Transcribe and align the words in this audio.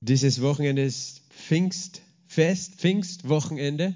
Dieses 0.00 0.40
Wochenende 0.42 0.82
ist 0.82 1.22
Pfingstfest, 1.30 2.76
Pfingstwochenende. 2.76 3.94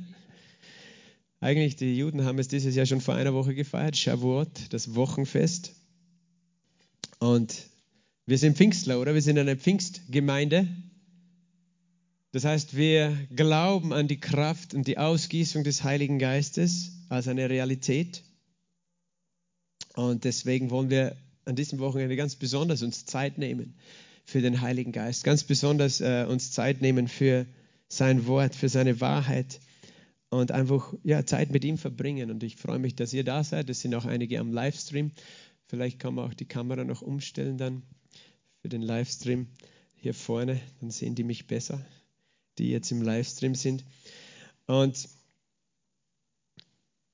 Eigentlich, 1.40 1.76
die 1.76 1.96
Juden 1.96 2.24
haben 2.24 2.38
es 2.38 2.48
dieses 2.48 2.74
Jahr 2.74 2.86
schon 2.86 3.00
vor 3.00 3.14
einer 3.14 3.34
Woche 3.34 3.54
gefeiert, 3.54 3.96
Shavuot, 3.96 4.48
das 4.70 4.94
Wochenfest. 4.94 5.74
Und 7.20 7.54
wir 8.26 8.38
sind 8.38 8.56
Pfingstler, 8.56 9.00
oder? 9.00 9.14
Wir 9.14 9.22
sind 9.22 9.38
eine 9.38 9.56
Pfingstgemeinde. 9.56 10.66
Das 12.32 12.44
heißt, 12.44 12.76
wir 12.76 13.16
glauben 13.34 13.92
an 13.92 14.08
die 14.08 14.18
Kraft 14.18 14.74
und 14.74 14.88
die 14.88 14.98
Ausgießung 14.98 15.62
des 15.62 15.84
Heiligen 15.84 16.18
Geistes 16.18 16.92
als 17.10 17.28
eine 17.28 17.48
Realität. 17.48 18.22
Und 19.94 20.24
deswegen 20.24 20.70
wollen 20.70 20.90
wir 20.90 21.16
an 21.44 21.54
diesem 21.54 21.78
Wochenende 21.78 22.16
ganz 22.16 22.34
besonders 22.34 22.82
uns 22.82 23.04
Zeit 23.04 23.38
nehmen 23.38 23.74
für 24.24 24.40
den 24.40 24.60
Heiligen 24.60 24.92
Geist, 24.92 25.24
ganz 25.24 25.44
besonders 25.44 26.00
äh, 26.00 26.26
uns 26.28 26.52
Zeit 26.52 26.80
nehmen 26.80 27.08
für 27.08 27.46
sein 27.88 28.26
Wort, 28.26 28.54
für 28.54 28.68
seine 28.68 29.00
Wahrheit 29.00 29.60
und 30.30 30.50
einfach 30.50 30.94
ja, 31.04 31.26
Zeit 31.26 31.50
mit 31.50 31.64
ihm 31.64 31.76
verbringen. 31.76 32.30
Und 32.30 32.42
ich 32.42 32.56
freue 32.56 32.78
mich, 32.78 32.94
dass 32.94 33.12
ihr 33.12 33.24
da 33.24 33.44
seid. 33.44 33.68
Es 33.68 33.80
sind 33.80 33.94
auch 33.94 34.06
einige 34.06 34.38
am 34.38 34.52
Livestream. 34.52 35.10
Vielleicht 35.66 35.98
kann 35.98 36.14
man 36.14 36.30
auch 36.30 36.34
die 36.34 36.46
Kamera 36.46 36.84
noch 36.84 37.02
umstellen 37.02 37.58
dann 37.58 37.82
für 38.62 38.68
den 38.68 38.82
Livestream 38.82 39.48
hier 39.96 40.14
vorne. 40.14 40.60
Dann 40.80 40.90
sehen 40.90 41.14
die 41.14 41.24
mich 41.24 41.46
besser, 41.46 41.84
die 42.58 42.70
jetzt 42.70 42.90
im 42.92 43.02
Livestream 43.02 43.54
sind. 43.54 43.84
Und 44.66 45.08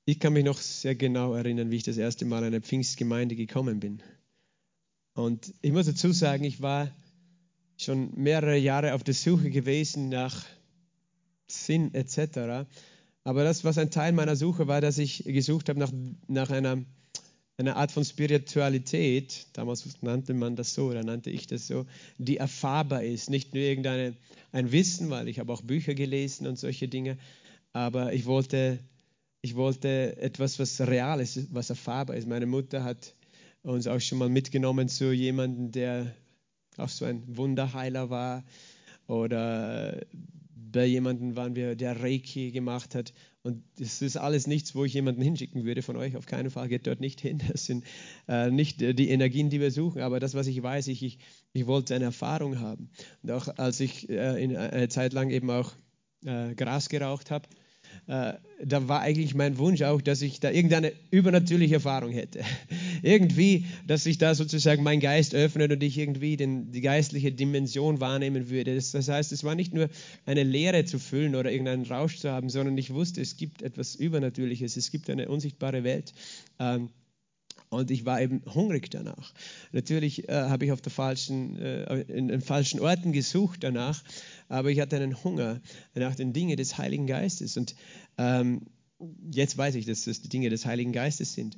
ich 0.04 0.20
kann 0.20 0.32
mich 0.32 0.44
noch 0.44 0.58
sehr 0.58 0.94
genau 0.94 1.34
erinnern, 1.34 1.70
wie 1.70 1.76
ich 1.76 1.82
das 1.82 1.96
erste 1.96 2.24
Mal 2.24 2.38
in 2.38 2.44
eine 2.44 2.60
Pfingstgemeinde 2.60 3.34
gekommen 3.34 3.80
bin. 3.80 4.00
Und 5.14 5.52
ich 5.60 5.72
muss 5.72 5.86
dazu 5.86 6.12
sagen, 6.12 6.44
ich 6.44 6.62
war 6.62 6.90
schon 7.78 8.10
mehrere 8.16 8.56
Jahre 8.56 8.94
auf 8.94 9.04
der 9.04 9.14
Suche 9.14 9.50
gewesen 9.50 10.08
nach 10.08 10.44
Sinn 11.46 11.94
etc. 11.94 12.68
Aber 13.24 13.44
das, 13.44 13.64
was 13.64 13.78
ein 13.78 13.90
Teil 13.90 14.12
meiner 14.12 14.36
Suche 14.36 14.66
war, 14.66 14.80
dass 14.80 14.98
ich 14.98 15.24
gesucht 15.24 15.68
habe 15.68 15.78
nach, 15.78 15.92
nach 16.26 16.50
einer, 16.50 16.84
einer 17.56 17.76
Art 17.76 17.92
von 17.92 18.04
Spiritualität, 18.04 19.46
damals 19.52 19.86
nannte 20.02 20.34
man 20.34 20.56
das 20.56 20.74
so 20.74 20.88
oder 20.88 21.04
nannte 21.04 21.30
ich 21.30 21.46
das 21.46 21.66
so, 21.66 21.86
die 22.18 22.36
erfahrbar 22.36 23.02
ist. 23.04 23.30
Nicht 23.30 23.54
nur 23.54 23.62
irgendein 23.62 24.16
ein 24.50 24.72
Wissen, 24.72 25.10
weil 25.10 25.28
ich 25.28 25.38
habe 25.38 25.52
auch 25.52 25.62
Bücher 25.62 25.94
gelesen 25.94 26.46
und 26.46 26.58
solche 26.58 26.88
Dinge, 26.88 27.18
aber 27.72 28.12
ich 28.12 28.26
wollte, 28.26 28.78
ich 29.42 29.54
wollte 29.54 30.16
etwas, 30.16 30.58
was 30.58 30.80
real 30.80 31.20
ist, 31.20 31.54
was 31.54 31.70
erfahrbar 31.70 32.16
ist. 32.16 32.26
Meine 32.26 32.46
Mutter 32.46 32.82
hat 32.82 33.14
uns 33.62 33.86
auch 33.86 34.00
schon 34.00 34.18
mal 34.18 34.28
mitgenommen 34.28 34.88
zu 34.88 35.12
jemandem, 35.12 35.70
der 35.70 36.14
auch 36.78 36.88
so 36.88 37.04
ein 37.04 37.24
Wunderheiler 37.26 38.10
war. 38.10 38.44
Oder 39.06 40.00
bei 40.72 40.84
jemandem 40.84 41.36
waren 41.36 41.56
wir, 41.56 41.76
der 41.76 42.02
Reiki 42.02 42.50
gemacht 42.50 42.94
hat. 42.94 43.12
Und 43.42 43.62
das 43.78 44.02
ist 44.02 44.16
alles 44.16 44.46
nichts, 44.46 44.74
wo 44.74 44.84
ich 44.84 44.92
jemanden 44.92 45.22
hinschicken 45.22 45.64
würde 45.64 45.82
von 45.82 45.96
euch. 45.96 46.16
Auf 46.16 46.26
keinen 46.26 46.50
Fall 46.50 46.68
geht 46.68 46.86
dort 46.86 47.00
nicht 47.00 47.20
hin. 47.20 47.40
Das 47.48 47.64
sind 47.64 47.84
äh, 48.28 48.50
nicht 48.50 48.80
die 48.80 49.08
Energien, 49.08 49.48
die 49.48 49.60
wir 49.60 49.70
suchen. 49.70 50.02
Aber 50.02 50.20
das, 50.20 50.34
was 50.34 50.46
ich 50.46 50.62
weiß, 50.62 50.88
ich, 50.88 51.02
ich, 51.02 51.18
ich 51.52 51.66
wollte 51.66 51.94
eine 51.94 52.06
Erfahrung 52.06 52.60
haben. 52.60 52.90
Und 53.22 53.30
auch 53.30 53.48
als 53.56 53.80
ich 53.80 54.08
äh, 54.10 54.42
in, 54.42 54.56
eine 54.56 54.88
Zeit 54.88 55.12
lang 55.14 55.30
eben 55.30 55.50
auch 55.50 55.72
äh, 56.24 56.54
Gras 56.54 56.88
geraucht 56.88 57.30
habe, 57.30 57.48
äh, 58.08 58.34
da 58.64 58.88
war 58.88 59.00
eigentlich 59.00 59.34
mein 59.34 59.58
Wunsch 59.58 59.82
auch, 59.82 60.00
dass 60.00 60.22
ich 60.22 60.40
da 60.40 60.50
irgendeine 60.50 60.92
übernatürliche 61.10 61.74
Erfahrung 61.74 62.10
hätte. 62.10 62.40
irgendwie, 63.02 63.66
dass 63.86 64.04
sich 64.04 64.18
da 64.18 64.34
sozusagen 64.34 64.82
mein 64.82 65.00
Geist 65.00 65.34
öffnet 65.34 65.70
und 65.72 65.82
ich 65.82 65.98
irgendwie 65.98 66.36
den, 66.36 66.72
die 66.72 66.80
geistliche 66.80 67.32
Dimension 67.32 68.00
wahrnehmen 68.00 68.48
würde. 68.48 68.74
Das, 68.74 68.92
das, 68.92 69.08
heißt, 69.08 69.32
es 69.32 69.44
war 69.44 69.54
nicht 69.54 69.74
nur 69.74 69.88
eine 70.26 70.42
Leere 70.42 70.84
zu 70.84 70.98
füllen 70.98 71.34
oder 71.34 71.52
irgendeinen 71.52 71.84
Rausch 71.84 72.18
zu 72.18 72.30
haben, 72.30 72.48
sondern 72.48 72.76
ich 72.78 72.92
wusste, 72.92 73.20
es 73.20 73.36
gibt 73.36 73.62
etwas 73.62 73.94
Übernatürliches, 73.94 74.76
es 74.76 74.90
gibt 74.90 75.10
eine 75.10 75.28
unsichtbare 75.28 75.84
Welt. 75.84 76.14
Ähm, 76.58 76.88
und 77.70 77.90
ich 77.90 78.04
war 78.04 78.20
eben 78.20 78.42
hungrig 78.46 78.90
danach. 78.90 79.32
Natürlich 79.72 80.28
äh, 80.28 80.32
habe 80.32 80.64
ich 80.64 80.72
auf 80.72 80.80
der 80.80 80.92
falschen, 80.92 81.58
äh, 81.58 82.00
in, 82.02 82.28
in 82.28 82.40
falschen 82.40 82.80
Orten 82.80 83.12
gesucht 83.12 83.62
danach, 83.62 84.02
aber 84.48 84.70
ich 84.70 84.80
hatte 84.80 84.96
einen 84.96 85.22
Hunger 85.22 85.60
nach 85.94 86.14
den 86.14 86.32
Dingen 86.32 86.56
des 86.56 86.78
Heiligen 86.78 87.06
Geistes. 87.06 87.56
Und 87.56 87.74
ähm, 88.16 88.62
jetzt 89.30 89.56
weiß 89.58 89.74
ich, 89.74 89.86
dass 89.86 90.04
das 90.04 90.22
die 90.22 90.28
Dinge 90.28 90.50
des 90.50 90.66
Heiligen 90.66 90.92
Geistes 90.92 91.34
sind. 91.34 91.56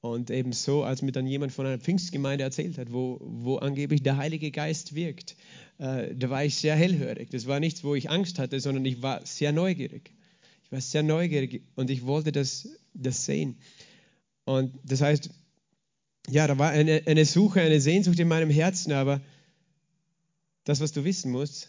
Und 0.00 0.30
eben 0.30 0.52
so, 0.52 0.84
als 0.84 1.02
mir 1.02 1.12
dann 1.12 1.26
jemand 1.26 1.52
von 1.52 1.66
einer 1.66 1.78
Pfingstgemeinde 1.78 2.44
erzählt 2.44 2.78
hat, 2.78 2.92
wo, 2.92 3.18
wo 3.20 3.56
angeblich 3.56 4.02
der 4.02 4.18
Heilige 4.18 4.50
Geist 4.50 4.94
wirkt, 4.94 5.36
äh, 5.78 6.14
da 6.14 6.30
war 6.30 6.44
ich 6.44 6.56
sehr 6.56 6.76
hellhörig. 6.76 7.30
Das 7.30 7.46
war 7.46 7.60
nichts, 7.60 7.82
wo 7.82 7.94
ich 7.94 8.10
Angst 8.10 8.38
hatte, 8.38 8.60
sondern 8.60 8.84
ich 8.84 9.02
war 9.02 9.24
sehr 9.24 9.52
neugierig. 9.52 10.12
Ich 10.64 10.70
war 10.70 10.80
sehr 10.80 11.02
neugierig 11.02 11.62
und 11.76 11.90
ich 11.90 12.04
wollte 12.06 12.30
das, 12.30 12.68
das 12.92 13.24
sehen. 13.24 13.56
Und 14.44 14.72
das 14.84 15.00
heißt, 15.00 15.30
ja, 16.28 16.46
da 16.46 16.58
war 16.58 16.70
eine, 16.70 17.02
eine 17.06 17.24
Suche, 17.24 17.60
eine 17.60 17.80
Sehnsucht 17.80 18.18
in 18.18 18.28
meinem 18.28 18.50
Herzen, 18.50 18.92
aber 18.92 19.20
das, 20.64 20.80
was 20.80 20.92
du 20.92 21.04
wissen 21.04 21.30
musst, 21.30 21.68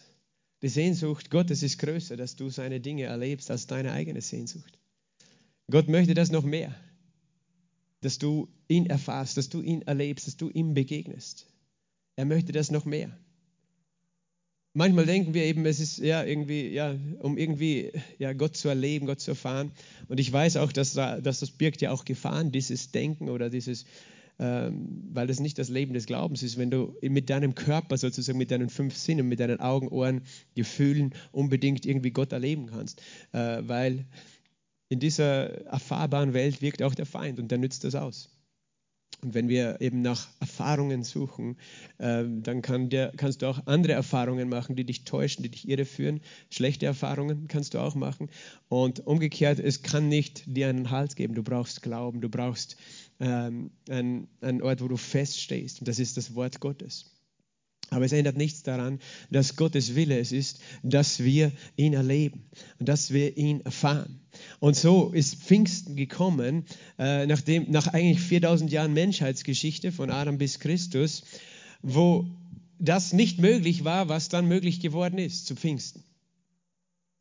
die 0.62 0.68
Sehnsucht 0.68 1.30
Gottes 1.30 1.62
ist 1.62 1.78
größer, 1.78 2.16
dass 2.16 2.34
du 2.34 2.50
seine 2.50 2.80
Dinge 2.80 3.04
erlebst 3.04 3.50
als 3.50 3.66
deine 3.66 3.92
eigene 3.92 4.20
Sehnsucht. 4.20 4.78
Gott 5.70 5.88
möchte 5.88 6.14
das 6.14 6.32
noch 6.32 6.44
mehr, 6.44 6.74
dass 8.00 8.18
du 8.18 8.48
ihn 8.66 8.86
erfährst, 8.86 9.36
dass 9.36 9.48
du 9.48 9.60
ihn 9.60 9.82
erlebst, 9.82 10.26
dass 10.26 10.36
du 10.36 10.50
ihm 10.50 10.74
begegnest. 10.74 11.46
Er 12.16 12.24
möchte 12.24 12.52
das 12.52 12.70
noch 12.70 12.84
mehr. 12.84 13.16
Manchmal 14.74 15.06
denken 15.06 15.34
wir 15.34 15.44
eben, 15.44 15.64
es 15.66 15.80
ist 15.80 15.98
ja 15.98 16.24
irgendwie, 16.24 16.68
ja, 16.68 16.96
um 17.20 17.38
irgendwie 17.38 17.92
ja, 18.18 18.32
Gott 18.32 18.56
zu 18.56 18.68
erleben, 18.68 19.06
Gott 19.06 19.20
zu 19.20 19.32
erfahren. 19.32 19.72
Und 20.08 20.20
ich 20.20 20.32
weiß 20.32 20.56
auch, 20.56 20.72
dass, 20.72 20.94
dass 20.94 21.40
das 21.40 21.50
birgt 21.50 21.80
ja 21.80 21.90
auch 21.90 22.04
Gefahren, 22.04 22.52
dieses 22.52 22.90
Denken 22.90 23.28
oder 23.28 23.50
dieses 23.50 23.86
weil 24.38 25.26
das 25.26 25.40
nicht 25.40 25.58
das 25.58 25.68
Leben 25.68 25.94
des 25.94 26.06
Glaubens 26.06 26.42
ist, 26.44 26.58
wenn 26.58 26.70
du 26.70 26.96
mit 27.02 27.28
deinem 27.28 27.54
Körper 27.56 27.96
sozusagen, 27.96 28.38
mit 28.38 28.50
deinen 28.50 28.68
fünf 28.68 28.96
Sinnen, 28.96 29.28
mit 29.28 29.40
deinen 29.40 29.60
Augen, 29.60 29.88
Ohren, 29.88 30.22
Gefühlen 30.54 31.14
unbedingt 31.32 31.84
irgendwie 31.84 32.12
Gott 32.12 32.32
erleben 32.32 32.66
kannst, 32.66 33.02
äh, 33.32 33.62
weil 33.62 34.06
in 34.88 35.00
dieser 35.00 35.66
erfahrbaren 35.66 36.34
Welt 36.34 36.62
wirkt 36.62 36.82
auch 36.82 36.94
der 36.94 37.06
Feind 37.06 37.38
und 37.38 37.50
der 37.50 37.58
nützt 37.58 37.84
das 37.84 37.94
aus. 37.94 38.30
Und 39.20 39.34
wenn 39.34 39.48
wir 39.48 39.80
eben 39.80 40.00
nach 40.00 40.28
Erfahrungen 40.38 41.02
suchen, 41.02 41.56
äh, 41.98 42.22
dann 42.24 42.62
kann 42.62 42.88
der, 42.88 43.12
kannst 43.16 43.42
du 43.42 43.46
auch 43.46 43.66
andere 43.66 43.94
Erfahrungen 43.94 44.48
machen, 44.48 44.76
die 44.76 44.84
dich 44.84 45.04
täuschen, 45.04 45.42
die 45.42 45.48
dich 45.48 45.68
irreführen. 45.68 46.20
Schlechte 46.50 46.86
Erfahrungen 46.86 47.48
kannst 47.48 47.74
du 47.74 47.80
auch 47.80 47.96
machen. 47.96 48.30
Und 48.68 49.04
umgekehrt, 49.06 49.58
es 49.58 49.82
kann 49.82 50.08
nicht 50.08 50.44
dir 50.46 50.68
einen 50.68 50.90
Halt 50.90 51.16
geben. 51.16 51.34
Du 51.34 51.42
brauchst 51.42 51.82
Glauben, 51.82 52.20
du 52.20 52.28
brauchst 52.28 52.76
ähm, 53.20 53.70
einen, 53.88 54.28
einen 54.40 54.62
Ort, 54.62 54.80
wo 54.80 54.88
du 54.88 54.96
feststehst. 54.96 55.80
Und 55.80 55.88
das 55.88 55.98
ist 55.98 56.16
das 56.16 56.34
Wort 56.34 56.60
Gottes. 56.60 57.06
Aber 57.90 58.04
es 58.04 58.12
ändert 58.12 58.36
nichts 58.36 58.62
daran, 58.62 59.00
dass 59.30 59.56
Gottes 59.56 59.94
Wille 59.94 60.18
es 60.18 60.30
ist, 60.30 60.60
dass 60.82 61.20
wir 61.20 61.52
ihn 61.76 61.94
erleben 61.94 62.44
dass 62.78 63.12
wir 63.12 63.36
ihn 63.36 63.60
erfahren. 63.62 64.20
Und 64.60 64.76
so 64.76 65.10
ist 65.12 65.36
Pfingsten 65.36 65.96
gekommen, 65.96 66.64
äh, 66.98 67.26
nachdem, 67.26 67.70
nach 67.70 67.88
eigentlich 67.88 68.20
4000 68.20 68.70
Jahren 68.70 68.92
Menschheitsgeschichte 68.92 69.90
von 69.90 70.10
Adam 70.10 70.38
bis 70.38 70.60
Christus, 70.60 71.24
wo 71.82 72.26
das 72.78 73.12
nicht 73.12 73.38
möglich 73.38 73.84
war, 73.84 74.08
was 74.08 74.28
dann 74.28 74.46
möglich 74.46 74.80
geworden 74.80 75.18
ist 75.18 75.46
zu 75.46 75.56
Pfingsten. 75.56 76.04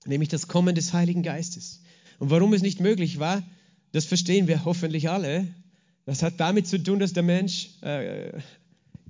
Nämlich 0.06 0.30
das 0.30 0.48
Kommen 0.48 0.76
des 0.76 0.94
Heiligen 0.94 1.24
Geistes. 1.24 1.82
Und 2.20 2.30
warum 2.30 2.54
es 2.54 2.62
nicht 2.62 2.80
möglich 2.80 3.20
war, 3.20 3.44
das 3.94 4.06
verstehen 4.06 4.48
wir 4.48 4.66
hoffentlich 4.66 5.10
alle. 5.10 5.48
Das 6.08 6.24
hat 6.24 6.40
damit 6.40 6.68
zu 6.68 6.82
tun, 6.82 7.00
dass 7.00 7.12
der 7.12 7.22
Mensch 7.22 7.72
äh, 7.82 8.32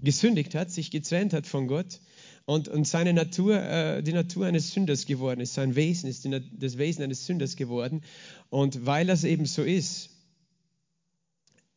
gesündigt 0.02 0.56
hat, 0.56 0.72
sich 0.72 0.90
getrennt 0.90 1.32
hat 1.32 1.46
von 1.46 1.68
Gott 1.68 2.00
und, 2.46 2.68
und 2.70 2.88
seine 2.88 3.14
Natur, 3.14 3.62
äh, 3.62 4.02
die 4.02 4.14
Natur 4.14 4.48
eines 4.48 4.72
Sünders 4.72 5.06
geworden 5.06 5.40
ist. 5.40 5.54
Sein 5.54 5.76
Wesen 5.76 6.10
ist 6.10 6.26
die, 6.26 6.42
das 6.58 6.80
Wesen 6.80 7.04
eines 7.04 7.28
Sünders 7.28 7.56
geworden. 7.56 8.02
Und 8.50 8.88
weil 8.88 9.06
das 9.06 9.24
eben 9.26 9.46
so 9.46 9.62
ist, 9.62 10.10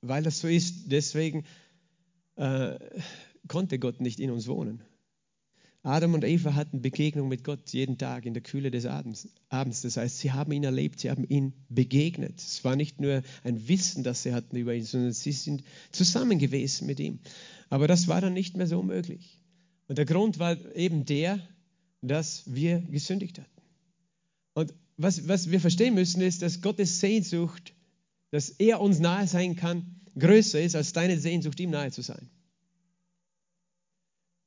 weil 0.00 0.22
das 0.22 0.40
so 0.40 0.48
ist, 0.48 0.90
deswegen 0.90 1.44
äh, 2.36 2.78
konnte 3.46 3.78
Gott 3.78 4.00
nicht 4.00 4.20
in 4.20 4.30
uns 4.30 4.48
wohnen. 4.48 4.80
Adam 5.82 6.12
und 6.12 6.24
Eva 6.24 6.54
hatten 6.54 6.82
Begegnung 6.82 7.28
mit 7.28 7.42
Gott 7.42 7.70
jeden 7.70 7.96
Tag 7.96 8.26
in 8.26 8.34
der 8.34 8.42
Kühle 8.42 8.70
des 8.70 8.84
Abends. 8.84 9.28
Das 9.48 9.96
heißt, 9.96 10.18
sie 10.18 10.32
haben 10.32 10.52
ihn 10.52 10.64
erlebt, 10.64 11.00
sie 11.00 11.10
haben 11.10 11.24
ihn 11.24 11.54
begegnet. 11.70 12.38
Es 12.38 12.62
war 12.64 12.76
nicht 12.76 13.00
nur 13.00 13.22
ein 13.44 13.66
Wissen, 13.66 14.04
das 14.04 14.22
sie 14.22 14.34
hatten 14.34 14.56
über 14.56 14.74
ihn, 14.74 14.84
sondern 14.84 15.12
sie 15.12 15.32
sind 15.32 15.64
zusammen 15.90 16.38
gewesen 16.38 16.86
mit 16.86 17.00
ihm. 17.00 17.18
Aber 17.70 17.88
das 17.88 18.08
war 18.08 18.20
dann 18.20 18.34
nicht 18.34 18.56
mehr 18.56 18.66
so 18.66 18.82
möglich. 18.82 19.38
Und 19.88 19.96
der 19.96 20.04
Grund 20.04 20.38
war 20.38 20.56
eben 20.76 21.06
der, 21.06 21.40
dass 22.02 22.42
wir 22.46 22.80
gesündigt 22.80 23.38
hatten. 23.38 23.62
Und 24.52 24.74
was, 24.98 25.28
was 25.28 25.50
wir 25.50 25.60
verstehen 25.60 25.94
müssen, 25.94 26.20
ist, 26.20 26.42
dass 26.42 26.60
Gottes 26.60 27.00
Sehnsucht, 27.00 27.72
dass 28.30 28.50
er 28.50 28.80
uns 28.80 28.98
nahe 28.98 29.26
sein 29.26 29.56
kann, 29.56 30.00
größer 30.18 30.60
ist 30.60 30.76
als 30.76 30.92
deine 30.92 31.18
Sehnsucht, 31.18 31.58
ihm 31.58 31.70
nahe 31.70 31.90
zu 31.90 32.02
sein. 32.02 32.28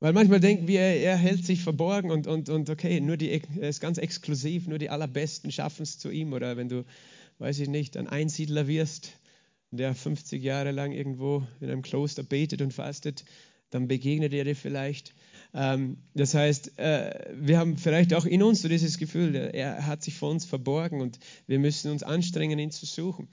Weil 0.04 0.12
manchmal 0.12 0.40
denken 0.40 0.68
wir, 0.68 0.80
er 0.80 1.16
hält 1.16 1.46
sich 1.46 1.62
verborgen 1.62 2.10
und, 2.10 2.26
und, 2.26 2.50
und 2.50 2.68
okay, 2.68 3.00
nur 3.00 3.16
die, 3.16 3.30
er 3.30 3.70
ist 3.70 3.80
ganz 3.80 3.96
exklusiv, 3.96 4.66
nur 4.66 4.76
die 4.76 4.90
Allerbesten 4.90 5.50
schaffen 5.50 5.84
es 5.84 5.98
zu 5.98 6.10
ihm. 6.10 6.34
Oder 6.34 6.58
wenn 6.58 6.68
du, 6.68 6.84
weiß 7.38 7.58
ich 7.60 7.70
nicht, 7.70 7.96
ein 7.96 8.06
Einsiedler 8.06 8.68
wirst, 8.68 9.12
der 9.70 9.94
50 9.94 10.42
Jahre 10.42 10.72
lang 10.72 10.92
irgendwo 10.92 11.42
in 11.62 11.70
einem 11.70 11.80
Kloster 11.80 12.22
betet 12.22 12.60
und 12.60 12.74
fastet, 12.74 13.24
dann 13.70 13.88
begegnet 13.88 14.34
er 14.34 14.44
dir 14.44 14.54
vielleicht. 14.54 15.14
Ähm, 15.54 15.96
das 16.12 16.34
heißt, 16.34 16.78
äh, 16.78 17.32
wir 17.40 17.56
haben 17.56 17.78
vielleicht 17.78 18.12
auch 18.12 18.26
in 18.26 18.42
uns 18.42 18.60
so 18.60 18.68
dieses 18.68 18.98
Gefühl, 18.98 19.34
er 19.34 19.86
hat 19.86 20.02
sich 20.02 20.16
vor 20.16 20.30
uns 20.30 20.44
verborgen 20.44 21.00
und 21.00 21.18
wir 21.46 21.58
müssen 21.58 21.90
uns 21.90 22.02
anstrengen, 22.02 22.58
ihn 22.58 22.72
zu 22.72 22.84
suchen. 22.84 23.26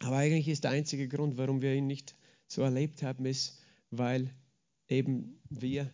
Aber 0.00 0.16
eigentlich 0.16 0.48
ist 0.48 0.64
der 0.64 0.72
einzige 0.72 1.06
Grund, 1.06 1.36
warum 1.36 1.62
wir 1.62 1.72
ihn 1.74 1.86
nicht 1.86 2.16
so 2.48 2.62
erlebt 2.62 3.04
haben, 3.04 3.24
ist, 3.24 3.60
weil 3.92 4.30
eben 4.90 5.40
wir 5.48 5.90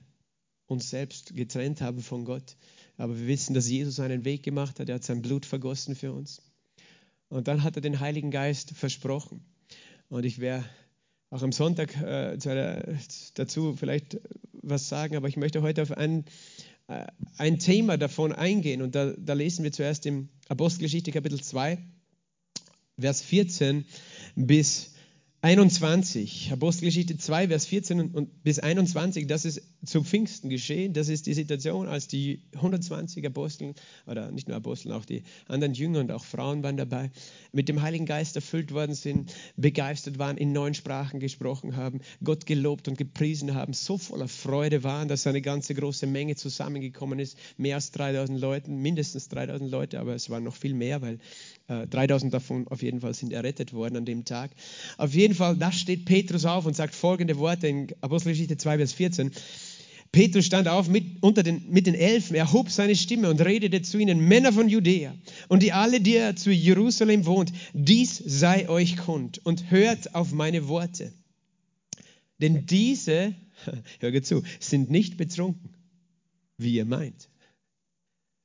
uns 0.67 0.91
selbst 0.91 1.37
getrennt 1.37 1.81
haben 1.81 2.01
von 2.03 2.25
Gott. 2.25 2.57
Aber 2.97 3.19
wir 3.19 3.27
wissen, 3.27 3.55
dass 3.55 3.69
Jesus 3.69 4.01
einen 4.01 4.25
Weg 4.25 4.43
gemacht 4.43 4.81
hat. 4.81 4.89
Er 4.89 4.97
hat 4.97 5.05
sein 5.05 5.23
Blut 5.23 5.47
vergossen 5.47 5.95
für 5.95 6.13
uns. 6.13 6.43
Und 7.29 7.49
dann 7.49 7.63
hat 7.63 7.77
er 7.77 7.83
den 7.83 8.01
Heiligen 8.01 8.31
Geist 8.31 8.71
versprochen. 8.73 9.45
Und 10.09 10.25
ich 10.25 10.39
werde 10.39 10.65
auch 11.31 11.43
am 11.43 11.53
Sonntag 11.53 11.97
äh, 12.03 12.39
dazu 13.35 13.75
vielleicht 13.77 14.21
was 14.53 14.89
sagen, 14.89 15.17
aber 15.17 15.29
ich 15.29 15.37
möchte 15.37 15.63
heute 15.63 15.83
auf 15.83 15.93
ein, 15.93 16.25
äh, 16.89 17.07
ein 17.37 17.59
Thema 17.59 17.97
davon 17.99 18.33
eingehen. 18.33 18.83
Und 18.83 18.95
da, 18.95 19.13
da 19.13 19.33
lesen 19.35 19.65
wir 19.65 19.73
zuerst 19.73 20.07
im 20.07 20.29
Apostelgeschichte 20.49 21.13
Kapitel 21.13 21.41
2, 21.41 21.79
Vers 22.99 23.23
14 23.23 23.85
bis 24.37 24.96
21, 25.47 26.51
Apostelgeschichte 26.51 27.19
2, 27.19 27.47
Vers 27.47 27.67
14 27.67 28.01
und 28.01 28.43
bis 28.43 28.59
21, 28.59 29.29
das 29.29 29.45
ist 29.45 29.63
zu 29.85 30.03
Pfingsten 30.03 30.51
geschehen. 30.51 30.93
Das 30.93 31.09
ist 31.09 31.29
die 31.29 31.35
Situation, 31.35 31.87
als 31.87 32.09
die 32.09 32.43
120 32.57 33.25
Apostel, 33.25 33.75
oder 34.09 34.33
nicht 34.33 34.49
nur 34.49 34.57
Apostel, 34.57 34.91
auch 34.91 35.05
die 35.05 35.23
anderen 35.47 35.73
Jünger 35.73 36.01
und 36.01 36.11
auch 36.11 36.25
Frauen 36.25 36.65
waren 36.65 36.77
dabei, 36.77 37.13
mit 37.53 37.69
dem 37.69 37.81
Heiligen 37.81 38.07
Geist 38.07 38.35
erfüllt 38.35 38.73
worden 38.73 38.97
sind, 38.97 39.33
begeistert 39.57 40.19
waren, 40.19 40.37
in 40.37 40.51
neuen 40.51 40.75
Sprachen 40.75 41.21
gesprochen 41.21 41.77
haben, 41.77 42.01
Gott 42.25 42.45
gelobt 42.45 42.89
und 42.89 42.99
gepriesen 42.99 43.55
haben, 43.55 43.73
so 43.73 43.99
voller 43.99 44.27
Freude 44.27 44.83
waren, 44.83 45.07
dass 45.07 45.29
eine 45.29 45.43
ganze 45.43 45.77
große 45.77 46.09
Menge 46.09 46.35
zusammengekommen 46.35 47.21
ist, 47.21 47.39
mehr 47.57 47.77
als 47.77 47.93
3000 47.93 48.41
Leute, 48.41 48.73
mindestens 48.73 49.29
3000 49.29 49.71
Leute, 49.71 50.01
aber 50.01 50.17
es 50.17 50.29
waren 50.29 50.43
noch 50.43 50.57
viel 50.57 50.75
mehr, 50.75 51.03
weil 51.03 51.21
3000 51.69 52.31
äh, 52.31 52.33
davon 52.33 52.69
auf 52.69 52.83
jeden 52.83 53.01
Fall 53.01 53.15
sind 53.15 53.33
errettet 53.33 53.73
worden 53.73 53.97
an 53.97 54.05
dem 54.05 54.25
Tag. 54.25 54.53
Auf 54.99 55.15
jeden 55.15 55.35
Fall, 55.35 55.57
da 55.57 55.73
steht 55.73 56.05
Petrus 56.05 56.45
auf 56.45 56.67
und 56.67 56.77
sagt 56.77 56.95
folgende 56.95 57.39
Worte 57.39 57.67
in 57.67 57.89
Apostelgeschichte 58.01 58.57
2, 58.57 58.79
Vers 58.79 58.93
14. 58.93 59.33
Petrus 60.13 60.47
stand 60.47 60.69
auf 60.69 60.89
mit, 60.89 61.23
unter 61.23 61.43
den, 61.43 61.69
mit 61.71 61.87
den 61.87 61.95
Elfen, 61.95 62.37
erhob 62.37 62.71
seine 62.71 62.95
Stimme 62.95 63.29
und 63.29 63.41
redete 63.41 63.83
zu 63.83 63.99
ihnen, 63.99 64.21
Männer 64.21 64.53
von 64.53 64.69
Judäa 64.69 65.15
und 65.49 65.63
die 65.63 65.73
alle, 65.73 66.01
die 66.01 66.15
ihr 66.15 66.37
zu 66.37 66.51
Jerusalem 66.51 67.27
wohnt, 67.27 67.53
dies 67.75 68.17
sei 68.17 68.69
euch 68.69 68.97
kund 68.97 69.41
und 69.45 69.71
hört 69.71 70.15
auf 70.15 70.33
meine 70.33 70.69
Worte. 70.69 71.12
Denn 72.41 72.67
diese, 72.67 73.35
hör 74.01 74.23
zu, 74.23 74.43
sind 74.61 74.91
nicht 74.91 75.17
betrunken, 75.17 75.75
wie 76.57 76.75
ihr 76.75 76.85
meint. 76.85 77.29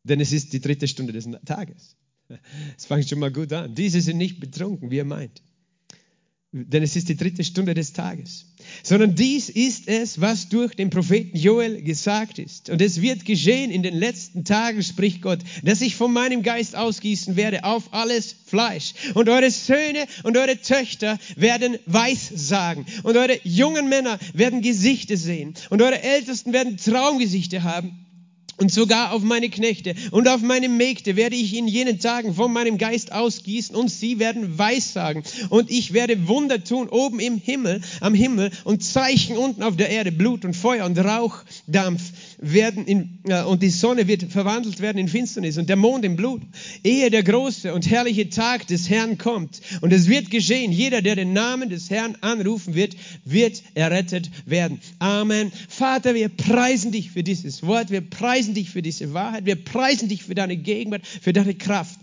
Denn 0.04 0.20
es 0.20 0.32
ist 0.32 0.54
die 0.54 0.62
dritte 0.62 0.88
Stunde 0.88 1.14
des 1.14 1.30
Tages. 1.46 1.96
Es 2.78 2.86
fängt 2.86 3.08
schon 3.10 3.20
mal 3.20 3.32
gut 3.32 3.52
an. 3.54 3.76
Diese 3.76 4.02
sind 4.02 4.18
nicht 4.18 4.40
betrunken, 4.40 4.92
wie 4.92 5.00
er 5.00 5.06
meint. 5.06 5.42
Denn 6.54 6.84
es 6.84 6.98
ist 6.98 7.08
die 7.08 7.16
dritte 7.16 7.46
Stunde 7.46 7.74
des 7.74 7.94
Tages. 7.94 8.46
Sondern 8.84 9.16
dies 9.16 9.48
ist 9.48 9.88
es, 9.88 10.20
was 10.20 10.50
durch 10.50 10.76
den 10.76 10.90
Propheten 10.90 11.38
Joel 11.38 11.82
gesagt 11.82 12.40
ist. 12.40 12.70
Und 12.70 12.82
es 12.82 13.02
wird 13.02 13.24
geschehen 13.24 13.72
in 13.72 13.84
den 13.84 13.96
letzten 13.96 14.44
Tagen, 14.44 14.84
spricht 14.84 15.22
Gott, 15.22 15.40
dass 15.64 15.80
ich 15.80 15.96
von 15.96 16.12
meinem 16.12 16.44
Geist 16.44 16.76
ausgießen 16.76 17.38
werde 17.38 17.64
auf 17.64 17.94
alles 17.94 18.36
Fleisch. 18.46 18.94
Und 19.14 19.30
eure 19.30 19.50
Söhne 19.50 20.06
und 20.24 20.36
eure 20.36 20.60
Töchter 20.60 21.18
werden 21.38 21.78
Weissagen. 21.86 22.86
Und 23.04 23.16
eure 23.16 23.40
jungen 23.46 23.88
Männer 23.88 24.20
werden 24.34 24.62
Gesichter 24.62 25.16
sehen. 25.16 25.54
Und 25.70 25.82
eure 25.82 26.04
Ältesten 26.04 26.52
werden 26.52 26.76
Traumgesichter 26.76 27.64
haben. 27.64 28.06
Und 28.62 28.72
sogar 28.72 29.12
auf 29.12 29.24
meine 29.24 29.50
Knechte 29.50 29.96
und 30.12 30.28
auf 30.28 30.44
meine 30.44 30.70
Mägde 30.70 31.16
werde 31.16 31.36
ich 31.36 31.58
in 31.58 31.68
jenen 31.68 31.98
Tagen 31.98 32.36
von 32.36 32.54
meinem 32.54 32.78
Geist 32.78 33.12
ausgießen 33.12 33.76
und 33.76 33.90
sie 33.90 34.20
werden 34.20 34.60
Weissagen. 34.60 35.24
Und 35.50 35.72
ich 35.72 35.94
werde 35.94 36.28
Wunder 36.28 36.64
tun 36.64 36.88
oben 36.88 37.20
im 37.20 37.40
Himmel, 37.40 37.82
am 38.02 38.14
Himmel 38.14 38.52
und 38.64 38.84
Zeichen 38.84 39.36
unten 39.36 39.64
auf 39.64 39.78
der 39.78 39.90
Erde, 39.90 40.12
Blut 40.12 40.46
und 40.46 40.56
Feuer 40.56 40.86
und 40.86 40.96
Rauchdampf 41.00 42.04
werden 42.42 42.86
in, 42.86 43.20
äh, 43.28 43.44
und 43.44 43.62
die 43.62 43.70
Sonne 43.70 44.08
wird 44.08 44.24
verwandelt 44.24 44.82
werden 44.82 44.98
in 44.98 45.08
Finsternis 45.08 45.58
und 45.58 45.70
der 45.70 45.76
Mond 45.76 46.04
in 46.04 46.16
Blut, 46.16 46.42
ehe 46.84 47.10
der 47.10 47.24
große 47.24 47.74
und 47.74 47.90
herrliche 47.90 48.30
Tag 48.30 48.68
des 48.68 48.90
Herrn 48.90 49.18
kommt. 49.18 49.62
Und 49.82 49.94
es 49.94 50.10
wird 50.10 50.32
geschehen, 50.32 50.72
jeder, 50.72 51.02
der 51.02 51.16
den 51.16 51.34
Namen 51.34 51.70
des 51.70 51.90
Herrn 51.90 52.18
anrufen 52.22 52.74
wird, 52.74 52.96
wird 53.24 53.62
errettet 53.76 54.30
werden. 54.46 54.82
Amen. 55.00 55.52
Vater, 55.70 56.16
wir 56.16 56.30
preisen 56.30 56.92
dich 56.92 57.12
für 57.12 57.24
dieses 57.24 57.64
Wort, 57.64 57.92
wir 57.92 58.02
preisen 58.02 58.56
dich 58.56 58.72
für 58.72 58.82
diese 58.82 59.14
Wahrheit, 59.14 59.46
wir 59.46 59.56
preisen 59.56 60.10
dich 60.10 60.24
für 60.24 60.36
deine 60.36 60.58
Gegenwart, 60.58 61.06
für 61.06 61.34
deine 61.34 61.54
Kraft. 61.54 62.00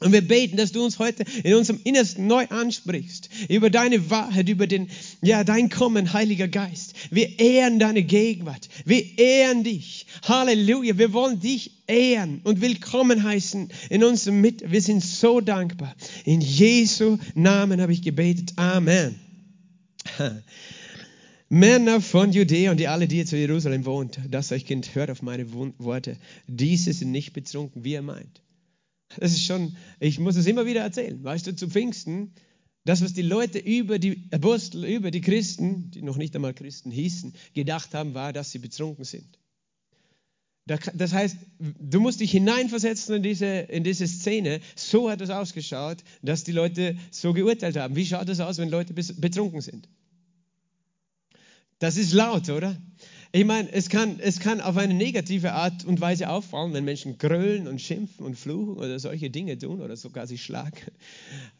Und 0.00 0.12
wir 0.12 0.26
beten, 0.26 0.56
dass 0.56 0.72
du 0.72 0.84
uns 0.84 0.98
heute 0.98 1.24
in 1.44 1.54
unserem 1.54 1.80
Innersten 1.84 2.26
neu 2.26 2.46
ansprichst, 2.48 3.28
über 3.48 3.70
deine 3.70 4.10
Wahrheit, 4.10 4.48
über 4.48 4.66
den, 4.66 4.88
ja, 5.22 5.44
dein 5.44 5.70
Kommen, 5.70 6.12
Heiliger 6.12 6.48
Geist. 6.48 6.94
Wir 7.10 7.38
ehren 7.38 7.78
deine 7.78 8.02
Gegenwart. 8.02 8.68
Wir 8.84 9.18
ehren 9.18 9.62
dich. 9.62 10.06
Halleluja. 10.24 10.98
Wir 10.98 11.12
wollen 11.12 11.40
dich 11.40 11.84
ehren 11.86 12.40
und 12.42 12.60
willkommen 12.60 13.22
heißen 13.22 13.68
in 13.88 14.04
unserem 14.04 14.40
Mitte. 14.40 14.70
Wir 14.70 14.82
sind 14.82 15.02
so 15.02 15.40
dankbar. 15.40 15.94
In 16.24 16.40
Jesu 16.40 17.18
Namen 17.34 17.80
habe 17.80 17.92
ich 17.92 18.02
gebetet. 18.02 18.52
Amen. 18.56 19.14
Männer 21.48 22.00
von 22.00 22.32
Judäa 22.32 22.72
und 22.72 22.80
die 22.80 22.88
alle, 22.88 23.06
die 23.06 23.24
zu 23.24 23.36
Jerusalem 23.36 23.86
wohnt, 23.86 24.18
das 24.28 24.50
euch 24.50 24.66
Kind, 24.66 24.94
hört 24.96 25.10
auf 25.10 25.22
meine 25.22 25.46
Worte. 25.52 26.16
Diese 26.48 26.92
sind 26.92 27.12
nicht 27.12 27.32
betrunken, 27.32 27.84
wie 27.84 27.92
ihr 27.92 28.02
meint 28.02 28.42
das 29.18 29.32
ist 29.32 29.44
schon, 29.44 29.76
ich 30.00 30.18
muss 30.18 30.36
es 30.36 30.46
immer 30.46 30.66
wieder 30.66 30.82
erzählen. 30.82 31.22
Weißt 31.22 31.46
du, 31.46 31.54
zu 31.54 31.68
Pfingsten, 31.68 32.32
das, 32.84 33.02
was 33.02 33.14
die 33.14 33.22
Leute 33.22 33.58
über 33.58 33.98
die 33.98 34.28
Apostel, 34.30 34.84
über 34.84 35.10
die 35.10 35.20
Christen, 35.20 35.90
die 35.90 36.02
noch 36.02 36.16
nicht 36.16 36.34
einmal 36.36 36.54
Christen 36.54 36.90
hießen, 36.90 37.34
gedacht 37.54 37.94
haben, 37.94 38.14
war, 38.14 38.32
dass 38.32 38.50
sie 38.50 38.58
betrunken 38.58 39.04
sind. 39.04 39.38
Das 40.66 41.12
heißt, 41.12 41.36
du 41.58 42.00
musst 42.00 42.20
dich 42.20 42.30
hineinversetzen 42.30 43.16
in 43.16 43.22
diese, 43.22 43.46
in 43.46 43.84
diese 43.84 44.06
Szene. 44.06 44.60
So 44.76 45.10
hat 45.10 45.20
es 45.20 45.28
ausgeschaut, 45.28 45.98
dass 46.22 46.44
die 46.44 46.52
Leute 46.52 46.96
so 47.10 47.34
geurteilt 47.34 47.76
haben. 47.76 47.96
Wie 47.96 48.06
schaut 48.06 48.28
es 48.30 48.40
aus, 48.40 48.56
wenn 48.56 48.70
Leute 48.70 48.94
betrunken 48.94 49.60
sind? 49.60 49.88
Das 51.80 51.98
ist 51.98 52.14
laut, 52.14 52.48
oder? 52.48 52.80
Ich 53.36 53.44
meine, 53.44 53.68
es 53.72 53.88
kann, 53.88 54.20
es 54.20 54.38
kann 54.38 54.60
auf 54.60 54.76
eine 54.76 54.94
negative 54.94 55.54
Art 55.54 55.84
und 55.84 56.00
Weise 56.00 56.28
auffallen, 56.30 56.72
wenn 56.72 56.84
Menschen 56.84 57.18
grölen 57.18 57.66
und 57.66 57.80
schimpfen 57.80 58.24
und 58.24 58.36
fluchen 58.36 58.76
oder 58.76 58.96
solche 59.00 59.28
Dinge 59.28 59.58
tun 59.58 59.80
oder 59.80 59.96
sogar 59.96 60.28
sich 60.28 60.42
schlagen. 60.44 60.76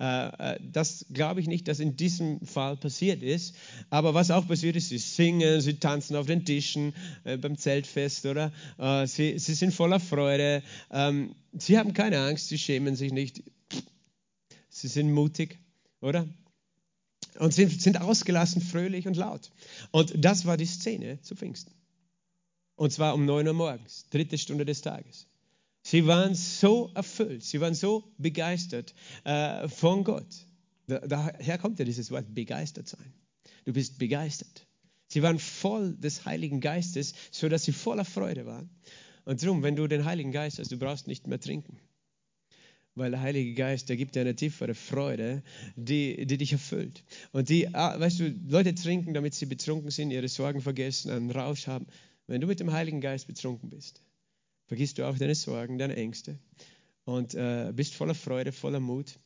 Äh, 0.00 0.54
äh, 0.54 0.61
das 0.73 1.07
glaube 1.12 1.40
ich 1.40 1.47
nicht, 1.47 1.69
dass 1.69 1.78
in 1.78 1.97
diesem 1.97 2.40
Fall 2.45 2.76
passiert 2.76 3.23
ist. 3.23 3.54
Aber 3.90 4.12
was 4.12 4.31
auch 4.33 4.47
passiert 4.47 4.75
ist, 4.75 4.88
sie 4.88 4.99
singen, 4.99 5.61
sie 5.61 5.75
tanzen 5.75 6.16
auf 6.16 6.26
den 6.26 6.45
Tischen 6.45 6.95
äh, 7.23 7.37
beim 7.37 7.57
Zeltfest, 7.57 8.26
oder? 8.26 8.52
Sie, 9.07 9.38
sie 9.38 9.54
sind 9.54 9.73
voller 9.73 10.00
Freude. 10.00 10.62
Ähm, 10.90 11.37
sie 11.52 11.78
haben 11.78 11.93
keine 11.93 12.19
Angst, 12.21 12.49
sie 12.49 12.59
schämen 12.59 12.97
sich 12.97 13.12
nicht. 13.12 13.43
Sie 14.69 14.88
sind 14.88 15.12
mutig, 15.12 15.61
oder? 16.00 16.26
Und 17.38 17.53
sind, 17.53 17.81
sind 17.81 18.00
ausgelassen, 18.00 18.62
fröhlich 18.62 19.07
und 19.07 19.17
laut. 19.17 19.50
Und 19.91 20.12
das 20.17 20.47
war 20.47 20.57
die 20.57 20.67
Szene 20.67 21.21
zu 21.23 21.35
Pfingsten. 21.35 21.73
Und 22.76 22.93
zwar 22.93 23.14
um 23.14 23.25
9 23.25 23.47
Uhr 23.47 23.55
morgens, 23.55 24.07
dritte 24.11 24.38
Stunde 24.38 24.64
des 24.64 24.83
Tages. 24.83 25.26
Sie 25.83 26.07
waren 26.07 26.35
so 26.35 26.91
erfüllt, 26.95 27.45
sie 27.45 27.61
waren 27.61 27.75
so 27.75 28.05
begeistert 28.19 28.95
äh, 29.25 29.69
von 29.69 30.03
Gott. 30.03 30.26
Da, 30.87 30.99
daher 31.00 31.59
kommt 31.59 31.79
ja 31.79 31.85
dieses 31.85 32.11
Wort 32.11 32.35
begeistert 32.35 32.88
sein. 32.88 33.12
Du 33.64 33.73
bist 33.73 33.99
begeistert. 33.99 34.67
Sie 35.09 35.23
waren 35.23 35.38
voll 35.38 35.95
des 35.97 36.25
Heiligen 36.25 36.61
Geistes, 36.61 37.14
so 37.31 37.49
dass 37.49 37.64
sie 37.64 37.73
voller 37.73 38.05
Freude 38.05 38.47
waren. 38.47 38.71
Und 39.25 39.43
darum, 39.43 39.62
wenn 39.62 39.76
du 39.76 39.87
den 39.87 40.05
Heiligen 40.05 40.33
Geist 40.33 40.59
hast, 40.59 40.73
du 40.73 40.79
brauchst 40.79 41.07
nicht 41.07 41.26
mehr 41.26 41.41
trinken 41.41 41.79
weil 42.94 43.10
der 43.10 43.20
Heilige 43.20 43.54
Geist, 43.54 43.88
der 43.88 43.96
gibt 43.96 44.14
dir 44.14 44.20
eine 44.20 44.36
tiefere 44.36 44.74
Freude, 44.74 45.42
die, 45.76 46.26
die 46.26 46.38
dich 46.38 46.52
erfüllt. 46.52 47.02
Und 47.32 47.48
die, 47.48 47.74
ah, 47.74 47.98
weißt 47.98 48.20
du, 48.20 48.34
Leute 48.48 48.74
trinken, 48.74 49.14
damit 49.14 49.34
sie 49.34 49.46
betrunken 49.46 49.90
sind, 49.90 50.10
ihre 50.10 50.28
Sorgen 50.28 50.60
vergessen, 50.60 51.10
einen 51.10 51.30
Rausch 51.30 51.66
haben. 51.66 51.86
Wenn 52.26 52.40
du 52.40 52.46
mit 52.46 52.60
dem 52.60 52.72
Heiligen 52.72 53.00
Geist 53.00 53.26
betrunken 53.26 53.70
bist, 53.70 54.00
vergisst 54.66 54.98
du 54.98 55.06
auch 55.06 55.18
deine 55.18 55.34
Sorgen, 55.34 55.78
deine 55.78 55.96
Ängste 55.96 56.38
und 57.04 57.34
äh, 57.34 57.72
bist 57.74 57.94
voller 57.94 58.14
Freude, 58.14 58.52
voller 58.52 58.80
Mut. 58.80 59.18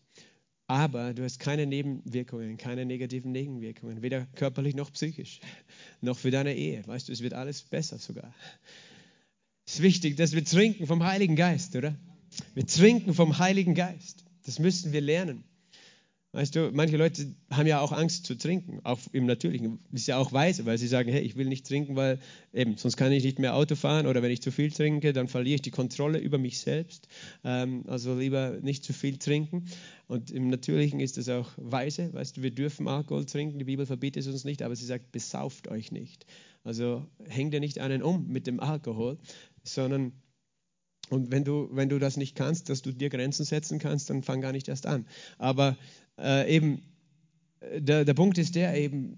aber 0.67 1.15
du 1.15 1.23
hast 1.23 1.39
keine 1.39 1.67
Nebenwirkungen, 1.67 2.57
keine 2.57 2.85
negativen 2.85 3.33
Nebenwirkungen, 3.33 4.03
weder 4.03 4.27
körperlich 4.35 4.75
noch 4.75 4.93
psychisch, 4.93 5.41
noch 6.01 6.19
für 6.19 6.31
deine 6.31 6.55
Ehe. 6.55 6.87
Weißt 6.87 7.09
du, 7.09 7.13
es 7.13 7.23
wird 7.23 7.35
alles 7.35 7.63
besser 7.63 7.99
sogar. 7.99 8.35
Es 9.67 9.75
ist 9.75 9.83
wichtig, 9.83 10.17
dass 10.17 10.33
wir 10.33 10.45
trinken 10.45 10.87
vom 10.87 11.05
Heiligen 11.05 11.37
Geist, 11.37 11.77
oder? 11.77 11.95
Wir 12.55 12.67
trinken 12.67 13.15
vom 13.15 13.39
Heiligen 13.39 13.75
Geist. 13.75 14.25
Das 14.45 14.59
müssen 14.59 14.93
wir 14.93 15.01
lernen. 15.01 15.45
Weißt 16.33 16.55
du, 16.55 16.71
manche 16.75 16.99
Leute 16.99 17.35
haben 17.51 17.67
ja 17.67 17.81
auch 17.81 17.91
Angst 17.91 18.27
zu 18.27 18.37
trinken, 18.37 18.81
auch 18.85 18.99
im 19.13 19.25
Natürlichen. 19.25 19.79
Das 19.91 20.03
ist 20.03 20.09
ja 20.09 20.19
auch 20.19 20.31
weise, 20.31 20.67
weil 20.67 20.77
sie 20.77 20.87
sagen, 20.87 21.11
hey, 21.11 21.23
ich 21.23 21.37
will 21.37 21.47
nicht 21.49 21.67
trinken, 21.67 21.97
weil 21.97 22.19
eben, 22.53 22.77
sonst 22.77 22.99
kann 22.99 23.11
ich 23.13 23.25
nicht 23.25 23.39
mehr 23.39 23.57
Auto 23.57 23.77
fahren 23.77 24.07
oder 24.07 24.23
wenn 24.23 24.31
ich 24.31 24.43
zu 24.43 24.53
viel 24.53 24.71
trinke, 24.71 25.15
dann 25.15 25.27
verliere 25.27 25.55
ich 25.55 25.63
die 25.63 25.71
Kontrolle 25.71 26.19
über 26.19 26.37
mich 26.37 26.59
selbst. 26.61 27.09
Ähm, 27.45 27.85
also 27.87 28.15
lieber 28.15 28.59
nicht 28.61 28.85
zu 28.85 28.93
viel 28.93 29.17
trinken. 29.17 29.65
Und 30.07 30.31
im 30.31 30.49
Natürlichen 30.51 31.01
ist 31.01 31.17
es 31.17 31.31
auch 31.31 31.49
weise, 31.57 32.13
weißt 32.13 32.37
du, 32.37 32.43
wir 32.43 32.51
dürfen 32.51 32.89
Alkohol 32.89 33.25
trinken, 33.25 33.59
die 33.59 33.65
Bibel 33.65 33.87
verbietet 33.87 34.25
es 34.25 34.29
uns 34.31 34.45
nicht, 34.45 34.61
aber 34.61 34.77
sie 34.77 34.85
sagt, 34.85 35.11
besauft 35.13 35.69
euch 35.69 35.93
nicht. 35.93 36.27
Also 36.63 37.07
hängt 37.27 37.55
ihr 37.55 37.61
nicht 37.61 37.79
einen 37.79 38.03
um 38.03 38.29
mit 38.29 38.47
dem 38.47 38.61
Alkohol, 38.61 39.17
sondern 39.65 40.13
und 41.11 41.31
wenn 41.31 41.45
du, 41.45 41.69
wenn 41.73 41.89
du 41.89 41.99
das 41.99 42.17
nicht 42.17 42.37
kannst, 42.37 42.69
dass 42.69 42.83
du 42.83 42.93
dir 42.93 43.09
Grenzen 43.09 43.45
setzen 43.45 43.79
kannst, 43.79 44.11
dann 44.11 44.23
fang 44.23 44.41
gar 44.41 44.53
nicht 44.53 44.69
erst 44.69 44.87
an. 44.87 45.07
Aber 45.39 45.77
äh, 46.19 46.55
eben, 46.55 46.83
äh, 47.61 47.81
der, 47.81 48.05
der 48.05 48.15
Punkt 48.15 48.39
ist 48.39 48.55
der 48.55 48.77
eben, 48.77 49.17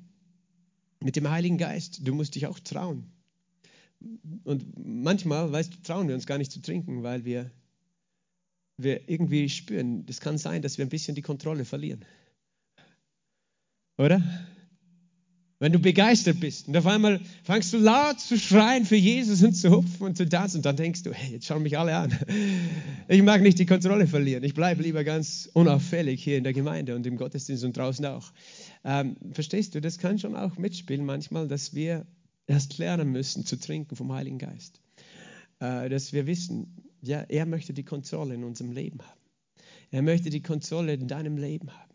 mit 1.02 1.16
dem 1.16 1.30
Heiligen 1.30 1.58
Geist, 1.58 2.06
du 2.06 2.14
musst 2.14 2.34
dich 2.34 2.46
auch 2.46 2.58
trauen. 2.58 3.10
Und 4.44 4.64
manchmal, 4.78 5.50
weißt 5.50 5.74
du, 5.74 5.82
trauen 5.82 6.08
wir 6.08 6.14
uns 6.14 6.26
gar 6.26 6.38
nicht 6.38 6.52
zu 6.52 6.60
trinken, 6.60 7.02
weil 7.02 7.24
wir, 7.24 7.50
wir 8.76 9.08
irgendwie 9.08 9.48
spüren, 9.48 10.04
es 10.08 10.20
kann 10.20 10.38
sein, 10.38 10.62
dass 10.62 10.78
wir 10.78 10.86
ein 10.86 10.90
bisschen 10.90 11.14
die 11.14 11.22
Kontrolle 11.22 11.64
verlieren. 11.64 12.04
Oder? 13.98 14.22
Wenn 15.62 15.72
du 15.72 15.78
begeistert 15.78 16.40
bist 16.40 16.68
und 16.68 16.76
auf 16.78 16.86
einmal 16.86 17.20
fangst 17.44 17.74
du 17.74 17.76
laut 17.76 18.18
zu 18.18 18.38
schreien 18.38 18.86
für 18.86 18.96
Jesus 18.96 19.42
und 19.42 19.52
zu 19.52 19.70
hupfen 19.70 20.06
und 20.06 20.16
zu 20.16 20.26
tanzen 20.26 20.56
und 20.56 20.64
dann 20.64 20.76
denkst 20.76 21.02
du, 21.02 21.12
hey, 21.12 21.32
jetzt 21.32 21.44
schauen 21.44 21.62
mich 21.62 21.78
alle 21.78 21.94
an. 21.94 22.18
Ich 23.08 23.22
mag 23.22 23.42
nicht 23.42 23.58
die 23.58 23.66
Kontrolle 23.66 24.06
verlieren. 24.06 24.42
Ich 24.42 24.54
bleibe 24.54 24.82
lieber 24.82 25.04
ganz 25.04 25.50
unauffällig 25.52 26.24
hier 26.24 26.38
in 26.38 26.44
der 26.44 26.54
Gemeinde 26.54 26.96
und 26.96 27.06
im 27.06 27.18
Gottesdienst 27.18 27.62
und 27.64 27.76
draußen 27.76 28.06
auch. 28.06 28.32
Ähm, 28.84 29.16
verstehst 29.32 29.74
du, 29.74 29.82
das 29.82 29.98
kann 29.98 30.18
schon 30.18 30.34
auch 30.34 30.56
mitspielen 30.56 31.04
manchmal, 31.04 31.46
dass 31.46 31.74
wir 31.74 32.06
erst 32.46 32.78
lernen 32.78 33.10
müssen 33.12 33.44
zu 33.44 33.58
trinken 33.58 33.96
vom 33.96 34.10
Heiligen 34.14 34.38
Geist. 34.38 34.80
Äh, 35.58 35.90
dass 35.90 36.14
wir 36.14 36.26
wissen, 36.26 36.74
ja, 37.02 37.20
er 37.28 37.44
möchte 37.44 37.74
die 37.74 37.84
Kontrolle 37.84 38.34
in 38.34 38.44
unserem 38.44 38.72
Leben 38.72 39.00
haben. 39.02 39.20
Er 39.90 40.00
möchte 40.00 40.30
die 40.30 40.42
Kontrolle 40.42 40.94
in 40.94 41.06
deinem 41.06 41.36
Leben 41.36 41.70
haben. 41.70 41.89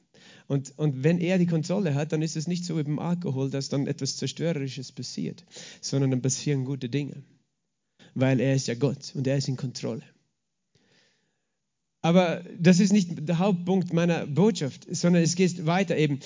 Und, 0.48 0.78
und 0.78 1.04
wenn 1.04 1.20
er 1.20 1.38
die 1.38 1.48
Kontrolle 1.48 1.96
hat, 1.96 2.12
dann 2.12 2.22
ist 2.22 2.36
es 2.36 2.48
nicht 2.48 2.66
so 2.66 2.78
wie 2.78 2.84
beim 2.84 3.00
Alkohol, 3.00 3.50
dass 3.50 3.70
dann 3.70 3.88
etwas 3.88 4.18
Zerstörerisches 4.18 4.92
passiert, 4.92 5.44
sondern 5.82 6.12
dann 6.12 6.22
passieren 6.22 6.66
gute 6.66 6.90
Dinge. 6.90 7.24
Weil 8.14 8.40
er 8.40 8.56
ist 8.56 8.68
ja 8.68 8.76
Gott 8.76 9.12
und 9.16 9.28
er 9.28 9.38
ist 9.38 9.48
in 9.48 9.58
Kontrolle. 9.58 10.04
Aber 12.02 12.44
das 12.60 12.80
ist 12.80 12.94
nicht 12.94 13.28
der 13.28 13.40
Hauptpunkt 13.40 13.92
meiner 13.92 14.28
Botschaft, 14.28 14.86
sondern 14.90 15.24
es 15.24 15.36
geht 15.36 15.66
weiter 15.66 15.98
eben. 15.98 16.20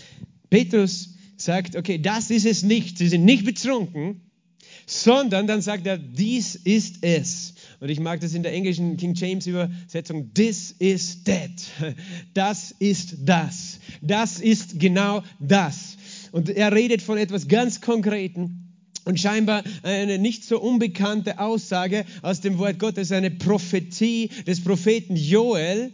Petrus 0.50 1.16
sagt, 1.38 1.78
okay, 1.78 1.98
das 1.98 2.30
ist 2.32 2.46
es 2.46 2.64
nicht. 2.64 2.98
Sie 2.98 3.08
sind 3.08 3.24
nicht 3.24 3.46
betrunken, 3.46 4.30
sondern 4.86 5.48
dann 5.48 5.62
sagt 5.62 5.88
er, 5.88 5.98
dies 5.98 6.56
ist 6.56 6.98
es. 7.02 7.54
Und 7.80 7.90
ich 7.90 8.00
mag 8.00 8.20
das 8.20 8.34
in 8.34 8.44
der 8.44 8.54
englischen 8.54 8.98
King 8.98 9.14
James 9.16 9.48
Übersetzung, 9.48 10.34
this 10.34 10.72
is 10.80 11.24
that. 11.24 11.52
Das 12.34 12.72
ist 12.80 13.16
das. 13.24 13.80
Das 14.02 14.40
ist 14.40 14.80
genau 14.80 15.24
das. 15.40 15.98
Und 16.32 16.50
er 16.50 16.74
redet 16.74 17.02
von 17.02 17.18
etwas 17.18 17.48
ganz 17.48 17.80
Konkreten. 17.82 18.66
Und 19.06 19.20
scheinbar 19.20 19.64
eine 19.82 20.20
nicht 20.20 20.44
so 20.44 20.60
unbekannte 20.60 21.40
Aussage 21.40 22.06
aus 22.22 22.42
dem 22.42 22.58
Wort 22.58 22.80
Gottes, 22.80 23.12
eine 23.12 23.32
Prophetie 23.32 24.30
des 24.46 24.62
Propheten 24.64 25.16
Joel, 25.16 25.92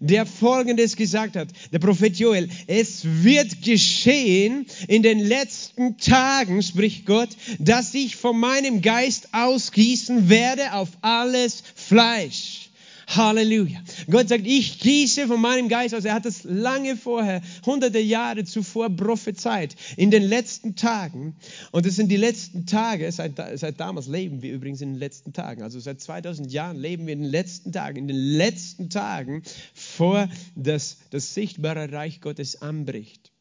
der 0.00 0.26
Folgendes 0.26 0.96
gesagt 0.96 1.36
hat, 1.36 1.48
der 1.72 1.78
Prophet 1.78 2.16
Joel, 2.16 2.48
es 2.66 3.02
wird 3.04 3.62
geschehen 3.62 4.66
in 4.86 5.02
den 5.02 5.20
letzten 5.20 5.98
Tagen, 5.98 6.62
spricht 6.62 7.06
Gott, 7.06 7.30
dass 7.58 7.94
ich 7.94 8.16
von 8.16 8.38
meinem 8.38 8.82
Geist 8.82 9.28
ausgießen 9.32 10.28
werde 10.28 10.72
auf 10.72 10.88
alles 11.00 11.62
Fleisch. 11.74 12.57
Halleluja. 13.08 13.80
Gott 14.10 14.28
sagt, 14.28 14.46
ich 14.46 14.80
gieße 14.80 15.26
von 15.26 15.40
meinem 15.40 15.68
Geist 15.68 15.94
aus. 15.94 16.04
Er 16.04 16.14
hat 16.14 16.26
es 16.26 16.44
lange 16.44 16.96
vorher, 16.96 17.40
hunderte 17.64 17.98
Jahre 17.98 18.44
zuvor 18.44 18.90
prophezeit, 18.90 19.76
in 19.96 20.10
den 20.10 20.22
letzten 20.22 20.76
Tagen. 20.76 21.34
Und 21.72 21.86
es 21.86 21.96
sind 21.96 22.10
die 22.10 22.16
letzten 22.16 22.66
Tage, 22.66 23.10
seit, 23.10 23.32
seit 23.58 23.80
damals 23.80 24.08
leben 24.08 24.42
wir 24.42 24.52
übrigens 24.52 24.82
in 24.82 24.92
den 24.92 24.98
letzten 24.98 25.32
Tagen. 25.32 25.62
Also 25.62 25.80
seit 25.80 26.00
2000 26.00 26.52
Jahren 26.52 26.76
leben 26.76 27.06
wir 27.06 27.14
in 27.14 27.22
den 27.22 27.30
letzten 27.30 27.72
Tagen, 27.72 27.96
in 27.96 28.08
den 28.08 28.16
letzten 28.16 28.90
Tagen, 28.90 29.42
vor 29.72 30.28
das, 30.54 30.98
das 31.10 31.32
sichtbare 31.32 31.90
Reich 31.90 32.20
Gottes 32.20 32.60
anbricht. 32.60 33.32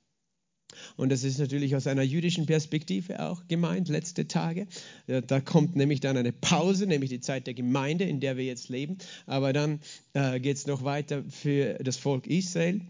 Und 0.97 1.09
das 1.09 1.23
ist 1.23 1.37
natürlich 1.37 1.75
aus 1.75 1.87
einer 1.87 2.01
jüdischen 2.01 2.47
Perspektive 2.47 3.23
auch 3.23 3.47
gemeint, 3.47 3.87
letzte 3.87 4.27
Tage. 4.27 4.67
Da 5.05 5.39
kommt 5.39 5.75
nämlich 5.75 5.99
dann 5.99 6.17
eine 6.17 6.33
Pause, 6.33 6.87
nämlich 6.87 7.11
die 7.11 7.21
Zeit 7.21 7.47
der 7.47 7.53
Gemeinde, 7.53 8.03
in 8.03 8.19
der 8.19 8.35
wir 8.35 8.45
jetzt 8.45 8.69
leben. 8.69 8.97
Aber 9.27 9.53
dann 9.53 9.79
äh, 10.13 10.39
geht 10.39 10.57
es 10.57 10.67
noch 10.67 10.83
weiter 10.83 11.23
für 11.29 11.75
das 11.75 11.97
Volk 11.97 12.27
Israel. 12.27 12.81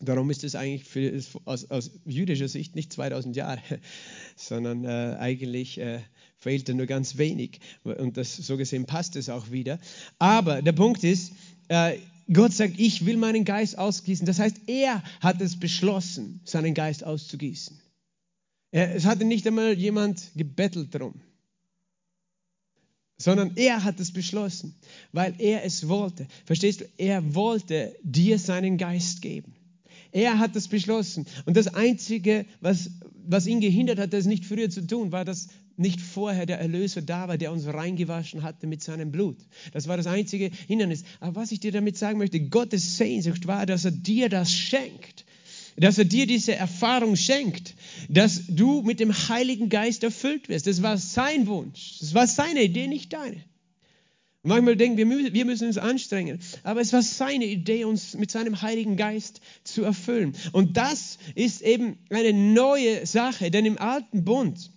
Darum 0.00 0.30
ist 0.30 0.42
es 0.42 0.56
eigentlich 0.56 0.84
für, 0.84 1.20
aus, 1.44 1.70
aus, 1.70 1.92
jüdischer 2.04 2.48
Sicht 2.48 2.74
nicht 2.74 2.92
2000 2.92 3.36
Jahre, 3.36 3.60
sondern 4.36 4.84
äh, 4.84 5.16
eigentlich 5.18 5.78
äh, 5.78 6.00
fehlt 6.38 6.68
nur 6.68 6.86
ganz 6.86 7.18
wenig. 7.18 7.60
Und 7.84 8.16
das, 8.16 8.36
so 8.36 8.56
gesehen 8.56 8.86
passt 8.86 9.16
es 9.16 9.28
auch 9.28 9.50
wieder. 9.50 9.78
Aber 10.18 10.60
der 10.60 10.72
Punkt 10.72 11.04
ist, 11.04 11.32
äh, 11.68 11.98
Gott 12.30 12.52
sagt, 12.52 12.78
ich 12.78 13.06
will 13.06 13.16
meinen 13.16 13.44
Geist 13.44 13.78
ausgießen. 13.78 14.26
Das 14.26 14.38
heißt, 14.38 14.62
er 14.66 15.02
hat 15.20 15.40
es 15.40 15.58
beschlossen, 15.58 16.40
seinen 16.44 16.74
Geist 16.74 17.04
auszugießen. 17.04 17.80
Es 18.70 19.04
hatte 19.04 19.24
nicht 19.24 19.46
einmal 19.46 19.78
jemand 19.78 20.30
gebettelt 20.34 20.94
darum, 20.94 21.20
sondern 23.18 23.52
er 23.56 23.84
hat 23.84 24.00
es 24.00 24.12
beschlossen, 24.12 24.74
weil 25.12 25.34
er 25.38 25.64
es 25.64 25.88
wollte. 25.88 26.26
Verstehst 26.46 26.80
du? 26.80 26.84
Er 26.96 27.34
wollte 27.34 27.94
dir 28.02 28.38
seinen 28.38 28.78
Geist 28.78 29.20
geben. 29.20 29.54
Er 30.10 30.38
hat 30.38 30.56
es 30.56 30.68
beschlossen. 30.68 31.26
Und 31.44 31.56
das 31.56 31.68
Einzige, 31.68 32.46
was, 32.60 32.90
was 33.26 33.46
ihn 33.46 33.60
gehindert 33.60 33.98
hat, 33.98 34.12
das 34.12 34.26
nicht 34.26 34.44
früher 34.44 34.70
zu 34.70 34.86
tun, 34.86 35.12
war, 35.12 35.24
dass 35.24 35.48
nicht 35.76 36.00
vorher 36.00 36.46
der 36.46 36.58
Erlöser 36.58 37.02
da 37.02 37.28
war, 37.28 37.38
der 37.38 37.52
uns 37.52 37.66
reingewaschen 37.66 38.42
hatte 38.42 38.66
mit 38.66 38.82
seinem 38.82 39.10
Blut. 39.10 39.38
Das 39.72 39.88
war 39.88 39.96
das 39.96 40.06
einzige 40.06 40.50
Hindernis. 40.66 41.04
Aber 41.20 41.36
was 41.36 41.52
ich 41.52 41.60
dir 41.60 41.72
damit 41.72 41.96
sagen 41.96 42.18
möchte, 42.18 42.40
Gottes 42.40 42.96
Sehnsucht 42.96 43.46
war, 43.46 43.66
dass 43.66 43.84
er 43.84 43.90
dir 43.90 44.28
das 44.28 44.52
schenkt. 44.52 45.24
Dass 45.76 45.96
er 45.96 46.04
dir 46.04 46.26
diese 46.26 46.54
Erfahrung 46.54 47.16
schenkt, 47.16 47.74
dass 48.08 48.42
du 48.46 48.82
mit 48.82 49.00
dem 49.00 49.12
Heiligen 49.12 49.70
Geist 49.70 50.04
erfüllt 50.04 50.48
wirst. 50.48 50.66
Das 50.66 50.82
war 50.82 50.98
sein 50.98 51.46
Wunsch. 51.46 51.98
Das 52.00 52.12
war 52.14 52.26
seine 52.26 52.62
Idee, 52.62 52.88
nicht 52.88 53.12
deine. 53.12 53.42
manchmal 54.42 54.76
denken 54.76 54.98
wir, 54.98 55.32
wir 55.32 55.44
müssen 55.46 55.68
uns 55.68 55.78
anstrengen. 55.78 56.40
Aber 56.62 56.82
es 56.82 56.92
war 56.92 57.00
seine 57.00 57.46
Idee, 57.46 57.84
uns 57.84 58.14
mit 58.14 58.30
seinem 58.30 58.60
Heiligen 58.60 58.96
Geist 58.98 59.40
zu 59.64 59.82
erfüllen. 59.82 60.34
Und 60.52 60.76
das 60.76 61.18
ist 61.34 61.62
eben 61.62 61.96
eine 62.10 62.34
neue 62.34 63.06
Sache, 63.06 63.50
denn 63.50 63.64
im 63.64 63.78
alten 63.78 64.24
Bund, 64.24 64.70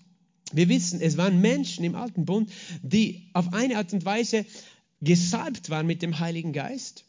wir 0.54 0.70
wissen, 0.70 1.02
es 1.02 1.18
waren 1.18 1.42
Menschen 1.42 1.84
im 1.84 1.96
Alten 1.96 2.25
Bund, 2.25 2.52
die 2.82 3.30
auf 3.34 3.54
eine 3.54 3.78
Art 3.78 3.94
und 3.94 4.06
Weise 4.06 4.46
gesalbt 5.02 5.70
waren 5.70 5.88
mit 5.88 6.02
dem 6.02 6.20
Heiligen 6.20 6.54
Geist. 6.54 7.06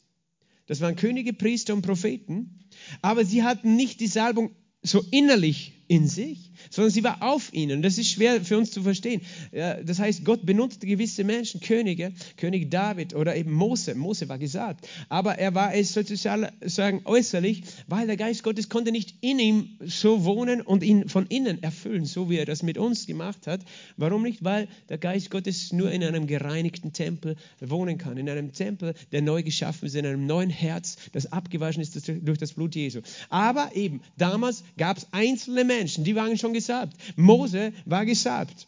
Das 0.66 0.80
waren 0.80 0.96
Könige, 0.96 1.32
Priester 1.32 1.74
und 1.74 1.82
Propheten. 1.82 2.60
Aber 3.02 3.24
sie 3.24 3.42
hatten 3.42 3.76
nicht 3.76 4.00
die 4.00 4.06
Salbung 4.06 4.50
so 4.82 5.04
innerlich 5.10 5.72
in 5.88 6.08
sich, 6.08 6.52
sondern 6.70 6.90
sie 6.90 7.04
war 7.04 7.22
auf 7.22 7.52
ihnen. 7.52 7.82
Das 7.82 7.98
ist 7.98 8.10
schwer 8.10 8.40
für 8.40 8.58
uns 8.58 8.70
zu 8.70 8.82
verstehen. 8.82 9.20
Das 9.52 9.98
heißt, 9.98 10.24
Gott 10.24 10.44
benutzte 10.46 10.86
gewisse 10.86 11.24
Menschen, 11.24 11.60
Könige, 11.60 12.12
König 12.36 12.70
David 12.70 13.14
oder 13.14 13.36
eben 13.36 13.52
Mose. 13.52 13.94
Mose 13.94 14.28
war 14.28 14.38
gesagt. 14.38 14.88
Aber 15.08 15.38
er 15.38 15.54
war 15.54 15.74
es 15.74 15.92
sozusagen 15.92 17.02
äußerlich, 17.04 17.62
weil 17.86 18.06
der 18.06 18.16
Geist 18.16 18.42
Gottes 18.42 18.68
konnte 18.68 18.92
nicht 18.92 19.16
in 19.20 19.38
ihm 19.38 19.78
so 19.84 20.24
wohnen 20.24 20.60
und 20.60 20.82
ihn 20.82 21.08
von 21.08 21.26
innen 21.26 21.62
erfüllen, 21.62 22.04
so 22.04 22.30
wie 22.30 22.38
er 22.38 22.46
das 22.46 22.62
mit 22.62 22.78
uns 22.78 23.06
gemacht 23.06 23.46
hat. 23.46 23.60
Warum 23.96 24.22
nicht? 24.22 24.44
Weil 24.44 24.68
der 24.88 24.98
Geist 24.98 25.30
Gottes 25.30 25.72
nur 25.72 25.90
in 25.90 26.02
einem 26.02 26.26
gereinigten 26.26 26.92
Tempel 26.92 27.36
wohnen 27.60 27.98
kann. 27.98 28.16
In 28.16 28.28
einem 28.28 28.52
Tempel, 28.52 28.94
der 29.12 29.22
neu 29.22 29.42
geschaffen 29.42 29.86
ist, 29.86 29.94
in 29.94 30.06
einem 30.06 30.26
neuen 30.26 30.50
Herz, 30.50 30.96
das 31.12 31.32
abgewaschen 31.32 31.82
ist 31.82 32.08
durch 32.08 32.38
das 32.38 32.52
Blut 32.52 32.74
Jesu. 32.74 33.00
Aber 33.28 33.70
eben, 33.74 34.00
damals 34.16 34.64
gab 34.76 34.98
es 34.98 35.06
einzelne 35.12 35.64
Menschen, 35.64 36.04
die 36.04 36.14
waren 36.14 36.36
schon 36.38 36.52
gesalbt. 36.56 36.94
Mose 37.16 37.72
war 37.84 38.04
gesalbt. 38.04 38.66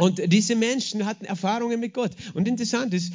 Und 0.00 0.32
diese 0.32 0.54
Menschen 0.54 1.06
hatten 1.06 1.24
Erfahrungen 1.24 1.80
mit 1.80 1.92
Gott. 1.92 2.12
Und 2.32 2.46
interessant 2.46 2.94
ist, 2.94 3.12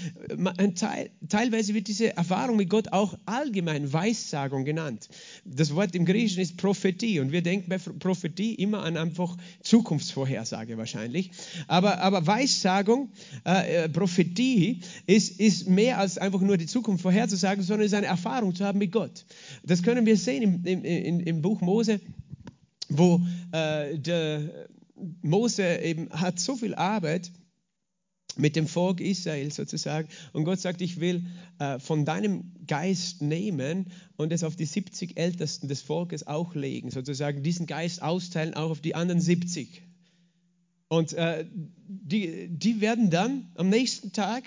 Teil, 0.75 1.11
teilweise 1.29 1.73
wird 1.73 1.87
diese 1.87 2.17
Erfahrung 2.17 2.57
mit 2.57 2.69
Gott 2.69 2.91
auch 2.91 3.17
allgemein 3.25 3.93
Weissagung 3.93 4.65
genannt. 4.65 5.07
Das 5.45 5.73
Wort 5.73 5.95
im 5.95 6.03
Griechischen 6.03 6.41
ist 6.41 6.57
Prophetie. 6.57 7.21
Und 7.21 7.31
wir 7.31 7.41
denken 7.41 7.69
bei 7.69 7.77
Prophetie 7.77 8.55
immer 8.55 8.83
an 8.83 8.97
einfach 8.97 9.37
Zukunftsvorhersage 9.61 10.77
wahrscheinlich. 10.77 11.31
Aber, 11.69 11.99
aber 11.99 12.27
Weissagung, 12.27 13.13
äh, 13.45 13.85
äh 13.85 13.89
Prophetie 13.89 14.81
ist, 15.07 15.39
ist 15.39 15.69
mehr 15.69 15.99
als 15.99 16.17
einfach 16.17 16.41
nur 16.41 16.57
die 16.57 16.67
Zukunft 16.67 17.01
vorherzusagen, 17.01 17.63
sondern 17.63 17.85
ist 17.85 17.93
eine 17.93 18.07
Erfahrung 18.07 18.55
zu 18.55 18.65
haben 18.65 18.79
mit 18.79 18.91
Gott. 18.91 19.23
Das 19.63 19.83
können 19.83 20.05
wir 20.05 20.17
sehen 20.17 20.65
im, 20.65 20.83
im, 20.83 21.19
im 21.21 21.41
Buch 21.41 21.61
Mose, 21.61 22.01
wo 22.97 23.21
äh, 23.51 23.97
der 23.97 24.67
Mose 25.21 25.79
eben 25.81 26.09
hat 26.11 26.39
so 26.39 26.55
viel 26.55 26.75
Arbeit 26.75 27.31
mit 28.35 28.55
dem 28.55 28.67
Volk 28.67 28.99
Israel 28.99 29.51
sozusagen. 29.51 30.07
Und 30.31 30.45
Gott 30.45 30.59
sagt, 30.59 30.81
ich 30.81 30.99
will 30.99 31.25
äh, 31.59 31.79
von 31.79 32.05
deinem 32.05 32.53
Geist 32.65 33.21
nehmen 33.21 33.91
und 34.15 34.31
es 34.31 34.43
auf 34.43 34.55
die 34.55 34.65
70 34.65 35.17
Ältesten 35.17 35.67
des 35.67 35.81
Volkes 35.81 36.25
auch 36.25 36.55
legen, 36.55 36.89
sozusagen 36.89 37.43
diesen 37.43 37.67
Geist 37.67 38.01
austeilen 38.01 38.53
auch 38.53 38.71
auf 38.71 38.81
die 38.81 38.95
anderen 38.95 39.21
70. 39.21 39.83
Und 40.87 41.13
äh, 41.13 41.45
die, 41.87 42.47
die 42.49 42.81
werden 42.81 43.09
dann 43.09 43.51
am 43.55 43.69
nächsten 43.69 44.13
Tag, 44.13 44.43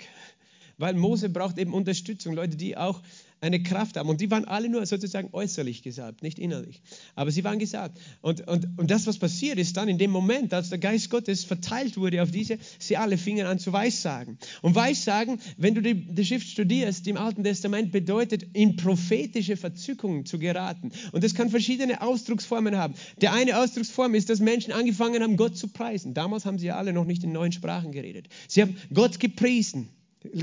weil 0.77 0.93
Mose 0.93 1.29
braucht 1.29 1.57
eben 1.57 1.73
Unterstützung, 1.73 2.33
Leute, 2.33 2.57
die 2.57 2.77
auch 2.77 3.01
eine 3.41 3.61
Kraft 3.61 3.97
haben. 3.97 4.09
Und 4.09 4.21
die 4.21 4.31
waren 4.31 4.45
alle 4.45 4.69
nur 4.69 4.85
sozusagen 4.85 5.29
äußerlich 5.31 5.83
gesalbt, 5.83 6.23
nicht 6.23 6.39
innerlich. 6.39 6.81
Aber 7.15 7.31
sie 7.31 7.43
waren 7.43 7.59
gesalbt. 7.59 7.99
Und, 8.21 8.47
und, 8.47 8.67
und 8.77 8.91
das, 8.91 9.07
was 9.07 9.17
passiert 9.17 9.57
ist 9.59 9.77
dann 9.77 9.87
in 9.89 9.97
dem 9.97 10.11
Moment, 10.11 10.53
als 10.53 10.69
der 10.69 10.79
Geist 10.79 11.09
Gottes 11.09 11.43
verteilt 11.43 11.97
wurde 11.97 12.21
auf 12.23 12.31
diese, 12.31 12.57
sie 12.79 12.97
alle 12.97 13.17
fingen 13.17 13.45
an 13.45 13.59
zu 13.59 13.73
Weissagen. 13.73 14.37
Und 14.61 14.75
Weissagen, 14.75 15.39
wenn 15.57 15.75
du 15.75 15.81
die, 15.81 15.93
die 15.93 16.25
Schrift 16.25 16.47
studierst 16.47 17.07
im 17.07 17.17
Alten 17.17 17.43
Testament, 17.43 17.91
bedeutet, 17.91 18.43
in 18.53 18.75
prophetische 18.75 19.57
Verzückungen 19.57 20.25
zu 20.25 20.39
geraten. 20.39 20.91
Und 21.11 21.23
das 21.23 21.35
kann 21.35 21.49
verschiedene 21.49 22.01
Ausdrucksformen 22.01 22.77
haben. 22.77 22.95
Der 23.21 23.33
eine 23.33 23.59
Ausdrucksform 23.59 24.15
ist, 24.15 24.29
dass 24.29 24.39
Menschen 24.39 24.73
angefangen 24.73 25.21
haben, 25.21 25.37
Gott 25.37 25.57
zu 25.57 25.67
preisen. 25.67 26.13
Damals 26.13 26.45
haben 26.45 26.57
sie 26.59 26.67
ja 26.67 26.77
alle 26.77 26.93
noch 26.93 27.05
nicht 27.05 27.23
in 27.23 27.31
neuen 27.31 27.51
Sprachen 27.51 27.91
geredet. 27.91 28.27
Sie 28.47 28.61
haben 28.61 28.77
Gott 28.93 29.19
gepriesen. 29.19 29.89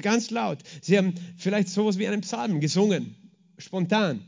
Ganz 0.02 0.30
laut. 0.30 0.58
Sie 0.82 0.96
haben 0.96 1.14
vielleicht 1.36 1.68
sowas 1.68 1.98
wie 1.98 2.06
einen 2.06 2.20
Psalm 2.22 2.60
gesungen, 2.60 3.14
spontan. 3.58 4.20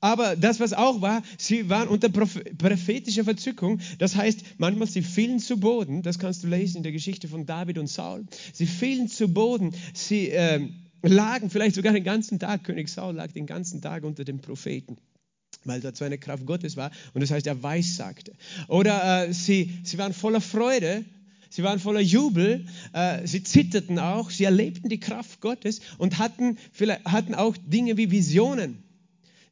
Aber 0.00 0.36
das, 0.36 0.60
was 0.60 0.72
auch 0.72 1.00
war, 1.00 1.22
sie 1.36 1.68
waren 1.68 1.88
unter 1.88 2.08
prophetischer 2.08 3.24
Verzückung. 3.24 3.80
Das 3.98 4.14
heißt, 4.14 4.44
manchmal 4.58 4.86
sie 4.86 5.02
fielen 5.02 5.40
zu 5.40 5.58
Boden. 5.58 6.02
Das 6.02 6.18
kannst 6.18 6.44
du 6.44 6.48
lesen 6.48 6.78
in 6.78 6.82
der 6.84 6.92
Geschichte 6.92 7.26
von 7.28 7.46
David 7.46 7.78
und 7.78 7.88
Saul. 7.88 8.24
Sie 8.52 8.66
fielen 8.66 9.08
zu 9.08 9.28
Boden. 9.28 9.74
Sie 9.94 10.30
äh, 10.30 10.68
lagen 11.02 11.50
vielleicht 11.50 11.74
sogar 11.74 11.92
den 11.92 12.04
ganzen 12.04 12.38
Tag. 12.38 12.64
König 12.64 12.88
Saul 12.88 13.14
lag 13.14 13.32
den 13.32 13.46
ganzen 13.46 13.82
Tag 13.82 14.04
unter 14.04 14.24
dem 14.24 14.40
Propheten 14.40 14.96
weil 15.64 15.80
da 15.80 15.94
so 15.94 16.04
eine 16.04 16.18
Kraft 16.18 16.46
Gottes 16.46 16.76
war 16.76 16.90
und 17.14 17.20
das 17.20 17.30
heißt, 17.30 17.46
er 17.46 17.62
weissagte. 17.62 18.32
Oder 18.68 19.26
äh, 19.26 19.32
sie, 19.32 19.78
sie 19.82 19.98
waren 19.98 20.14
voller 20.14 20.40
Freude 20.40 21.04
Sie 21.50 21.62
waren 21.62 21.78
voller 21.78 22.00
Jubel, 22.00 22.66
äh, 22.92 23.26
sie 23.26 23.42
zitterten 23.42 23.98
auch, 23.98 24.30
sie 24.30 24.44
erlebten 24.44 24.88
die 24.88 25.00
Kraft 25.00 25.40
Gottes 25.40 25.80
und 25.96 26.18
hatten, 26.18 26.58
hatten 27.04 27.34
auch 27.34 27.56
Dinge 27.56 27.96
wie 27.96 28.10
Visionen. 28.10 28.82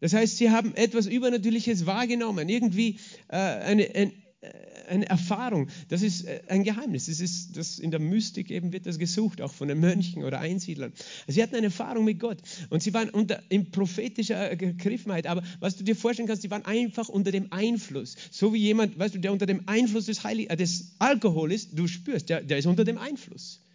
Das 0.01 0.13
heißt, 0.13 0.37
sie 0.37 0.51
haben 0.51 0.75
etwas 0.75 1.07
Übernatürliches 1.07 1.87
wahrgenommen, 1.87 2.49
irgendwie 2.49 2.99
äh, 3.29 3.37
eine, 3.37 3.95
ein, 3.95 4.13
eine 4.87 5.09
Erfahrung. 5.09 5.69
Das 5.89 6.03
ist 6.03 6.25
äh, 6.25 6.43
ein 6.49 6.65
Geheimnis. 6.65 7.07
Das 7.07 7.21
ist, 7.21 7.57
das 7.57 7.79
in 7.79 7.91
der 7.91 8.01
Mystik 8.01 8.51
eben 8.51 8.73
wird 8.73 8.87
das 8.87 8.99
gesucht, 8.99 9.41
auch 9.41 9.53
von 9.53 9.69
den 9.69 9.81
Mönchen 9.81 10.25
oder 10.25 10.41
Einsiedlern. 10.41 10.93
Sie 11.27 11.43
hatten 11.43 11.57
eine 11.57 11.67
Erfahrung 11.67 12.05
mit 12.05 12.21
Gott 12.21 12.39
und 12.71 12.83
sie 12.83 12.95
waren 12.95 13.11
unter, 13.11 13.43
in 13.49 13.71
prophetischer 13.71 14.55
Gegriffenheit. 14.57 15.27
Aber 15.27 15.43
was 15.61 15.77
du 15.77 15.85
dir 15.85 15.97
vorstellen 15.97 16.29
kannst, 16.29 16.43
sie 16.43 16.51
waren 16.51 16.65
einfach 16.65 17.09
unter 17.09 17.33
dem 17.33 17.53
Einfluss. 17.53 18.17
So 18.31 18.53
wie 18.55 18.59
jemand, 18.59 18.99
weißt 18.99 19.15
du, 19.15 19.19
der 19.19 19.33
unter 19.33 19.47
dem 19.47 19.63
Einfluss 19.67 20.07
des, 20.07 20.25
Heilig 20.25 20.51
äh, 20.51 20.57
des 20.57 20.95
Alkohols 20.99 21.55
ist, 21.55 21.79
du 21.79 21.87
spürst, 21.87 22.29
der, 22.29 22.43
der 22.43 22.59
ist 22.59 22.67
unter 22.67 22.85
dem 22.85 22.99
Einfluss. 22.99 23.66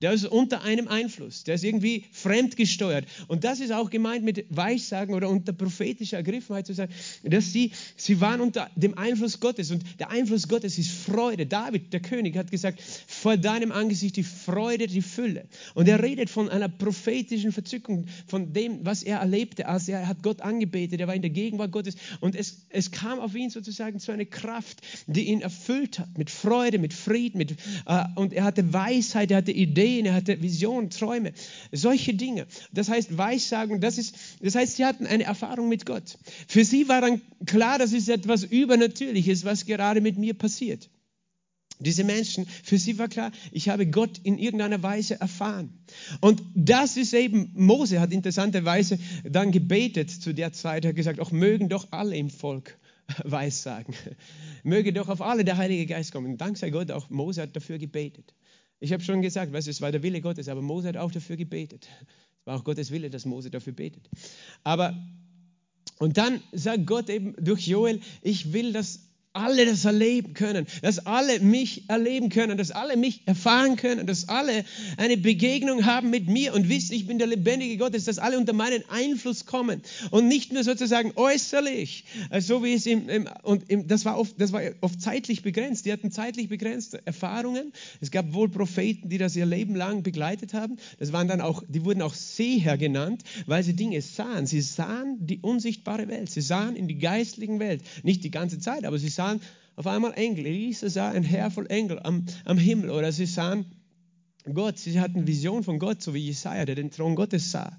Der 0.00 0.12
ist 0.12 0.26
unter 0.26 0.62
einem 0.62 0.86
Einfluss, 0.86 1.42
der 1.42 1.56
ist 1.56 1.64
irgendwie 1.64 2.04
fremdgesteuert. 2.12 3.04
Und 3.26 3.42
das 3.42 3.58
ist 3.58 3.72
auch 3.72 3.90
gemeint 3.90 4.24
mit 4.24 4.46
Weissagen 4.48 5.12
oder 5.12 5.28
unter 5.28 5.52
prophetischer 5.52 6.18
Ergriffenheit 6.18 6.68
zu 6.68 6.72
sagen, 6.72 6.92
dass 7.24 7.52
sie, 7.52 7.72
sie 7.96 8.20
waren 8.20 8.40
unter 8.40 8.70
dem 8.76 8.96
Einfluss 8.96 9.40
Gottes. 9.40 9.72
Und 9.72 9.82
der 9.98 10.10
Einfluss 10.10 10.46
Gottes 10.46 10.78
ist 10.78 10.90
Freude. 10.90 11.46
David, 11.46 11.92
der 11.92 11.98
König, 11.98 12.36
hat 12.36 12.52
gesagt, 12.52 12.80
vor 13.08 13.36
deinem 13.36 13.72
Angesicht 13.72 14.14
die 14.14 14.22
Freude, 14.22 14.86
die 14.86 15.02
Fülle. 15.02 15.48
Und 15.74 15.88
er 15.88 16.00
redet 16.00 16.30
von 16.30 16.48
einer 16.48 16.68
prophetischen 16.68 17.50
Verzückung, 17.50 18.06
von 18.28 18.52
dem, 18.52 18.86
was 18.86 19.02
er 19.02 19.18
erlebte, 19.18 19.66
als 19.66 19.88
er 19.88 20.06
hat 20.06 20.22
Gott 20.22 20.42
angebetet, 20.42 21.00
er 21.00 21.08
war 21.08 21.14
in 21.16 21.22
der 21.22 21.30
Gegenwart 21.30 21.72
Gottes. 21.72 21.96
Und 22.20 22.36
es, 22.36 22.66
es 22.68 22.92
kam 22.92 23.18
auf 23.18 23.34
ihn 23.34 23.50
sozusagen 23.50 23.98
zu 23.98 24.12
einer 24.12 24.26
Kraft, 24.26 24.80
die 25.08 25.24
ihn 25.24 25.40
erfüllt 25.40 25.98
hat, 25.98 26.16
mit 26.16 26.30
Freude, 26.30 26.78
mit 26.78 26.94
Frieden. 26.94 27.38
Mit, 27.38 27.56
äh, 27.86 28.04
und 28.14 28.32
er 28.32 28.44
hatte 28.44 28.72
Weisheit, 28.72 29.32
er 29.32 29.38
hatte 29.38 29.50
Ideen 29.50 29.87
Ideen, 29.88 30.06
er 30.06 30.14
hatte 30.14 30.40
Visionen, 30.42 30.90
Träume, 30.90 31.32
solche 31.72 32.14
Dinge. 32.14 32.46
Das 32.72 32.88
heißt, 32.88 33.16
Weissagen, 33.16 33.80
das, 33.80 33.98
ist, 33.98 34.14
das 34.42 34.54
heißt, 34.54 34.76
sie 34.76 34.84
hatten 34.84 35.06
eine 35.06 35.24
Erfahrung 35.24 35.68
mit 35.68 35.86
Gott. 35.86 36.18
Für 36.46 36.64
sie 36.64 36.88
war 36.88 37.00
dann 37.00 37.20
klar, 37.46 37.78
das 37.78 37.92
ist 37.92 38.08
etwas 38.08 38.44
Übernatürliches, 38.44 39.44
was 39.44 39.66
gerade 39.66 40.00
mit 40.00 40.18
mir 40.18 40.34
passiert. 40.34 40.90
Diese 41.80 42.02
Menschen, 42.02 42.46
für 42.46 42.76
sie 42.76 42.98
war 42.98 43.06
klar, 43.06 43.30
ich 43.52 43.68
habe 43.68 43.86
Gott 43.86 44.18
in 44.24 44.36
irgendeiner 44.36 44.82
Weise 44.82 45.20
erfahren. 45.20 45.78
Und 46.20 46.42
das 46.56 46.96
ist 46.96 47.14
eben, 47.14 47.52
Mose 47.54 48.00
hat 48.00 48.12
interessanterweise 48.12 48.98
dann 49.22 49.52
gebetet 49.52 50.10
zu 50.10 50.34
der 50.34 50.52
Zeit, 50.52 50.84
hat 50.84 50.96
gesagt, 50.96 51.20
auch 51.20 51.30
mögen 51.30 51.68
doch 51.68 51.86
alle 51.92 52.16
im 52.16 52.30
Volk 52.30 52.76
Weissagen. 53.24 53.94
Möge 54.64 54.92
doch 54.92 55.08
auf 55.08 55.22
alle 55.22 55.44
der 55.44 55.56
Heilige 55.56 55.86
Geist 55.86 56.10
kommen. 56.10 56.32
Und 56.32 56.40
dank 56.40 56.58
sei 56.58 56.70
Gott, 56.70 56.90
auch 56.90 57.10
Mose 57.10 57.42
hat 57.42 57.54
dafür 57.54 57.78
gebetet. 57.78 58.34
Ich 58.80 58.92
habe 58.92 59.02
schon 59.02 59.22
gesagt, 59.22 59.52
weißt, 59.52 59.68
es 59.68 59.80
war 59.80 59.92
der 59.92 60.02
Wille 60.02 60.20
Gottes, 60.20 60.48
aber 60.48 60.62
Mose 60.62 60.88
hat 60.88 60.96
auch 60.96 61.10
dafür 61.10 61.36
gebetet. 61.36 61.88
Es 62.40 62.46
war 62.46 62.56
auch 62.56 62.64
Gottes 62.64 62.90
Wille, 62.90 63.10
dass 63.10 63.24
Mose 63.24 63.50
dafür 63.50 63.72
betet. 63.72 64.08
Aber, 64.62 64.96
und 65.98 66.16
dann 66.16 66.40
sagt 66.52 66.86
Gott 66.86 67.10
eben 67.10 67.34
durch 67.38 67.66
Joel, 67.66 68.00
ich 68.22 68.52
will, 68.52 68.72
dass 68.72 69.07
alle 69.38 69.64
das 69.66 69.84
erleben 69.84 70.34
können, 70.34 70.66
dass 70.82 71.06
alle 71.06 71.40
mich 71.40 71.88
erleben 71.88 72.28
können, 72.28 72.58
dass 72.58 72.70
alle 72.70 72.96
mich 72.96 73.22
erfahren 73.26 73.76
können, 73.76 74.06
dass 74.06 74.28
alle 74.28 74.64
eine 74.96 75.16
Begegnung 75.16 75.86
haben 75.86 76.10
mit 76.10 76.28
mir 76.28 76.54
und 76.54 76.68
wissen, 76.68 76.94
ich 76.94 77.06
bin 77.06 77.18
der 77.18 77.28
lebendige 77.28 77.76
Gott, 77.76 77.94
dass 77.94 78.18
alle 78.18 78.38
unter 78.38 78.52
meinen 78.52 78.82
Einfluss 78.88 79.46
kommen 79.46 79.82
und 80.10 80.28
nicht 80.28 80.52
nur 80.52 80.64
sozusagen 80.64 81.12
äußerlich, 81.14 82.04
äh, 82.30 82.40
so 82.40 82.64
wie 82.64 82.74
es 82.74 82.86
im, 82.86 83.08
im 83.08 83.28
und 83.42 83.70
im, 83.70 83.86
das 83.86 84.04
war 84.04 84.18
oft, 84.18 84.40
das 84.40 84.52
war 84.52 84.62
oft 84.80 85.00
zeitlich 85.00 85.42
begrenzt. 85.42 85.86
Die 85.86 85.92
hatten 85.92 86.10
zeitlich 86.10 86.48
begrenzte 86.48 87.00
Erfahrungen. 87.06 87.72
Es 88.00 88.10
gab 88.10 88.32
wohl 88.32 88.48
Propheten, 88.48 89.08
die 89.08 89.18
das 89.18 89.36
ihr 89.36 89.46
Leben 89.46 89.74
lang 89.74 90.02
begleitet 90.02 90.54
haben. 90.54 90.76
Das 90.98 91.12
waren 91.12 91.28
dann 91.28 91.40
auch, 91.40 91.62
die 91.68 91.84
wurden 91.84 92.02
auch 92.02 92.14
Seher 92.14 92.76
genannt, 92.76 93.22
weil 93.46 93.62
sie 93.62 93.74
Dinge 93.74 94.00
sahen. 94.02 94.46
Sie 94.46 94.60
sahen 94.60 95.18
die 95.20 95.38
unsichtbare 95.38 96.08
Welt. 96.08 96.30
Sie 96.30 96.40
sahen 96.40 96.76
in 96.76 96.88
die 96.88 96.98
geistlichen 96.98 97.60
Welt, 97.60 97.82
nicht 98.02 98.24
die 98.24 98.30
ganze 98.30 98.58
Zeit, 98.58 98.84
aber 98.84 98.98
sie 98.98 99.08
sahen 99.08 99.27
sahen 99.28 99.40
auf 99.76 99.86
einmal 99.86 100.14
Engel. 100.14 100.46
Elisa 100.46 100.88
sah 100.88 101.10
ein 101.10 101.22
Herr 101.22 101.50
voll 101.50 101.66
Engel 101.68 102.00
am, 102.02 102.24
am 102.44 102.58
Himmel 102.58 102.90
oder 102.90 103.12
sie 103.12 103.26
sahen 103.26 103.66
Gott. 104.52 104.78
Sie 104.78 104.98
hatten 105.00 105.26
Vision 105.26 105.62
von 105.62 105.78
Gott, 105.78 106.02
so 106.02 106.14
wie 106.14 106.20
Jesaja, 106.20 106.64
der 106.64 106.74
den 106.74 106.90
Thron 106.90 107.14
Gottes 107.14 107.50
sah. 107.50 107.76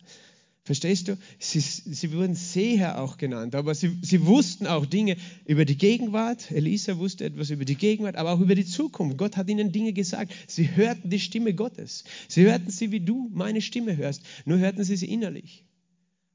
Verstehst 0.64 1.08
du? 1.08 1.18
Sie, 1.40 1.60
sie 1.60 2.14
wurden 2.14 2.36
Seher 2.36 3.02
auch 3.02 3.18
genannt, 3.18 3.56
aber 3.56 3.74
sie, 3.74 3.98
sie 4.04 4.26
wussten 4.28 4.68
auch 4.68 4.86
Dinge 4.86 5.18
über 5.46 5.66
die 5.66 5.78
Gegenwart. 5.78 6.52
Elisa 6.52 6.98
wusste 7.00 7.26
etwas 7.26 7.50
über 7.50 7.66
die 7.66 7.76
Gegenwart, 7.76 8.18
aber 8.18 8.34
auch 8.34 8.40
über 8.40 8.54
die 8.54 8.66
Zukunft. 8.66 9.18
Gott 9.18 9.36
hat 9.36 9.50
ihnen 9.50 9.72
Dinge 9.72 9.94
gesagt. 9.94 10.32
Sie 10.48 10.76
hörten 10.76 11.10
die 11.10 11.20
Stimme 11.20 11.56
Gottes. 11.56 12.04
Sie 12.28 12.44
hörten 12.44 12.70
sie, 12.70 12.92
wie 12.92 13.00
du 13.00 13.30
meine 13.34 13.62
Stimme 13.62 13.98
hörst. 13.98 14.22
Nur 14.46 14.60
hörten 14.60 14.84
sie 14.84 14.96
sie 14.96 15.12
innerlich. 15.12 15.64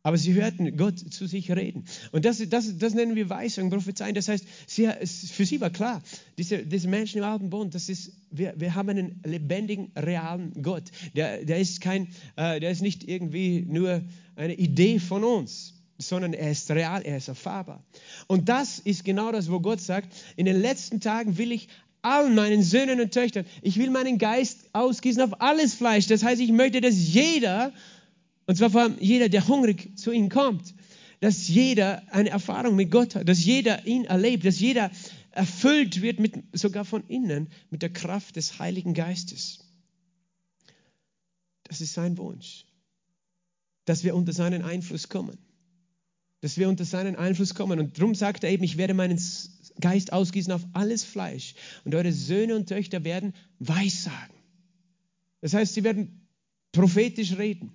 Aber 0.05 0.19
sie 0.19 0.35
hörten 0.35 0.77
Gott 0.77 0.99
zu 0.99 1.27
sich 1.27 1.51
reden. 1.51 1.87
Und 2.13 2.27
das, 2.27 2.47
das, 2.51 2.77
das 2.77 2.93
nennen 2.93 3.17
wir 3.17 3.31
Weisung, 3.31 3.71
Prophezeien. 3.71 4.15
Das 4.15 4.29
heißt, 4.29 4.45
sie, 4.67 4.87
für 5.07 5.47
sie 5.47 5.63
war 5.63 5.71
klar, 5.71 6.03
diese, 6.37 6.59
diese 6.59 6.89
Menschen 6.89 7.19
im 7.19 7.25
Alten 7.25 7.49
Bund, 7.49 7.75
das 7.75 7.89
ist, 7.89 8.13
wir, 8.31 8.53
wir 8.55 8.75
haben 8.75 8.91
einen 8.91 9.23
lebendigen, 9.25 9.93
realen 9.97 10.63
Gott. 10.63 10.85
Der, 11.17 11.43
der, 11.47 11.59
ist 11.59 11.81
kein, 11.81 12.09
äh, 12.37 12.61
der 12.61 12.71
ist 12.71 12.83
nicht 12.83 13.09
irgendwie 13.09 13.65
nur 13.67 14.03
eine 14.37 14.55
Idee 14.55 14.99
von 14.99 15.25
uns, 15.25 15.73
sondern 15.97 16.35
er 16.35 16.51
ist 16.51 16.71
real, 16.71 17.01
er 17.03 17.17
ist 17.17 17.29
erfahrbar. 17.29 17.83
Und 18.27 18.51
das 18.51 18.81
ist 18.81 19.07
genau 19.07 19.33
das, 19.33 19.51
wo 19.51 19.59
Gott 19.61 19.81
sagt, 19.81 20.15
in 20.37 20.45
den 20.45 20.61
letzten 20.61 21.01
Tagen 21.01 21.39
will 21.39 21.51
ich 21.51 21.69
allen 22.03 22.35
meinen 22.35 22.63
Söhnen 22.63 23.01
und 23.01 23.13
Töchtern, 23.13 23.47
ich 23.63 23.79
will 23.79 23.89
meinen 23.89 24.19
Geist 24.19 24.69
ausgießen 24.75 25.23
auf 25.23 25.41
alles 25.41 25.73
Fleisch. 25.73 26.07
Das 26.07 26.23
heißt, 26.23 26.43
ich 26.43 26.53
möchte, 26.53 26.83
dass 26.83 26.95
jeder 26.95 27.73
und 28.47 28.57
zwar 28.57 28.71
vor 28.71 28.83
allem 28.83 28.97
jeder, 29.01 29.29
der 29.29 29.47
hungrig 29.49 29.99
zu 29.99 30.13
ihm 30.13 30.29
kommt. 30.29 30.75
Dass 31.21 31.49
jeder 31.49 32.03
eine 32.13 32.31
Erfahrung 32.31 32.77
mit 32.77 32.91
Gott 32.91 33.15
hat, 33.15 33.29
dass 33.29 33.45
jeder 33.45 33.87
ihn 33.87 34.05
erlebt, 34.05 34.45
dass 34.45 34.61
jeder 34.61 34.91
erfüllt 35.31 36.03
wird, 36.03 36.21
mit, 36.21 36.35
sogar 36.53 36.85
von 36.85 37.07
innen, 37.09 37.49
mit 37.71 37.83
der 37.83 37.93
Kraft 37.93 38.37
des 38.37 38.59
Heiligen 38.59 38.95
Geistes. 38.95 39.61
Das 41.65 41.81
ist 41.81 41.95
sein 41.95 42.19
Wunsch, 42.19 42.67
dass 43.87 44.05
wir 44.05 44.15
unter 44.15 44.33
seinen 44.33 44.63
Einfluss 44.63 45.09
kommen. 45.09 45.39
Dass 46.41 46.59
wir 46.59 46.69
unter 46.69 46.85
seinen 46.85 47.17
Einfluss 47.17 47.55
kommen. 47.55 47.79
Und 47.81 47.99
darum 47.99 48.15
sagt 48.15 48.45
er 48.45 48.51
eben, 48.51 48.65
ich 48.65 48.77
werde 48.77 48.93
meinen 48.93 49.19
Geist 49.81 50.13
ausgießen 50.13 50.53
auf 50.53 50.67
alles 50.75 51.05
Fleisch. 51.05 51.55
Und 51.85 51.95
eure 51.95 52.13
Söhne 52.13 52.55
und 52.55 52.69
Töchter 52.69 53.03
werden 53.03 53.33
Weissagen. 53.61 54.37
Das 55.41 55.55
heißt, 55.55 55.73
sie 55.73 55.85
werden 55.85 56.29
prophetisch 56.73 57.39
reden. 57.39 57.73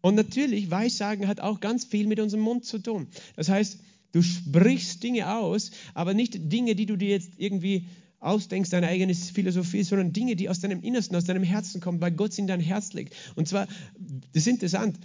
Und 0.00 0.14
natürlich, 0.14 0.70
Weissagen 0.70 1.26
hat 1.26 1.40
auch 1.40 1.60
ganz 1.60 1.84
viel 1.84 2.06
mit 2.06 2.20
unserem 2.20 2.42
Mund 2.42 2.64
zu 2.64 2.78
tun. 2.78 3.08
Das 3.36 3.48
heißt, 3.48 3.78
du 4.12 4.22
sprichst 4.22 5.02
Dinge 5.02 5.34
aus, 5.36 5.70
aber 5.94 6.14
nicht 6.14 6.52
Dinge, 6.52 6.74
die 6.74 6.86
du 6.86 6.96
dir 6.96 7.08
jetzt 7.08 7.32
irgendwie 7.36 7.86
ausdenkst, 8.20 8.70
deine 8.70 8.88
eigene 8.88 9.14
Philosophie, 9.14 9.82
sondern 9.82 10.12
Dinge, 10.12 10.36
die 10.36 10.48
aus 10.48 10.60
deinem 10.60 10.82
Innersten, 10.82 11.16
aus 11.16 11.24
deinem 11.24 11.42
Herzen 11.42 11.80
kommen, 11.80 12.00
weil 12.00 12.12
Gott 12.12 12.32
sie 12.32 12.42
in 12.42 12.46
dein 12.48 12.60
Herz 12.60 12.92
legt. 12.92 13.14
Und 13.36 13.48
zwar, 13.48 13.66
das 13.96 14.42
ist 14.42 14.48
interessant, 14.48 14.98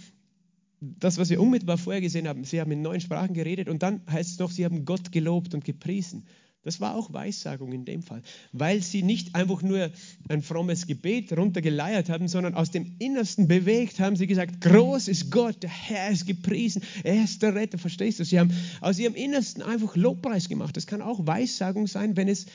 das, 0.80 1.18
was 1.18 1.30
wir 1.30 1.40
unmittelbar 1.40 1.78
vorher 1.78 2.00
gesehen 2.00 2.28
haben, 2.28 2.44
sie 2.44 2.60
haben 2.60 2.70
in 2.70 2.82
neuen 2.82 3.00
Sprachen 3.00 3.34
geredet 3.34 3.68
und 3.68 3.82
dann 3.82 4.02
heißt 4.10 4.32
es 4.32 4.38
noch, 4.38 4.50
sie 4.50 4.64
haben 4.64 4.84
Gott 4.84 5.12
gelobt 5.12 5.54
und 5.54 5.64
gepriesen. 5.64 6.26
Das 6.64 6.80
war 6.80 6.96
auch 6.96 7.12
Weissagung 7.12 7.72
in 7.72 7.84
dem 7.84 8.02
Fall, 8.02 8.22
weil 8.52 8.82
sie 8.82 9.02
nicht 9.02 9.34
einfach 9.34 9.62
nur 9.62 9.90
ein 10.28 10.42
frommes 10.42 10.86
Gebet 10.86 11.36
runtergeleiert 11.36 12.08
haben, 12.08 12.26
sondern 12.26 12.54
aus 12.54 12.70
dem 12.70 12.96
Innersten 12.98 13.46
bewegt 13.48 14.00
haben 14.00 14.16
sie 14.16 14.26
gesagt, 14.26 14.62
groß 14.62 15.08
ist 15.08 15.30
Gott, 15.30 15.62
der 15.62 15.70
Herr 15.70 16.10
ist 16.10 16.26
gepriesen, 16.26 16.82
er 17.02 17.22
ist 17.22 17.42
der 17.42 17.54
Retter, 17.54 17.76
verstehst 17.76 18.18
du? 18.18 18.24
Sie 18.24 18.40
haben 18.40 18.50
aus 18.80 18.98
ihrem 18.98 19.14
Innersten 19.14 19.62
einfach 19.62 19.94
Lobpreis 19.94 20.48
gemacht. 20.48 20.76
Das 20.76 20.86
kann 20.86 21.02
auch 21.02 21.26
Weissagung 21.26 21.86
sein, 21.86 22.16
wenn 22.16 22.28
es, 22.28 22.46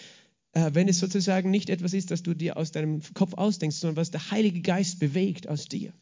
äh, 0.53 0.71
wenn 0.73 0.87
es 0.87 0.97
sozusagen 0.97 1.51
nicht 1.51 1.69
etwas 1.69 1.93
ist, 1.93 2.09
das 2.09 2.23
du 2.23 2.33
dir 2.33 2.57
aus 2.57 2.71
deinem 2.71 3.01
Kopf 3.13 3.35
ausdenkst, 3.35 3.77
sondern 3.77 3.97
was 3.97 4.09
der 4.09 4.31
Heilige 4.31 4.61
Geist 4.61 4.99
bewegt 4.99 5.47
aus 5.47 5.67
dir. 5.67 5.93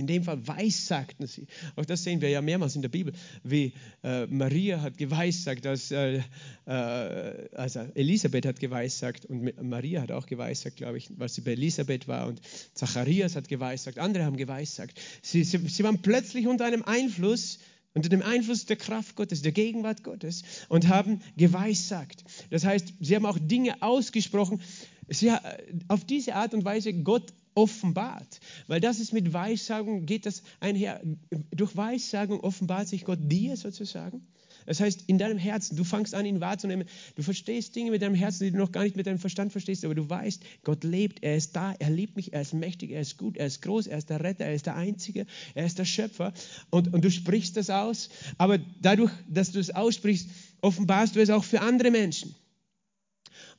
In 0.00 0.06
dem 0.06 0.24
Fall 0.24 0.46
weissagten 0.48 1.26
sie. 1.26 1.46
Auch 1.76 1.84
das 1.84 2.02
sehen 2.02 2.22
wir 2.22 2.30
ja 2.30 2.40
mehrmals 2.40 2.74
in 2.74 2.80
der 2.80 2.88
Bibel, 2.88 3.12
wie 3.44 3.74
äh, 4.02 4.26
Maria 4.26 4.80
hat 4.80 4.96
geweissagt, 4.96 5.66
als, 5.66 5.90
äh, 5.90 6.22
äh, 6.64 7.48
also 7.54 7.80
Elisabeth 7.94 8.46
hat 8.46 8.60
geweissagt 8.60 9.26
und 9.26 9.62
Maria 9.62 10.00
hat 10.00 10.10
auch 10.10 10.24
geweissagt, 10.24 10.76
glaube 10.76 10.96
ich, 10.96 11.10
weil 11.18 11.28
sie 11.28 11.42
bei 11.42 11.52
Elisabeth 11.52 12.08
war 12.08 12.28
und 12.28 12.40
Zacharias 12.72 13.36
hat 13.36 13.48
geweissagt, 13.48 13.98
andere 13.98 14.24
haben 14.24 14.38
geweissagt. 14.38 14.98
Sie, 15.20 15.44
sie, 15.44 15.58
sie 15.58 15.84
waren 15.84 16.00
plötzlich 16.00 16.46
unter 16.46 16.64
einem 16.64 16.82
Einfluss, 16.82 17.58
unter 17.92 18.08
dem 18.08 18.22
Einfluss 18.22 18.64
der 18.64 18.76
Kraft 18.76 19.16
Gottes, 19.16 19.42
der 19.42 19.52
Gegenwart 19.52 20.02
Gottes 20.02 20.44
und 20.70 20.88
haben 20.88 21.20
geweissagt. 21.36 22.24
Das 22.48 22.64
heißt, 22.64 22.94
sie 23.00 23.16
haben 23.16 23.26
auch 23.26 23.38
Dinge 23.38 23.82
ausgesprochen. 23.82 24.62
Sie, 25.08 25.30
auf 25.88 26.06
diese 26.06 26.36
Art 26.36 26.54
und 26.54 26.64
Weise 26.64 26.94
Gott 26.94 27.34
offenbart. 27.60 28.40
Weil 28.68 28.80
das 28.80 29.00
ist 29.00 29.12
mit 29.12 29.32
Weissagung, 29.32 30.06
geht 30.06 30.24
das 30.24 30.42
einher. 30.60 31.02
Durch 31.50 31.76
Weissagung 31.76 32.40
offenbart 32.40 32.88
sich 32.88 33.04
Gott 33.04 33.18
dir 33.20 33.56
sozusagen. 33.56 34.26
Das 34.66 34.80
heißt, 34.80 35.04
in 35.08 35.18
deinem 35.18 35.38
Herzen, 35.38 35.76
du 35.76 35.84
fangst 35.84 36.14
an, 36.14 36.24
ihn 36.24 36.40
wahrzunehmen. 36.40 36.86
Du 37.16 37.22
verstehst 37.22 37.74
Dinge 37.74 37.90
mit 37.90 38.02
deinem 38.02 38.14
Herzen, 38.14 38.44
die 38.44 38.50
du 38.52 38.58
noch 38.58 38.72
gar 38.72 38.84
nicht 38.84 38.96
mit 38.96 39.06
deinem 39.06 39.18
Verstand 39.18 39.52
verstehst, 39.52 39.84
aber 39.84 39.94
du 39.94 40.08
weißt, 40.08 40.42
Gott 40.64 40.84
lebt, 40.84 41.22
er 41.22 41.36
ist 41.36 41.56
da, 41.56 41.74
er 41.78 41.90
liebt 41.90 42.16
mich, 42.16 42.32
er 42.32 42.42
ist 42.42 42.54
mächtig, 42.54 42.92
er 42.92 43.00
ist 43.00 43.18
gut, 43.18 43.36
er 43.36 43.46
ist 43.46 43.62
groß, 43.62 43.86
er 43.88 43.98
ist 43.98 44.10
der 44.10 44.22
Retter, 44.22 44.44
er 44.44 44.54
ist 44.54 44.66
der 44.66 44.76
Einzige, 44.76 45.26
er 45.54 45.66
ist 45.66 45.78
der 45.78 45.84
Schöpfer. 45.84 46.32
Und, 46.70 46.94
und 46.94 47.04
du 47.04 47.10
sprichst 47.10 47.56
das 47.56 47.68
aus, 47.68 48.10
aber 48.38 48.58
dadurch, 48.80 49.12
dass 49.28 49.52
du 49.52 49.58
es 49.58 49.70
aussprichst, 49.70 50.28
offenbarst 50.60 51.16
du 51.16 51.20
es 51.20 51.30
auch 51.30 51.44
für 51.44 51.60
andere 51.62 51.90
Menschen. 51.90 52.34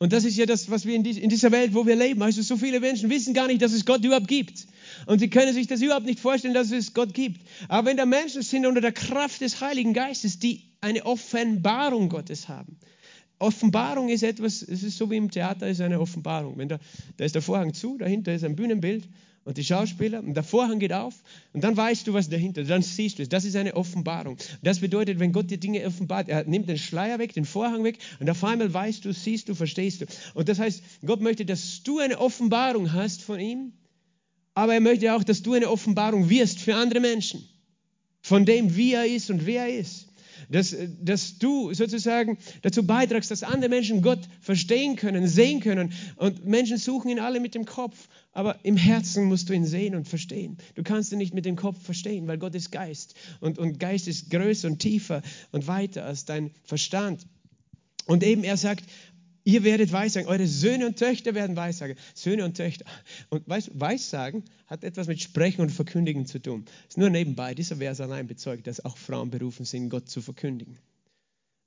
Und 0.01 0.13
das 0.13 0.23
ist 0.23 0.35
ja 0.35 0.47
das, 0.47 0.71
was 0.71 0.87
wir 0.87 0.95
in, 0.95 1.03
dieser 1.03 1.51
Welt, 1.51 1.75
wo 1.75 1.85
wir 1.85 1.95
leben. 1.95 2.23
Also 2.23 2.41
so 2.41 2.57
viele 2.57 2.79
Menschen 2.79 3.11
wissen 3.11 3.35
gar 3.35 3.45
nicht, 3.45 3.61
dass 3.61 3.71
es 3.71 3.85
Gott 3.85 4.03
überhaupt 4.03 4.27
gibt. 4.27 4.65
Und 5.05 5.19
sie 5.19 5.29
können 5.29 5.53
sich 5.53 5.67
das 5.67 5.79
überhaupt 5.79 6.07
nicht 6.07 6.19
vorstellen, 6.19 6.55
dass 6.55 6.71
es 6.71 6.95
Gott 6.95 7.13
gibt. 7.13 7.39
Aber 7.67 7.87
wenn 7.87 7.97
da 7.97 8.07
Menschen 8.07 8.41
sind 8.41 8.65
unter 8.65 8.81
der 8.81 8.93
Kraft 8.93 9.41
des 9.41 9.61
Heiligen 9.61 9.93
Geistes, 9.93 10.39
die 10.39 10.63
eine 10.81 11.05
Offenbarung 11.05 12.09
Gottes 12.09 12.49
haben. 12.49 12.79
Offenbarung 13.37 14.09
ist 14.09 14.23
etwas, 14.23 14.63
es 14.63 14.81
ist 14.81 14.97
so 14.97 15.11
wie 15.11 15.17
im 15.17 15.29
Theater, 15.29 15.67
ist 15.67 15.81
eine 15.81 15.99
Offenbarung. 15.99 16.57
Wenn 16.57 16.69
da, 16.69 16.79
da 17.17 17.23
ist 17.23 17.35
der 17.35 17.43
Vorhang 17.43 17.75
zu, 17.75 17.99
dahinter 17.99 18.33
ist 18.33 18.43
ein 18.43 18.55
Bühnenbild 18.55 19.07
und 19.43 19.57
die 19.57 19.63
Schauspieler 19.63 20.19
und 20.19 20.35
der 20.35 20.43
Vorhang 20.43 20.79
geht 20.79 20.93
auf 20.93 21.15
und 21.53 21.63
dann 21.63 21.75
weißt 21.75 22.07
du, 22.07 22.13
was 22.13 22.29
dahinter 22.29 22.61
ist, 22.61 22.69
dann 22.69 22.81
siehst 22.81 23.17
du 23.17 23.23
es. 23.23 23.29
Das 23.29 23.43
ist 23.43 23.55
eine 23.55 23.75
Offenbarung. 23.75 24.37
Das 24.61 24.79
bedeutet, 24.79 25.19
wenn 25.19 25.33
Gott 25.33 25.49
dir 25.49 25.57
Dinge 25.57 25.85
offenbart, 25.85 26.29
er 26.29 26.43
nimmt 26.43 26.69
den 26.69 26.77
Schleier 26.77 27.17
weg, 27.19 27.33
den 27.33 27.45
Vorhang 27.45 27.83
weg 27.83 27.97
und 28.19 28.29
auf 28.29 28.43
einmal 28.43 28.71
weißt 28.73 29.05
du, 29.05 29.13
siehst 29.13 29.49
du, 29.49 29.55
verstehst 29.55 30.01
du. 30.01 30.05
Und 30.33 30.49
das 30.49 30.59
heißt, 30.59 30.83
Gott 31.05 31.21
möchte, 31.21 31.45
dass 31.45 31.83
du 31.83 31.99
eine 31.99 32.19
Offenbarung 32.19 32.93
hast 32.93 33.23
von 33.23 33.39
ihm, 33.39 33.73
aber 34.53 34.73
er 34.75 34.81
möchte 34.81 35.13
auch, 35.15 35.23
dass 35.23 35.41
du 35.41 35.53
eine 35.53 35.69
Offenbarung 35.69 36.29
wirst 36.29 36.59
für 36.59 36.75
andere 36.75 36.99
Menschen. 36.99 37.47
Von 38.21 38.45
dem, 38.45 38.75
wie 38.75 38.93
er 38.93 39.07
ist 39.07 39.31
und 39.31 39.45
wer 39.47 39.63
er 39.63 39.79
ist 39.79 40.10
dass, 40.49 40.75
dass 41.01 41.37
du 41.37 41.73
sozusagen 41.73 42.37
dazu 42.61 42.85
beitragst, 42.85 43.31
dass 43.31 43.43
andere 43.43 43.69
Menschen 43.69 44.01
Gott 44.01 44.19
verstehen 44.39 44.95
können, 44.95 45.27
sehen 45.27 45.59
können. 45.59 45.93
Und 46.15 46.45
Menschen 46.45 46.77
suchen 46.77 47.09
ihn 47.09 47.19
alle 47.19 47.39
mit 47.39 47.55
dem 47.55 47.65
Kopf, 47.65 48.07
aber 48.33 48.63
im 48.63 48.77
Herzen 48.77 49.25
musst 49.25 49.49
du 49.49 49.53
ihn 49.53 49.65
sehen 49.65 49.95
und 49.95 50.07
verstehen. 50.07 50.57
Du 50.75 50.83
kannst 50.83 51.11
ihn 51.11 51.17
nicht 51.17 51.33
mit 51.33 51.45
dem 51.45 51.55
Kopf 51.55 51.81
verstehen, 51.83 52.27
weil 52.27 52.37
Gott 52.37 52.55
ist 52.55 52.71
Geist. 52.71 53.15
Und, 53.39 53.57
und 53.57 53.79
Geist 53.79 54.07
ist 54.07 54.29
größer 54.29 54.67
und 54.67 54.79
tiefer 54.79 55.21
und 55.51 55.67
weiter 55.67 56.05
als 56.05 56.25
dein 56.25 56.51
Verstand. 56.63 57.25
Und 58.05 58.23
eben 58.23 58.43
er 58.43 58.57
sagt, 58.57 58.85
Ihr 59.43 59.63
werdet 59.63 59.91
Weissagen, 59.91 60.27
eure 60.27 60.47
Söhne 60.47 60.85
und 60.85 60.97
Töchter 60.97 61.33
werden 61.33 61.55
Weissagen. 61.55 61.97
Söhne 62.13 62.45
und 62.45 62.57
Töchter. 62.57 62.85
Und 63.29 63.43
Weissagen 63.47 64.43
hat 64.67 64.83
etwas 64.83 65.07
mit 65.07 65.21
Sprechen 65.21 65.61
und 65.61 65.71
Verkündigen 65.71 66.25
zu 66.25 66.39
tun. 66.39 66.65
Ist 66.87 66.97
nur 66.97 67.09
nebenbei. 67.09 67.55
Dieser 67.55 67.77
Vers 67.77 68.01
allein 68.01 68.27
bezeugt, 68.27 68.67
dass 68.67 68.85
auch 68.85 68.97
Frauen 68.97 69.31
berufen 69.31 69.65
sind, 69.65 69.89
Gott 69.89 70.09
zu 70.09 70.21
verkündigen 70.21 70.77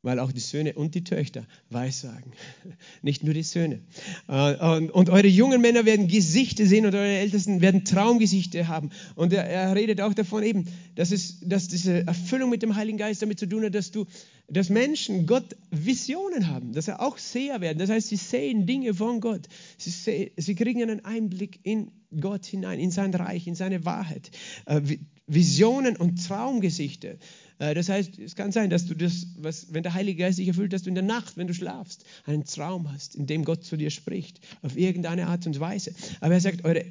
weil 0.05 0.19
auch 0.19 0.33
die 0.33 0.40
Söhne 0.40 0.75
und 0.75 0.95
die 0.95 1.03
Töchter 1.03 1.47
Weissagen. 1.71 2.33
Nicht 3.03 3.25
nur 3.25 3.33
die 3.33 3.43
Söhne. 3.43 3.81
Äh, 4.29 4.87
und 4.88 5.09
eure 5.09 5.27
jungen 5.27 5.62
Männer 5.62 5.87
werden 5.87 6.09
Gesichter 6.09 6.67
sehen 6.67 6.85
und 6.85 6.95
eure 6.95 7.09
Ältesten 7.09 7.62
werden 7.62 7.85
Traumgesichter 7.85 8.69
haben. 8.69 8.90
Und 9.17 9.33
er, 9.33 9.45
er 9.45 9.75
redet 9.75 10.03
auch 10.03 10.12
davon 10.12 10.43
eben, 10.43 10.67
dass, 10.95 11.11
es, 11.11 11.40
dass 11.40 11.69
diese 11.69 12.07
Erfüllung 12.07 12.51
mit 12.51 12.62
dem 12.62 12.77
Heiligen 12.77 12.99
Geist 12.99 13.23
damit 13.23 13.40
zu 13.40 13.47
tun 13.47 13.64
hat, 13.64 13.75
dass 13.75 13.90
du, 13.90 14.05
dass 14.49 14.69
Menschen 14.69 15.27
Gott 15.27 15.57
Visionen 15.71 16.49
haben, 16.49 16.75
dass 16.75 16.87
er 16.87 17.01
auch 17.01 17.17
Seher 17.17 17.62
werden. 17.62 17.79
Das 17.79 17.88
heißt, 17.88 18.09
sie 18.09 18.17
sehen 18.17 18.67
Dinge 18.67 18.93
von 18.93 19.21
Gott. 19.21 19.49
Sie, 19.79 19.90
sehen, 19.90 20.31
sie 20.37 20.55
kriegen 20.55 20.83
einen 20.83 21.05
Einblick 21.05 21.61
in 21.62 21.90
Gott 22.21 22.45
hinein, 22.45 22.79
in 22.79 22.90
sein 22.90 23.14
Reich, 23.14 23.47
in 23.47 23.55
seine 23.55 23.87
Wahrheit. 23.87 24.31
Äh, 24.67 24.83
Visionen 25.27 25.97
und 25.97 26.23
Traumgesichter. 26.27 27.14
Äh, 27.59 27.75
das 27.75 27.88
heißt, 27.88 28.19
es 28.19 28.35
kann 28.35 28.53
sein, 28.53 28.71
dass 28.71 28.87
du 28.87 28.95
das, 28.95 29.27
was, 29.37 29.73
wenn 29.73 29.83
der 29.83 29.95
Heilige 29.95 30.23
Geist 30.23 30.38
dich 30.38 30.49
erfüllt, 30.49 30.73
dass 30.73 30.83
du 30.83 30.88
in 30.88 30.95
der 30.95 31.05
Nacht, 31.05 31.37
wenn 31.37 31.47
du 31.47 31.55
schlafst, 31.55 32.05
einen 32.27 32.45
Traum 32.45 32.90
hast, 32.93 33.14
in 33.14 33.27
dem 33.27 33.45
Gott 33.45 33.64
zu 33.64 33.77
dir 33.77 33.90
spricht, 33.90 34.40
auf 34.62 34.77
irgendeine 34.77 35.27
Art 35.27 35.47
und 35.47 35.59
Weise. 35.61 35.95
Aber 36.21 36.35
er 36.35 36.40
sagt, 36.40 36.64
eure 36.64 36.85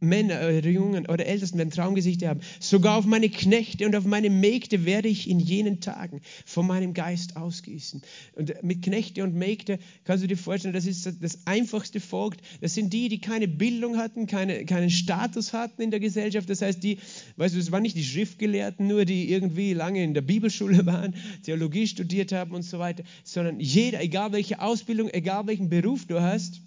Männer, 0.00 0.40
eure 0.40 0.68
Jungen, 0.68 1.06
eure 1.06 1.24
Ältesten 1.24 1.58
werden 1.58 1.70
Traumgesichter 1.70 2.28
haben. 2.28 2.40
Sogar 2.60 2.96
auf 2.96 3.06
meine 3.06 3.28
Knechte 3.28 3.84
und 3.86 3.96
auf 3.96 4.04
meine 4.04 4.30
Mägde 4.30 4.84
werde 4.84 5.08
ich 5.08 5.28
in 5.28 5.40
jenen 5.40 5.80
Tagen 5.80 6.20
von 6.46 6.66
meinem 6.66 6.94
Geist 6.94 7.36
ausgießen. 7.36 8.02
Und 8.34 8.62
mit 8.62 8.82
Knechte 8.82 9.24
und 9.24 9.34
Mägde 9.34 9.78
kannst 10.04 10.22
du 10.22 10.28
dir 10.28 10.36
vorstellen, 10.36 10.74
das 10.74 10.86
ist 10.86 11.06
das 11.20 11.46
einfachste 11.46 12.00
Volk. 12.00 12.36
Das 12.60 12.74
sind 12.74 12.92
die, 12.92 13.08
die 13.08 13.20
keine 13.20 13.48
Bildung 13.48 13.96
hatten, 13.96 14.26
keine, 14.26 14.64
keinen 14.64 14.90
Status 14.90 15.52
hatten 15.52 15.82
in 15.82 15.90
der 15.90 16.00
Gesellschaft. 16.00 16.48
Das 16.48 16.62
heißt, 16.62 16.82
die, 16.82 16.98
weißt 17.36 17.54
du, 17.54 17.58
es 17.58 17.72
waren 17.72 17.82
nicht 17.82 17.96
die 17.96 18.04
Schriftgelehrten 18.04 18.86
nur, 18.86 19.04
die 19.04 19.30
irgendwie 19.32 19.72
lange 19.72 20.02
in 20.04 20.14
der 20.14 20.22
Bibelschule 20.22 20.86
waren, 20.86 21.14
Theologie 21.42 21.86
studiert 21.86 22.32
haben 22.32 22.52
und 22.52 22.62
so 22.62 22.78
weiter, 22.78 23.02
sondern 23.24 23.58
jeder, 23.58 24.00
egal 24.00 24.32
welche 24.32 24.60
Ausbildung, 24.60 25.08
egal 25.10 25.46
welchen 25.46 25.68
Beruf 25.68 26.06
du 26.06 26.20
hast, 26.20 26.60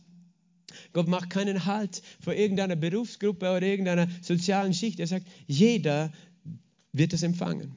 Gott 0.93 1.07
macht 1.07 1.29
keinen 1.29 1.65
Halt 1.65 2.01
vor 2.19 2.33
irgendeiner 2.33 2.75
Berufsgruppe 2.75 3.49
oder 3.49 3.63
irgendeiner 3.63 4.07
sozialen 4.21 4.73
Schicht. 4.73 4.99
Er 4.99 5.07
sagt, 5.07 5.27
jeder 5.47 6.11
wird 6.93 7.13
es 7.13 7.23
empfangen. 7.23 7.75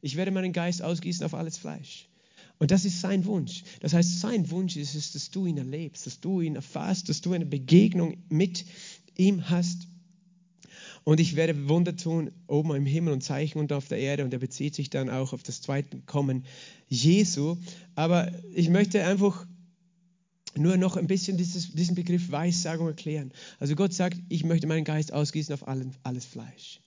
Ich 0.00 0.16
werde 0.16 0.30
meinen 0.30 0.52
Geist 0.52 0.82
ausgießen 0.82 1.24
auf 1.26 1.34
alles 1.34 1.58
Fleisch. 1.58 2.08
Und 2.58 2.70
das 2.70 2.84
ist 2.84 3.00
sein 3.00 3.24
Wunsch. 3.24 3.64
Das 3.80 3.94
heißt, 3.94 4.20
sein 4.20 4.50
Wunsch 4.50 4.76
ist 4.76 4.94
es, 4.94 5.12
dass 5.12 5.30
du 5.30 5.46
ihn 5.46 5.56
erlebst, 5.56 6.06
dass 6.06 6.20
du 6.20 6.42
ihn 6.42 6.56
erfasst, 6.56 7.08
dass 7.08 7.22
du 7.22 7.32
eine 7.32 7.46
Begegnung 7.46 8.18
mit 8.28 8.64
ihm 9.16 9.48
hast. 9.48 9.88
Und 11.02 11.20
ich 11.20 11.36
werde 11.36 11.68
Wunder 11.68 11.96
tun 11.96 12.30
oben 12.46 12.74
im 12.74 12.84
Himmel 12.84 13.14
und 13.14 13.22
Zeichen 13.22 13.58
und 13.58 13.72
auf 13.72 13.88
der 13.88 13.98
Erde. 13.98 14.24
Und 14.24 14.32
er 14.34 14.38
bezieht 14.38 14.74
sich 14.74 14.90
dann 14.90 15.08
auch 15.08 15.32
auf 15.32 15.42
das 15.42 15.62
zweite 15.62 16.00
Kommen 16.00 16.44
Jesu. 16.88 17.56
Aber 17.94 18.30
ich 18.54 18.68
möchte 18.68 19.04
einfach 19.06 19.46
nur 20.56 20.76
noch 20.76 20.96
ein 20.96 21.06
bisschen 21.06 21.36
dieses, 21.36 21.72
diesen 21.72 21.94
Begriff 21.94 22.30
Weissagung 22.30 22.88
erklären. 22.88 23.32
Also 23.58 23.74
Gott 23.76 23.92
sagt, 23.94 24.18
ich 24.28 24.44
möchte 24.44 24.66
meinen 24.66 24.84
Geist 24.84 25.12
ausgießen 25.12 25.54
auf 25.54 25.68
allen, 25.68 25.96
alles 26.02 26.24
Fleisch. 26.24 26.80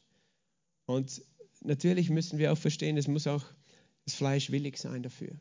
Und 0.86 1.22
natürlich 1.62 2.10
müssen 2.10 2.40
wir 2.40 2.52
auch 2.52 2.58
verstehen, 2.58 2.98
es 2.98 3.08
muss 3.08 3.28
auch 3.28 3.46
das 4.06 4.16
Fleisch 4.16 4.52
willig 4.52 4.78
sein 4.78 5.04
dafür. 5.04 5.32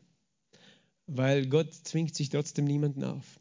weil 1.07 1.47
Gott 1.47 1.73
zwingt 1.73 2.15
sich 2.15 2.29
trotzdem 2.29 2.65
niemanden 2.65 3.03
auf. 3.03 3.39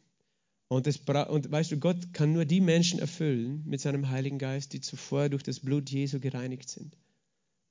Und, 0.69 0.87
das, 0.87 0.99
und 0.99 1.51
weißt 1.51 1.73
du, 1.73 1.79
Gott 1.79 2.15
kann 2.15 2.33
nur 2.33 2.45
die 2.45 2.61
Menschen 2.61 2.99
erfüllen 2.99 3.63
mit 3.67 3.81
seinem 3.81 4.09
Heiligen 4.09 4.39
Geist, 4.39 4.73
die 4.73 4.81
zuvor 4.81 5.29
durch 5.29 5.43
das 5.43 5.61
Blut 5.61 5.91
Jesu 5.91 6.19
gereinigt 6.19 6.69
sind. 6.69 6.97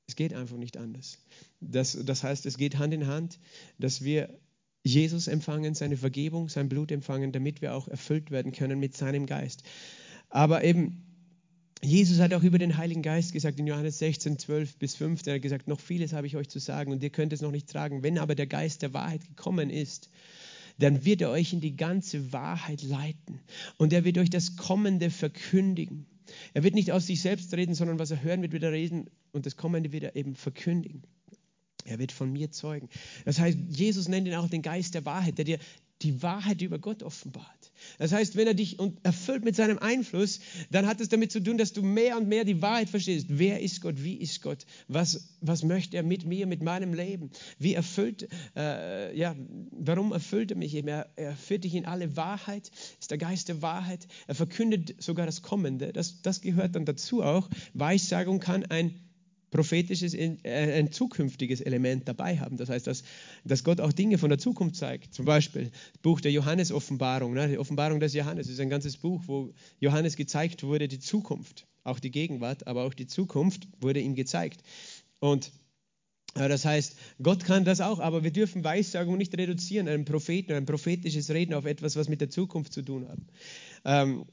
Es 0.08 0.16
geht 0.16 0.34
einfach 0.34 0.58
nicht 0.58 0.78
anders. 0.78 1.18
Das, 1.62 1.98
das 2.04 2.24
heißt, 2.24 2.46
es 2.46 2.58
geht 2.58 2.78
Hand 2.78 2.94
in 2.94 3.08
Hand, 3.08 3.40
dass 3.80 4.04
wir 4.04 4.38
Jesus 4.84 5.28
empfangen, 5.28 5.76
seine 5.76 5.98
Vergebung, 5.98 6.50
sein 6.50 6.70
Blut 6.70 6.92
empfangen, 6.92 7.32
damit 7.32 7.62
wir 7.62 7.76
auch 7.76 7.88
erfüllt 7.88 8.32
werden 8.32 8.52
können 8.52 8.80
mit 8.80 8.98
seinem 8.98 9.26
Geist. 9.26 9.64
Aber 10.30 10.64
eben, 10.64 11.04
Jesus 11.84 12.20
hat 12.20 12.34
auch 12.34 12.44
über 12.44 12.58
den 12.58 12.78
Heiligen 12.78 13.02
Geist 13.02 13.34
gesagt 13.34 13.60
in 13.60 13.68
Johannes 13.68 14.00
16, 14.00 14.40
12 14.40 14.78
bis 14.78 14.96
15, 14.96 15.32
er 15.32 15.36
hat 15.36 15.42
gesagt, 15.42 15.68
noch 15.68 15.80
vieles 15.80 16.14
habe 16.14 16.28
ich 16.28 16.36
euch 16.36 16.50
zu 16.50 16.60
sagen 16.60 16.92
und 16.92 17.04
ihr 17.04 17.10
könnt 17.10 17.34
es 17.34 17.42
noch 17.42 17.52
nicht 17.52 17.70
tragen. 17.70 18.04
Wenn 18.04 18.18
aber 18.18 18.36
der 18.36 18.48
Geist 18.48 18.82
der 18.82 18.94
Wahrheit 18.94 19.28
gekommen 19.28 19.70
ist, 19.70 20.10
dann 20.78 21.06
wird 21.06 21.22
er 21.22 21.30
euch 21.30 21.54
in 21.54 21.62
die 21.62 21.76
ganze 21.76 22.34
Wahrheit 22.34 22.82
leiten 22.82 23.40
und 23.78 23.94
er 23.94 24.04
wird 24.04 24.18
euch 24.18 24.30
das 24.30 24.56
Kommende 24.56 25.10
verkündigen. 25.10 26.06
Er 26.54 26.64
wird 26.64 26.76
nicht 26.76 26.92
aus 26.92 27.08
sich 27.08 27.22
selbst 27.22 27.54
reden, 27.54 27.76
sondern 27.76 28.00
was 28.00 28.12
er 28.12 28.24
hören 28.24 28.42
wird, 28.42 28.54
wird 28.54 28.64
er 28.64 28.72
reden 28.72 29.10
und 29.32 29.46
das 29.46 29.58
Kommende 29.58 29.92
wird 29.92 30.04
er 30.04 30.16
eben 30.16 30.36
verkündigen. 30.36 31.04
Er 31.86 32.00
wird 32.00 32.12
von 32.12 32.32
mir 32.32 32.52
zeugen. 32.52 32.90
Das 33.26 33.40
heißt, 33.40 33.58
Jesus 33.70 34.08
nennt 34.08 34.28
ihn 34.28 34.36
auch 34.36 34.50
den 34.50 34.62
Geist 34.62 34.94
der 34.94 35.06
Wahrheit, 35.06 35.38
der 35.38 35.46
dir 35.46 35.60
die 36.02 36.22
Wahrheit 36.24 36.62
über 36.62 36.80
Gott 36.80 37.04
offenbart. 37.04 37.72
Das 37.98 38.12
heißt, 38.12 38.36
wenn 38.36 38.48
er 38.48 38.54
dich 38.54 38.78
erfüllt 39.04 39.44
mit 39.44 39.56
seinem 39.56 39.80
Einfluss, 39.80 40.40
dann 40.70 40.86
hat 40.86 41.02
es 41.02 41.10
damit 41.10 41.32
zu 41.32 41.40
tun, 41.40 41.58
dass 41.58 41.74
du 41.74 41.82
mehr 41.82 42.18
und 42.18 42.28
mehr 42.28 42.44
die 42.44 42.62
Wahrheit 42.62 42.90
verstehst. 42.90 43.28
Wer 43.30 43.62
ist 43.62 43.82
Gott? 43.82 44.04
Wie 44.04 44.16
ist 44.16 44.42
Gott? 44.42 44.66
Was, 44.88 45.36
was 45.42 45.64
möchte 45.64 45.98
er 45.98 46.04
mit 46.04 46.26
mir, 46.26 46.48
mit 46.48 46.64
meinem 46.64 46.94
Leben? 46.94 47.32
Wie 47.60 47.74
erfüllt, 47.74 48.28
äh, 48.56 49.16
ja, 49.18 49.36
warum 49.72 50.12
erfüllt 50.12 50.52
er 50.52 50.58
mich 50.58 50.74
eben? 50.76 50.88
Er, 50.88 51.10
er 51.16 51.36
führt 51.36 51.64
dich 51.64 51.76
in 51.76 51.86
alle 51.86 52.16
Wahrheit, 52.16 52.72
ist 53.00 53.12
der 53.12 53.18
Geist 53.18 53.50
der 53.50 53.62
Wahrheit. 53.62 54.08
Er 54.28 54.36
verkündet 54.36 54.96
sogar 55.02 55.26
das 55.26 55.42
Kommende. 55.42 55.94
Das, 55.94 56.22
das 56.22 56.42
gehört 56.42 56.76
dann 56.76 56.86
dazu 56.86 57.24
auch. 57.24 57.50
Weissagung 57.74 58.40
kann 58.40 58.66
ein 58.66 59.00
prophetisches, 59.52 60.14
äh, 60.14 60.38
ein 60.44 60.92
zukünftiges 60.92 61.62
Element 61.62 62.08
dabei 62.08 62.40
haben. 62.40 62.58
Das 62.58 62.70
heißt, 62.70 62.88
dass, 62.88 63.04
dass 63.44 63.64
Gott 63.64 63.80
auch 63.80 63.92
Dinge 63.92 64.18
von 64.18 64.30
der 64.30 64.40
Zukunft 64.40 64.78
zeigt. 64.78 65.14
Zum 65.14 65.26
Beispiel 65.26 65.70
das 65.94 66.02
Buch 66.02 66.22
der 66.22 66.32
Johannes-Offenbarung. 66.32 67.34
Ne? 67.34 67.50
Die 67.50 67.58
Offenbarung 67.58 68.00
des 68.00 68.14
Johannes 68.14 68.48
ist 68.48 68.60
ein 68.60 68.70
ganzes 68.70 68.98
Buch, 68.98 69.22
wo 69.28 69.54
Johannes 69.80 70.16
gezeigt 70.16 70.64
wurde, 70.64 70.88
die 70.88 71.00
Zukunft. 71.00 71.68
Auch 71.84 72.00
die 72.00 72.12
Gegenwart, 72.12 72.66
aber 72.68 72.86
auch 72.86 72.94
die 72.94 73.08
Zukunft 73.08 73.68
wurde 73.80 74.00
ihm 74.00 74.16
gezeigt. 74.16 74.64
Und 75.20 75.52
äh, 76.36 76.48
das 76.48 76.64
heißt, 76.64 76.96
Gott 77.22 77.44
kann 77.44 77.66
das 77.66 77.82
auch, 77.82 78.00
aber 78.00 78.24
wir 78.24 78.32
dürfen 78.32 78.64
Weissagung 78.64 79.18
nicht 79.18 79.38
reduzieren, 79.38 79.88
einen 79.88 80.06
Propheten, 80.06 80.54
ein 80.54 80.66
prophetisches 80.66 81.30
Reden 81.30 81.54
auf 81.54 81.66
etwas, 81.66 81.96
was 81.96 82.08
mit 82.08 82.22
der 82.22 82.30
Zukunft 82.30 82.72
zu 82.72 82.84
tun 82.84 83.08
hat. 83.10 83.20
Ähm, 83.84 84.26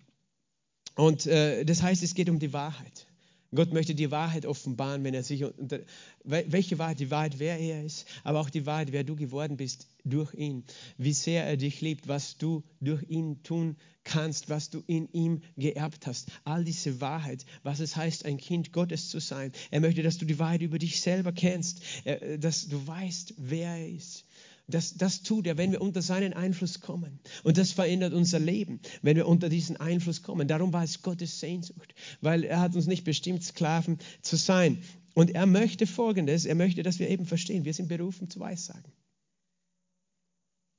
und 0.95 1.27
äh, 1.27 1.65
das 1.65 1.83
heißt, 1.83 2.03
es 2.03 2.15
geht 2.15 2.29
um 2.29 2.39
die 2.39 2.53
Wahrheit. 2.53 3.08
Gott 3.55 3.73
möchte 3.73 3.95
die 3.95 4.11
Wahrheit 4.11 4.45
offenbaren, 4.45 5.05
wenn 5.05 5.15
er 5.15 5.23
sich 5.23 5.45
unter, 5.45 5.81
welche 6.23 6.79
Wahrheit, 6.79 7.01
die 7.01 7.11
Wahrheit, 7.11 7.39
wer 7.39 7.59
er 7.59 7.85
ist, 7.85 8.07
aber 8.23 8.41
auch 8.41 8.51
die 8.51 8.67
Wahrheit, 8.67 8.93
wer 8.93 9.05
du 9.05 9.17
geworden 9.17 9.57
bist 9.57 9.89
durch 10.05 10.35
ihn, 10.35 10.65
wie 10.99 11.15
sehr 11.15 11.45
er 11.47 11.57
dich 11.57 11.81
liebt, 11.81 12.09
was 12.09 12.37
du 12.37 12.63
durch 12.81 13.03
ihn 13.09 13.43
tun 13.43 13.77
kannst, 14.05 14.49
was 14.49 14.71
du 14.71 14.83
in 14.87 15.09
ihm 15.13 15.41
geerbt 15.57 16.07
hast. 16.07 16.31
All 16.45 16.65
diese 16.65 17.01
Wahrheit, 17.01 17.45
was 17.63 17.81
es 17.81 17.97
heißt, 17.97 18.27
ein 18.27 18.37
Kind 18.37 18.73
Gottes 18.73 19.09
zu 19.09 19.19
sein. 19.19 19.53
Er 19.71 19.81
möchte, 19.81 20.03
dass 20.03 20.19
du 20.19 20.25
die 20.25 20.39
Wahrheit 20.39 20.63
über 20.63 20.79
dich 20.79 21.01
selber 21.01 21.33
kennst, 21.33 21.83
dass 22.39 22.69
du 22.69 22.87
weißt, 22.87 23.35
wer 23.39 23.77
er 23.77 23.89
ist. 23.89 24.25
Das, 24.71 24.95
das 24.97 25.23
tut 25.23 25.47
er, 25.47 25.57
wenn 25.57 25.73
wir 25.73 25.81
unter 25.81 26.03
seinen 26.03 26.35
Einfluss 26.35 26.81
kommen. 26.81 27.21
Und 27.43 27.57
das 27.57 27.73
verändert 27.73 28.13
unser 28.13 28.39
Leben, 28.39 28.81
wenn 29.01 29.17
wir 29.17 29.27
unter 29.27 29.49
diesen 29.49 29.79
Einfluss 29.79 30.23
kommen. 30.23 30.47
Darum 30.47 30.75
war 30.75 30.85
es 30.85 31.01
Gottes 31.01 31.41
Sehnsucht, 31.41 31.95
weil 32.21 32.45
er 32.45 32.61
hat 32.61 32.77
uns 32.77 32.87
nicht 32.87 33.05
bestimmt, 33.05 33.43
Sklaven 33.43 33.99
zu 34.21 34.37
sein. 34.37 34.83
Und 35.15 35.31
er 35.31 35.47
möchte 35.47 35.87
Folgendes, 35.87 36.45
er 36.45 36.55
möchte, 36.55 36.83
dass 36.83 36.99
wir 36.99 37.09
eben 37.09 37.25
verstehen, 37.25 37.65
wir 37.65 37.73
sind 37.73 37.89
berufen 37.89 38.29
zu 38.29 38.41
Weissagen. 38.41 38.93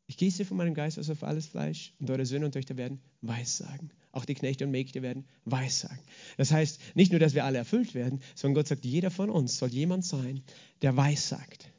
Ich 0.06 0.18
gieße 0.18 0.46
von 0.46 0.58
meinem 0.58 0.76
Geist 0.76 1.00
aus 1.00 1.10
auf 1.10 1.24
alles 1.24 1.48
Fleisch 1.48 1.94
und 2.00 2.10
eure 2.12 2.26
Söhne 2.26 2.46
und 2.46 2.52
Töchter 2.52 2.78
werden 2.78 3.00
Weissagen. 3.22 3.92
Auch 4.12 4.26
die 4.26 4.36
Knechte 4.36 4.66
und 4.66 4.72
Mägde 4.72 5.02
werden 5.02 5.26
Weissagen. 5.46 6.00
Das 6.38 6.52
heißt, 6.52 6.80
nicht 6.96 7.12
nur, 7.12 7.20
dass 7.20 7.34
wir 7.34 7.46
alle 7.46 7.58
erfüllt 7.58 7.96
werden, 7.96 8.22
sondern 8.36 8.56
Gott 8.56 8.68
sagt, 8.68 8.86
jeder 8.86 9.12
von 9.12 9.30
uns 9.30 9.58
soll 9.58 9.70
jemand 9.70 10.06
sein, 10.06 10.44
der 10.82 10.96
Weissagt 10.96 11.72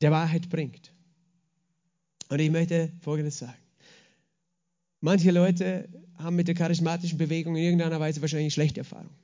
der 0.00 0.10
Wahrheit 0.10 0.48
bringt. 0.48 0.92
Und 2.28 2.40
ich 2.40 2.50
möchte 2.50 2.92
Folgendes 3.00 3.38
sagen. 3.38 3.58
Manche 5.00 5.30
Leute 5.30 5.88
haben 6.16 6.36
mit 6.36 6.48
der 6.48 6.54
charismatischen 6.54 7.18
Bewegung 7.18 7.56
in 7.56 7.62
irgendeiner 7.62 8.00
Weise 8.00 8.20
wahrscheinlich 8.20 8.54
schlechte 8.54 8.80
Erfahrungen, 8.80 9.14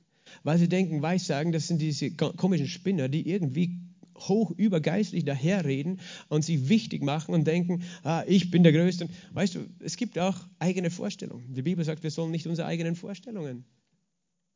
weil 0.43 0.57
sie 0.57 0.69
denken, 0.69 1.01
Weissagen, 1.01 1.51
das 1.51 1.67
sind 1.67 1.81
diese 1.81 2.11
komischen 2.11 2.67
Spinner, 2.67 3.09
die 3.09 3.27
irgendwie 3.27 3.79
hoch 4.17 4.51
übergeistlich 4.51 5.25
daherreden 5.25 5.99
und 6.29 6.45
sich 6.45 6.69
wichtig 6.69 7.03
machen 7.03 7.33
und 7.33 7.45
denken, 7.47 7.83
ah, 8.03 8.23
ich 8.27 8.51
bin 8.51 8.63
der 8.63 8.71
Größte. 8.71 9.09
Weißt 9.33 9.55
du, 9.55 9.67
es 9.79 9.97
gibt 9.97 10.19
auch 10.19 10.37
eigene 10.59 10.91
Vorstellungen. 10.91 11.53
Die 11.53 11.63
Bibel 11.63 11.83
sagt, 11.83 12.03
wir 12.03 12.11
sollen 12.11 12.31
nicht 12.31 12.47
unsere 12.47 12.67
eigenen 12.67 12.95
Vorstellungen 12.95 13.65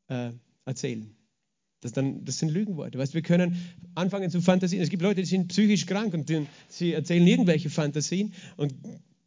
äh, 0.08 0.32
erzählen. 0.66 1.16
Das, 1.82 1.92
dann, 1.92 2.26
das 2.26 2.40
sind 2.40 2.50
Lügenworte. 2.50 2.98
Weißt, 2.98 3.14
wir 3.14 3.22
können 3.22 3.58
anfangen 3.94 4.32
zu 4.32 4.42
fantasieren. 4.42 4.84
Es 4.84 4.90
gibt 4.90 5.04
Leute, 5.04 5.22
die 5.22 5.28
sind 5.28 5.50
psychisch 5.50 5.86
krank 5.86 6.14
und 6.14 6.28
die, 6.30 6.48
sie 6.70 6.94
erzählen 6.94 7.26
irgendwelche 7.26 7.70
Fantasien 7.70 8.34
und 8.56 8.74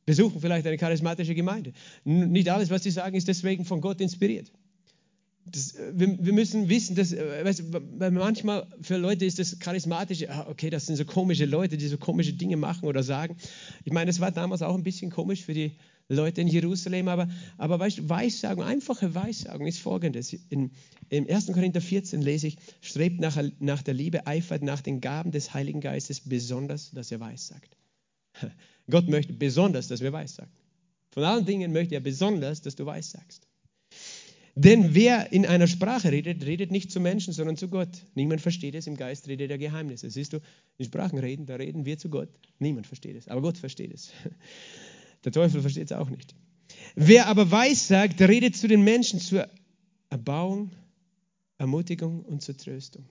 besuchen 0.04 0.40
vielleicht 0.40 0.66
eine 0.66 0.76
charismatische 0.76 1.34
Gemeinde. 1.34 1.72
Nicht 2.04 2.50
alles, 2.50 2.70
was 2.70 2.82
sie 2.82 2.90
sagen, 2.90 3.16
ist 3.16 3.28
deswegen 3.28 3.64
von 3.64 3.80
Gott 3.80 4.00
inspiriert. 4.00 4.50
Das, 5.46 5.74
äh, 5.74 5.92
wir, 5.94 6.24
wir, 6.24 6.32
müssen 6.32 6.68
wissen, 6.68 6.96
dass 6.96 7.12
äh, 7.12 7.44
weißt, 7.44 7.64
manchmal 8.10 8.66
für 8.80 8.96
Leute 8.96 9.24
ist 9.24 9.38
das 9.38 9.58
charismatische, 9.58 10.30
ah, 10.30 10.46
okay, 10.48 10.70
das 10.70 10.86
sind 10.86 10.96
so 10.96 11.04
komische 11.04 11.44
Leute, 11.44 11.76
die 11.76 11.86
so 11.86 11.98
komische 11.98 12.32
Dinge 12.32 12.56
machen 12.56 12.88
oder 12.88 13.02
sagen. 13.02 13.36
Ich 13.84 13.92
meine, 13.92 14.06
das 14.06 14.20
war 14.20 14.32
damals 14.32 14.62
auch 14.62 14.74
ein 14.74 14.82
bisschen 14.82 15.10
komisch 15.10 15.44
für 15.44 15.54
die 15.54 15.76
Leute 16.10 16.40
in 16.40 16.48
Jerusalem, 16.48 17.06
aber, 17.08 17.28
aber 17.56 17.78
weißt 17.78 18.08
Weissagung, 18.08 18.64
einfache 18.64 19.14
Weissagung 19.14 19.66
ist 19.66 19.78
folgendes. 19.78 20.32
In, 20.32 20.72
Im 21.08 21.28
1. 21.30 21.46
Korinther 21.46 21.80
14 21.80 22.20
lese 22.20 22.48
ich, 22.48 22.56
strebt 22.80 23.20
nach, 23.20 23.40
nach 23.60 23.82
der 23.82 23.94
Liebe, 23.94 24.26
eifert 24.26 24.62
nach 24.62 24.80
den 24.80 25.00
Gaben 25.00 25.30
des 25.30 25.54
Heiligen 25.54 25.80
Geistes, 25.80 26.20
besonders, 26.20 26.90
dass 26.90 27.12
er 27.12 27.20
weissagt. 27.20 27.76
Gott 28.90 29.08
möchte 29.08 29.32
besonders, 29.34 29.86
dass 29.86 30.00
wir 30.00 30.12
weissagen. 30.12 30.50
Von 31.10 31.22
allen 31.22 31.46
Dingen 31.46 31.72
möchte 31.72 31.94
er 31.94 32.00
besonders, 32.00 32.60
dass 32.60 32.74
du 32.74 32.86
weissagst. 32.86 33.46
Denn 34.56 34.94
wer 34.94 35.32
in 35.32 35.46
einer 35.46 35.68
Sprache 35.68 36.10
redet, 36.10 36.44
redet 36.44 36.72
nicht 36.72 36.90
zu 36.90 36.98
Menschen, 36.98 37.32
sondern 37.32 37.56
zu 37.56 37.68
Gott. 37.68 38.04
Niemand 38.14 38.40
versteht 38.40 38.74
es, 38.74 38.88
im 38.88 38.96
Geist 38.96 39.28
redet 39.28 39.50
er 39.50 39.58
Geheimnisse. 39.58 40.10
Siehst 40.10 40.32
du, 40.32 40.40
in 40.76 40.84
Sprachen 40.86 41.18
reden, 41.18 41.46
da 41.46 41.54
reden 41.54 41.84
wir 41.84 41.98
zu 41.98 42.10
Gott. 42.10 42.28
Niemand 42.58 42.88
versteht 42.88 43.16
es, 43.16 43.28
aber 43.28 43.42
Gott 43.42 43.58
versteht 43.58 43.92
es. 43.92 44.10
Der 45.24 45.32
Teufel 45.32 45.60
versteht 45.60 45.90
es 45.90 45.96
auch 45.96 46.10
nicht. 46.10 46.34
Wer 46.94 47.26
aber 47.26 47.50
weiß 47.50 47.88
sagt, 47.88 48.20
redet 48.20 48.56
zu 48.56 48.68
den 48.68 48.82
Menschen 48.82 49.20
zur 49.20 49.48
Erbauung, 50.08 50.72
Ermutigung 51.58 52.24
und 52.24 52.42
zur 52.42 52.56
Tröstung. 52.56 53.08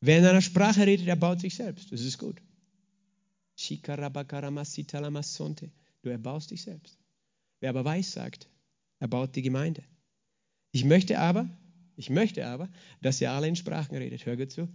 Wer 0.00 0.18
in 0.18 0.24
einer 0.26 0.42
Sprache 0.42 0.86
redet, 0.86 1.06
erbaut 1.06 1.40
sich 1.40 1.54
selbst. 1.54 1.92
Das 1.92 2.00
ist 2.00 2.18
gut. 2.18 2.42
Du 6.02 6.10
erbaust 6.10 6.50
dich 6.50 6.62
selbst. 6.62 6.98
Wer 7.60 7.70
aber 7.70 7.84
weiß 7.84 8.12
sagt, 8.12 8.48
erbaut 8.98 9.36
die 9.36 9.42
Gemeinde. 9.42 9.82
Ich 10.72 10.84
möchte 10.84 11.18
aber, 11.18 11.48
ich 11.96 12.10
möchte 12.10 12.46
aber, 12.46 12.68
dass 13.00 13.20
ihr 13.20 13.30
alle 13.30 13.48
in 13.48 13.56
Sprachen 13.56 13.96
redet. 13.96 14.26
Hör 14.26 14.36
gut 14.36 14.50
zu. 14.50 14.68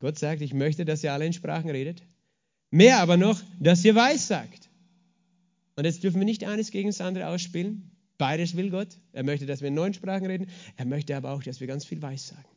Gott 0.00 0.18
sagt, 0.18 0.42
ich 0.42 0.52
möchte, 0.52 0.84
dass 0.84 1.02
ihr 1.04 1.12
alle 1.12 1.26
in 1.26 1.32
Sprachen 1.32 1.70
redet. 1.70 2.02
Mehr 2.70 2.98
aber 2.98 3.16
noch, 3.16 3.40
dass 3.58 3.84
ihr 3.84 3.94
weiß 3.94 4.28
sagt. 4.28 4.67
Und 5.78 5.84
jetzt 5.84 6.02
dürfen 6.02 6.18
wir 6.18 6.24
nicht 6.24 6.42
eines 6.42 6.72
gegen 6.72 6.88
das 6.88 7.00
andere 7.00 7.28
ausspielen. 7.28 7.92
Beides 8.18 8.56
will 8.56 8.70
Gott. 8.70 8.88
Er 9.12 9.22
möchte, 9.22 9.46
dass 9.46 9.60
wir 9.60 9.68
in 9.68 9.74
neuen 9.74 9.94
Sprachen 9.94 10.26
reden. 10.26 10.48
Er 10.76 10.86
möchte 10.86 11.16
aber 11.16 11.30
auch, 11.30 11.40
dass 11.40 11.60
wir 11.60 11.68
ganz 11.68 11.84
viel 11.84 12.02
Weissagen. 12.02 12.50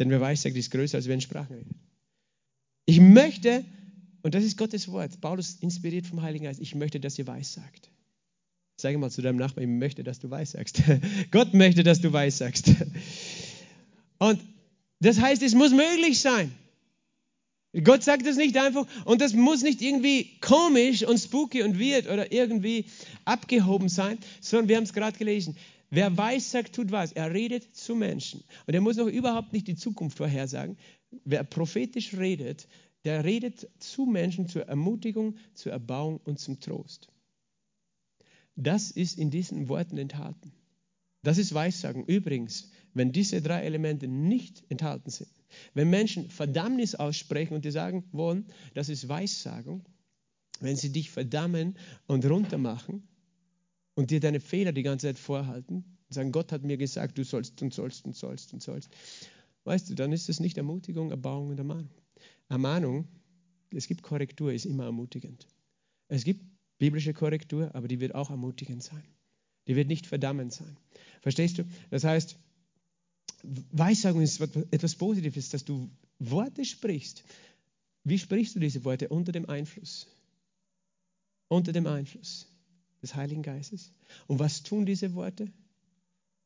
Denn 0.00 0.10
wer 0.10 0.20
Weissagt, 0.20 0.56
ist 0.56 0.72
größer, 0.72 0.98
als 0.98 1.06
in 1.06 1.20
Sprachen 1.20 1.54
reden. 1.54 1.76
Ich 2.86 2.98
möchte, 2.98 3.64
und 4.22 4.34
das 4.34 4.42
ist 4.42 4.58
Gottes 4.58 4.88
Wort, 4.88 5.20
Paulus 5.20 5.58
inspiriert 5.60 6.08
vom 6.08 6.22
Heiligen 6.22 6.46
Geist, 6.46 6.58
ich 6.58 6.74
möchte, 6.74 6.98
dass 6.98 7.16
ihr 7.20 7.28
Weissagt. 7.28 7.88
Sage 8.76 8.98
mal 8.98 9.08
zu 9.08 9.22
deinem 9.22 9.38
Nachbarn, 9.38 9.62
ich 9.62 9.78
möchte, 9.78 10.02
dass 10.02 10.18
du 10.18 10.30
Weissagst. 10.30 10.82
Gott 11.30 11.54
möchte, 11.54 11.84
dass 11.84 12.00
du 12.00 12.12
Weissagst. 12.12 12.74
Und 14.18 14.40
das 14.98 15.20
heißt, 15.20 15.42
es 15.42 15.54
muss 15.54 15.70
möglich 15.70 16.18
sein. 16.18 16.50
Gott 17.84 18.02
sagt 18.02 18.26
es 18.26 18.36
nicht 18.36 18.56
einfach 18.56 18.86
und 19.04 19.20
das 19.20 19.34
muss 19.34 19.62
nicht 19.62 19.82
irgendwie 19.82 20.38
komisch 20.40 21.04
und 21.04 21.18
spooky 21.18 21.62
und 21.62 21.78
weird 21.78 22.08
oder 22.08 22.32
irgendwie 22.32 22.86
abgehoben 23.24 23.88
sein, 23.88 24.18
sondern 24.40 24.68
wir 24.68 24.76
haben 24.76 24.84
es 24.84 24.94
gerade 24.94 25.18
gelesen. 25.18 25.56
Wer 25.90 26.16
weiß, 26.16 26.50
sagt, 26.50 26.74
tut 26.74 26.92
was. 26.92 27.12
Er 27.12 27.32
redet 27.32 27.76
zu 27.76 27.94
Menschen. 27.94 28.42
Und 28.66 28.74
er 28.74 28.80
muss 28.80 28.96
noch 28.96 29.06
überhaupt 29.06 29.52
nicht 29.52 29.68
die 29.68 29.76
Zukunft 29.76 30.18
vorhersagen. 30.18 30.76
Wer 31.24 31.44
prophetisch 31.44 32.14
redet, 32.14 32.68
Der 33.04 33.24
redet 33.24 33.68
zu 33.78 34.06
Menschen 34.06 34.48
zur 34.48 34.66
Ermutigung, 34.68 35.36
zur 35.54 35.72
Erbauung 35.72 36.20
und 36.24 36.38
zum 36.38 36.60
Trost. 36.60 37.08
Das 38.56 38.90
ist 38.90 39.18
in 39.18 39.30
diesen 39.30 39.68
Worten 39.68 39.98
enthalten. 39.98 40.52
Das 41.22 41.38
ist 41.38 41.54
Weissagen. 41.54 42.04
Übrigens, 42.04 42.70
wenn 42.94 43.12
diese 43.12 43.42
drei 43.42 43.62
Elemente 43.62 44.08
nicht 44.08 44.64
enthalten 44.68 45.10
sind, 45.10 45.30
wenn 45.74 45.90
Menschen 45.90 46.30
Verdammnis 46.30 46.94
aussprechen 46.94 47.54
und 47.54 47.64
die 47.64 47.70
sagen 47.70 48.04
wollen, 48.12 48.46
das 48.74 48.88
ist 48.88 49.08
Weissagung, 49.08 49.84
wenn 50.60 50.76
sie 50.76 50.90
dich 50.90 51.10
verdammen 51.10 51.76
und 52.06 52.24
runtermachen 52.24 53.06
und 53.94 54.10
dir 54.10 54.20
deine 54.20 54.40
Fehler 54.40 54.72
die 54.72 54.82
ganze 54.82 55.08
Zeit 55.08 55.18
vorhalten 55.18 55.76
und 55.76 56.14
sagen, 56.14 56.32
Gott 56.32 56.52
hat 56.52 56.64
mir 56.64 56.76
gesagt, 56.76 57.18
du 57.18 57.24
sollst 57.24 57.60
und 57.62 57.72
sollst 57.72 58.04
und 58.04 58.16
sollst 58.16 58.52
und 58.52 58.62
sollst, 58.62 58.90
weißt 59.64 59.90
du, 59.90 59.94
dann 59.94 60.12
ist 60.12 60.28
es 60.28 60.40
nicht 60.40 60.56
Ermutigung, 60.56 61.10
Erbauung 61.10 61.48
und 61.48 61.58
Ermahnung. 61.58 61.90
Ermahnung, 62.48 63.08
es 63.70 63.86
gibt 63.86 64.02
Korrektur, 64.02 64.52
ist 64.52 64.66
immer 64.66 64.84
ermutigend. 64.84 65.46
Es 66.08 66.24
gibt 66.24 66.44
biblische 66.78 67.12
Korrektur, 67.12 67.74
aber 67.74 67.88
die 67.88 68.00
wird 68.00 68.14
auch 68.14 68.30
ermutigend 68.30 68.82
sein. 68.82 69.04
Die 69.66 69.76
wird 69.76 69.88
nicht 69.88 70.06
verdammend 70.06 70.52
sein. 70.52 70.76
Verstehst 71.20 71.58
du? 71.58 71.64
Das 71.90 72.04
heißt, 72.04 72.38
Weissagung 73.42 74.22
ist 74.22 74.40
etwas 74.40 74.94
Positives, 74.94 75.50
dass 75.50 75.64
du 75.64 75.88
Worte 76.18 76.64
sprichst. 76.64 77.24
Wie 78.04 78.18
sprichst 78.18 78.56
du 78.56 78.60
diese 78.60 78.84
Worte? 78.84 79.08
Unter 79.08 79.32
dem 79.32 79.48
Einfluss. 79.48 80.06
Unter 81.48 81.72
dem 81.72 81.86
Einfluss 81.86 82.46
des 83.02 83.14
Heiligen 83.14 83.42
Geistes. 83.42 83.92
Und 84.26 84.38
was 84.38 84.62
tun 84.62 84.86
diese 84.86 85.14
Worte? 85.14 85.50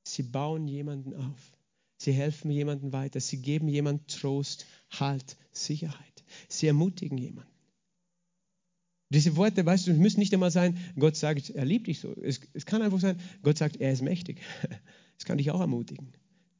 Sie 0.04 0.22
bauen 0.22 0.68
jemanden 0.68 1.14
auf. 1.14 1.52
Sie 1.96 2.12
helfen 2.12 2.50
jemanden 2.50 2.92
weiter. 2.92 3.20
Sie 3.20 3.38
geben 3.38 3.68
jemandem 3.68 4.06
Trost, 4.08 4.66
Halt, 4.90 5.36
Sicherheit. 5.52 6.24
Sie 6.48 6.66
ermutigen 6.66 7.16
jemanden. 7.16 7.50
Diese 9.10 9.36
Worte, 9.36 9.64
weißt 9.64 9.86
du, 9.86 9.92
es 9.92 9.98
müssen 9.98 10.20
nicht 10.20 10.32
einmal 10.32 10.50
sein, 10.50 10.78
Gott 10.98 11.16
sagt, 11.16 11.50
er 11.50 11.66
liebt 11.66 11.86
dich 11.86 12.00
so. 12.00 12.14
Es, 12.22 12.40
es 12.54 12.64
kann 12.64 12.80
einfach 12.80 12.98
sein, 12.98 13.20
Gott 13.42 13.58
sagt, 13.58 13.76
er 13.76 13.92
ist 13.92 14.02
mächtig. 14.02 14.40
Das 15.18 15.26
kann 15.26 15.38
dich 15.38 15.52
auch 15.52 15.60
ermutigen. 15.60 16.12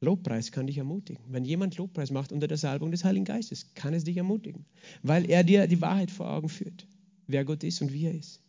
Lobpreis 0.03 0.51
kann 0.51 0.67
dich 0.67 0.79
ermutigen. 0.79 1.23
Wenn 1.29 1.45
jemand 1.45 1.77
Lobpreis 1.77 2.11
macht 2.11 2.33
unter 2.33 2.49
der 2.49 2.57
Salbung 2.59 2.91
des 2.91 3.05
Heiligen 3.05 3.25
Geistes, 3.25 3.73
kann 3.75 3.95
es 3.95 4.05
dich 4.05 4.17
ermutigen, 4.17 4.67
weil 5.03 5.31
er 5.31 5.45
dir 5.45 5.67
die 5.69 5.81
Wahrheit 5.81 6.11
vor 6.11 6.29
Augen 6.29 6.49
führt, 6.49 6.87
wer 7.29 7.45
Gott 7.45 7.63
ist 7.63 7.81
und 7.81 7.93
wie 7.93 8.07
er 8.07 8.15
ist. 8.15 8.41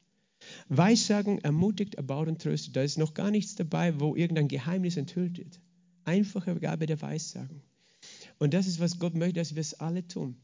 Weissagung 0.68 1.39
ermutigt, 1.39 1.96
erbaut 1.96 2.28
und 2.28 2.42
tröstet. 2.42 2.76
Da 2.76 2.82
ist 2.82 2.98
noch 2.98 3.13
gar 3.13 3.32
nichts 3.32 3.56
dabei, 3.56 4.00
wo 4.00 4.16
irgendein 4.16 4.48
Geheimnis 4.48 4.98
enthüllt 4.98 5.38
wird. 5.38 5.60
Einfache 6.06 6.60
Gabe 6.60 6.86
der 6.86 7.02
Weissagung. 7.02 7.62
Und 8.39 8.54
das 8.54 8.68
ist, 8.68 8.80
was 8.80 9.00
Gott 9.00 9.16
möchte, 9.16 9.39
dass 9.39 9.56
wir 9.56 9.62
es 9.62 9.80
alle 9.80 10.06
tun. 10.08 10.36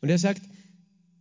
Und 0.00 0.08
er 0.08 0.18
sagt, 0.18 0.42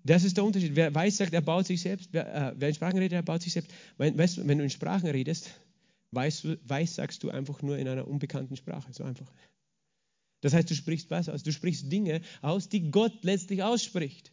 das 0.06 0.24
ist 0.24 0.38
der 0.38 0.44
Unterschied. 0.44 0.76
Wer 0.76 0.94
weiß 0.94 1.18
sagt, 1.18 1.34
er 1.34 1.42
baut 1.42 1.68
sich 1.68 1.82
selbst. 1.82 2.10
Wer, 2.12 2.34
äh, 2.34 2.54
wer 2.58 2.70
in 2.70 2.76
Sprachen 2.76 2.98
redet, 2.98 3.14
er 3.14 3.24
baut 3.24 3.42
sich 3.42 3.54
selbst. 3.54 3.72
Wenn, 3.98 4.18
weißt 4.18 4.48
wenn 4.48 4.58
du 4.58 4.64
in 4.64 4.70
Sprachen 4.70 5.10
redest, 5.10 5.52
weiß, 6.14 6.48
weiß 6.66 6.96
sagst 6.96 7.24
du 7.24 7.30
einfach 7.30 7.62
nur 7.62 7.78
in 7.78 7.88
einer 7.88 8.08
unbekannten 8.08 8.56
Sprache. 8.56 8.92
So 8.94 9.04
einfach. 9.04 9.32
Das 10.42 10.54
heißt, 10.54 10.70
du 10.70 10.76
sprichst 10.76 11.10
was 11.10 11.30
aus? 11.30 11.44
Du 11.44 11.52
sprichst 11.52 11.92
Dinge 11.92 12.22
aus, 12.42 12.70
die 12.70 12.92
Gott 12.92 13.24
letztlich 13.24 13.64
ausspricht. 13.64 14.32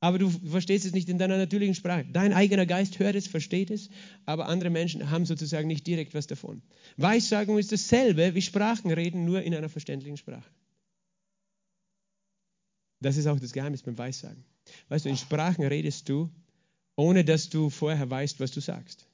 Aber 0.00 0.18
du 0.18 0.28
verstehst 0.28 0.84
es 0.84 0.92
nicht 0.92 1.08
in 1.08 1.16
deiner 1.16 1.38
natürlichen 1.38 1.74
Sprache. 1.74 2.04
Dein 2.12 2.34
eigener 2.34 2.66
Geist 2.66 2.98
hört 2.98 3.14
es, 3.14 3.26
versteht 3.26 3.70
es, 3.70 3.88
aber 4.26 4.48
andere 4.48 4.68
Menschen 4.68 5.10
haben 5.10 5.24
sozusagen 5.24 5.66
nicht 5.66 5.86
direkt 5.86 6.12
was 6.12 6.26
davon. 6.26 6.60
Weissagung 6.98 7.58
ist 7.58 7.72
dasselbe 7.72 8.34
wie 8.34 8.42
Sprachenreden, 8.42 9.24
nur 9.24 9.42
in 9.42 9.54
einer 9.54 9.70
verständlichen 9.70 10.18
Sprache. 10.18 10.50
Das 13.00 13.16
ist 13.16 13.26
auch 13.26 13.38
das 13.40 13.52
Geheimnis 13.52 13.82
beim 13.82 13.96
Weissagen. 13.96 14.44
Weißt 14.88 15.04
du, 15.04 15.08
in 15.08 15.16
Sprachen 15.16 15.64
redest 15.64 16.08
du, 16.08 16.28
ohne 16.96 17.24
dass 17.24 17.48
du 17.48 17.70
vorher 17.70 18.10
weißt, 18.10 18.40
was 18.40 18.50
du 18.50 18.60
sagst. 18.60 19.06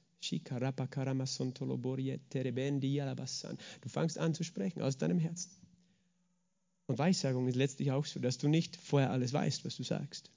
Du 3.81 3.89
fangst 3.89 4.17
an 4.17 4.33
zu 4.33 4.43
sprechen 4.43 4.81
aus 4.81 4.97
deinem 4.97 5.19
Herzen. 5.19 5.51
Und 6.87 6.97
Weissagung 6.97 7.47
ist 7.47 7.55
letztlich 7.55 7.91
auch 7.91 8.05
so, 8.05 8.19
dass 8.19 8.37
du 8.37 8.47
nicht 8.47 8.75
vorher 8.75 9.11
alles 9.11 9.33
weißt, 9.33 9.65
was 9.65 9.77
du 9.77 9.83
sagst, 9.83 10.29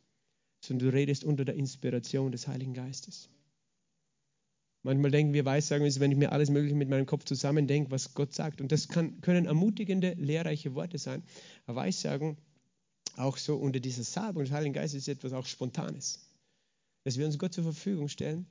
sondern 0.60 0.90
du 0.90 0.94
redest 0.94 1.24
unter 1.24 1.44
der 1.44 1.56
Inspiration 1.56 2.32
des 2.32 2.46
Heiligen 2.46 2.74
Geistes. 2.74 3.28
Manchmal 4.84 5.10
denken 5.10 5.32
wir, 5.32 5.44
Weissagung 5.46 5.86
ist, 5.86 5.98
wenn 5.98 6.12
ich 6.12 6.18
mir 6.18 6.30
alles 6.32 6.50
Mögliche 6.50 6.76
mit 6.76 6.90
meinem 6.90 7.06
Kopf 7.06 7.24
zusammendenke, 7.24 7.90
was 7.90 8.12
Gott 8.14 8.34
sagt. 8.34 8.60
Und 8.60 8.70
das 8.70 8.88
kann, 8.88 9.20
können 9.22 9.46
ermutigende, 9.46 10.12
lehrreiche 10.12 10.74
Worte 10.74 10.98
sein. 10.98 11.22
Aber 11.66 11.80
Weissagung 11.80 12.36
auch 13.16 13.38
so 13.38 13.56
unter 13.56 13.80
dieser 13.80 14.04
Salbung 14.04 14.44
des 14.44 14.52
Heiligen 14.52 14.74
Geistes 14.74 15.02
ist 15.02 15.08
etwas 15.08 15.32
auch 15.32 15.46
Spontanes. 15.46 16.28
Dass 17.04 17.16
wir 17.16 17.26
uns 17.26 17.38
Gott 17.38 17.54
zur 17.54 17.64
Verfügung 17.64 18.08
stellen, 18.08 18.46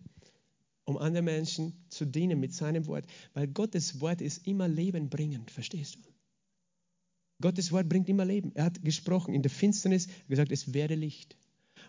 um 0.85 0.97
anderen 0.97 1.25
Menschen 1.25 1.73
zu 1.89 2.05
dienen 2.05 2.39
mit 2.39 2.53
seinem 2.53 2.87
Wort. 2.87 3.05
Weil 3.33 3.47
Gottes 3.47 4.01
Wort 4.01 4.21
ist 4.21 4.47
immer 4.47 4.67
lebenbringend, 4.67 5.51
verstehst 5.51 5.95
du? 5.95 6.09
Gottes 7.41 7.71
Wort 7.71 7.89
bringt 7.89 8.09
immer 8.09 8.25
Leben. 8.25 8.51
Er 8.55 8.65
hat 8.65 8.83
gesprochen 8.83 9.33
in 9.33 9.41
der 9.41 9.51
Finsternis, 9.51 10.07
gesagt, 10.29 10.51
es 10.51 10.73
werde 10.73 10.95
Licht. 10.95 11.37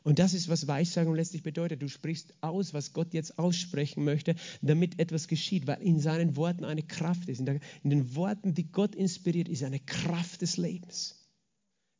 Und 0.02 0.18
das 0.18 0.34
ist, 0.34 0.48
was 0.48 0.66
Weissagung 0.66 1.14
letztlich 1.14 1.42
bedeutet. 1.42 1.80
Du 1.80 1.88
sprichst 1.88 2.34
aus, 2.40 2.74
was 2.74 2.92
Gott 2.92 3.14
jetzt 3.14 3.38
aussprechen 3.38 4.04
möchte, 4.04 4.34
damit 4.60 4.98
etwas 4.98 5.28
geschieht, 5.28 5.66
weil 5.66 5.80
in 5.80 5.98
seinen 6.00 6.36
Worten 6.36 6.64
eine 6.64 6.82
Kraft 6.82 7.28
ist. 7.28 7.40
In, 7.40 7.60
den 7.84 8.14
Worten, 8.14 8.54
die 8.54 8.70
Gott 8.70 8.94
inspiriert, 8.94 9.48
ist 9.48 9.62
eine 9.62 9.80
Kraft 9.80 10.42
des 10.42 10.56
Lebens 10.56 11.23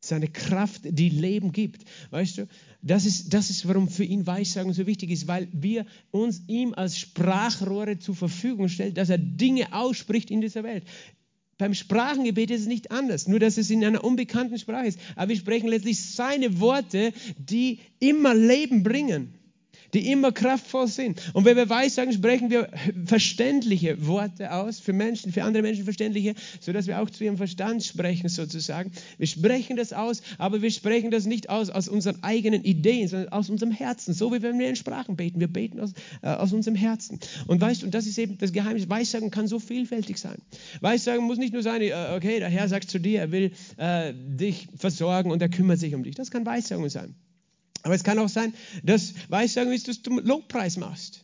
seine 0.05 0.27
Kraft, 0.27 0.81
die 0.83 1.09
Leben 1.09 1.51
gibt. 1.51 1.83
Weißt 2.11 2.37
du, 2.37 2.47
das 2.81 3.05
ist, 3.05 3.33
das 3.33 3.49
ist, 3.49 3.67
warum 3.67 3.89
für 3.89 4.03
ihn 4.03 4.27
Weissagen 4.27 4.73
so 4.73 4.85
wichtig 4.87 5.11
ist, 5.11 5.27
weil 5.27 5.47
wir 5.51 5.85
uns 6.11 6.43
ihm 6.47 6.73
als 6.73 6.97
Sprachrohre 6.97 7.99
zur 7.99 8.15
Verfügung 8.15 8.69
stellen, 8.69 8.93
dass 8.93 9.09
er 9.09 9.17
Dinge 9.17 9.73
ausspricht 9.73 10.31
in 10.31 10.41
dieser 10.41 10.63
Welt. 10.63 10.83
Beim 11.57 11.73
Sprachengebet 11.73 12.51
ist 12.51 12.61
es 12.61 12.67
nicht 12.67 12.91
anders, 12.91 13.27
nur 13.27 13.39
dass 13.39 13.57
es 13.57 13.69
in 13.69 13.83
einer 13.83 14.03
unbekannten 14.03 14.59
Sprache 14.59 14.87
ist. 14.87 14.99
Aber 15.15 15.29
wir 15.29 15.37
sprechen 15.37 15.69
letztlich 15.69 16.13
seine 16.13 16.59
Worte, 16.59 17.13
die 17.37 17.79
immer 17.99 18.33
Leben 18.33 18.83
bringen 18.83 19.33
die 19.95 20.11
immer 20.11 20.31
kraftvoll 20.31 20.87
sind. 20.87 21.21
Und 21.33 21.45
wenn 21.45 21.55
wir 21.55 21.69
Weissagen 21.69 22.13
sprechen 22.13 22.49
wir 22.49 22.69
verständliche 23.05 24.05
Worte 24.05 24.51
aus, 24.51 24.79
für 24.79 24.93
Menschen, 24.93 25.31
für 25.31 25.43
andere 25.43 25.63
Menschen 25.63 25.85
verständliche, 25.85 26.35
sodass 26.59 26.87
wir 26.87 27.01
auch 27.01 27.09
zu 27.09 27.23
ihrem 27.23 27.37
Verstand 27.37 27.83
sprechen 27.83 28.29
sozusagen. 28.29 28.91
Wir 29.17 29.27
sprechen 29.27 29.77
das 29.77 29.93
aus, 29.93 30.21
aber 30.37 30.61
wir 30.61 30.71
sprechen 30.71 31.11
das 31.11 31.25
nicht 31.25 31.49
aus 31.49 31.69
aus 31.69 31.87
unseren 31.87 32.21
eigenen 32.23 32.63
Ideen, 32.63 33.07
sondern 33.07 33.29
aus 33.29 33.49
unserem 33.49 33.71
Herzen, 33.71 34.13
so 34.13 34.33
wie 34.33 34.41
wenn 34.41 34.59
wir 34.59 34.67
in 34.67 34.75
Sprachen 34.75 35.15
beten. 35.15 35.39
Wir 35.39 35.47
beten 35.47 35.79
aus, 35.79 35.93
äh, 36.21 36.27
aus 36.27 36.51
unserem 36.51 36.75
Herzen. 36.75 37.19
Und 37.47 37.61
weißt 37.61 37.83
und 37.83 37.93
das 37.93 38.05
ist 38.05 38.17
eben 38.17 38.37
das 38.37 38.51
Geheimnis, 38.51 38.89
Weissagen 38.89 39.31
kann 39.31 39.47
so 39.47 39.59
vielfältig 39.59 40.17
sein. 40.17 40.37
Weissagen 40.81 41.25
muss 41.25 41.37
nicht 41.37 41.53
nur 41.53 41.63
sein, 41.63 41.81
äh, 41.81 41.93
okay, 42.15 42.39
der 42.39 42.49
Herr 42.49 42.67
sagt 42.67 42.89
zu 42.89 42.99
dir, 42.99 43.21
er 43.21 43.31
will 43.31 43.51
äh, 43.77 44.13
dich 44.13 44.67
versorgen 44.75 45.31
und 45.31 45.41
er 45.41 45.49
kümmert 45.49 45.79
sich 45.79 45.95
um 45.95 46.03
dich. 46.03 46.15
Das 46.15 46.31
kann 46.31 46.45
Weissagung 46.45 46.89
sein. 46.89 47.15
Aber 47.85 47.93
es 47.93 48.03
kann 48.03 48.17
auch 48.17 48.29
sein, 48.29 48.51
dass 48.81 49.13
Weissagung 49.29 49.71
ist, 49.71 49.87
dass 49.87 50.01
du 50.01 50.19
Lobpreis 50.19 50.75
machst. 50.77 51.23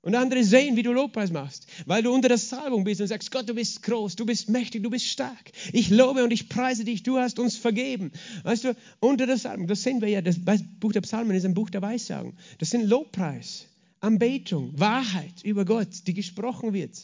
Und 0.00 0.16
andere 0.16 0.42
sehen, 0.42 0.74
wie 0.74 0.82
du 0.82 0.90
Lobpreis 0.90 1.30
machst, 1.30 1.68
weil 1.86 2.02
du 2.02 2.12
unter 2.12 2.26
der 2.26 2.38
Salbung 2.38 2.82
bist 2.82 3.00
und 3.00 3.06
sagst, 3.06 3.30
Gott, 3.30 3.48
du 3.48 3.54
bist 3.54 3.84
groß, 3.84 4.16
du 4.16 4.26
bist 4.26 4.48
mächtig, 4.48 4.82
du 4.82 4.90
bist 4.90 5.06
stark. 5.06 5.52
Ich 5.72 5.90
lobe 5.90 6.24
und 6.24 6.32
ich 6.32 6.48
preise 6.48 6.84
dich, 6.84 7.04
du 7.04 7.18
hast 7.18 7.38
uns 7.38 7.56
vergeben. 7.56 8.10
Weißt 8.42 8.64
du, 8.64 8.74
unter 8.98 9.26
der 9.26 9.36
Salbung, 9.36 9.68
das 9.68 9.84
sehen 9.84 10.00
wir 10.00 10.08
ja, 10.08 10.20
das 10.22 10.38
Buch 10.80 10.90
der 10.90 11.02
Psalmen 11.02 11.36
ist 11.36 11.44
ein 11.44 11.54
Buch 11.54 11.70
der 11.70 11.82
Weissagung. 11.82 12.34
Das 12.58 12.70
sind 12.70 12.88
Lobpreis, 12.88 13.68
Anbetung, 14.00 14.72
Wahrheit 14.76 15.44
über 15.44 15.64
Gott, 15.64 16.08
die 16.08 16.14
gesprochen 16.14 16.72
wird 16.72 16.98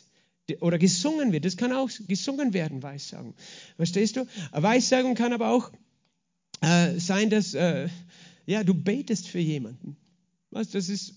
oder 0.59 0.79
gesungen 0.79 1.31
wird. 1.31 1.45
Das 1.45 1.57
kann 1.57 1.73
auch 1.73 1.89
gesungen 2.09 2.53
werden, 2.53 2.83
Weissagung. 2.83 3.35
Verstehst 3.77 4.17
du? 4.17 4.27
Weissagung 4.51 5.15
kann 5.15 5.33
aber 5.33 5.51
auch 5.51 5.71
äh, 6.63 6.99
sein, 6.99 7.31
dass... 7.31 7.55
Äh, 7.55 7.89
ja, 8.49 8.65
du 8.65 8.73
betest 8.73 9.29
für 9.29 9.41
jemanden. 9.41 9.97
Das 10.51 10.75
ist, 10.75 11.13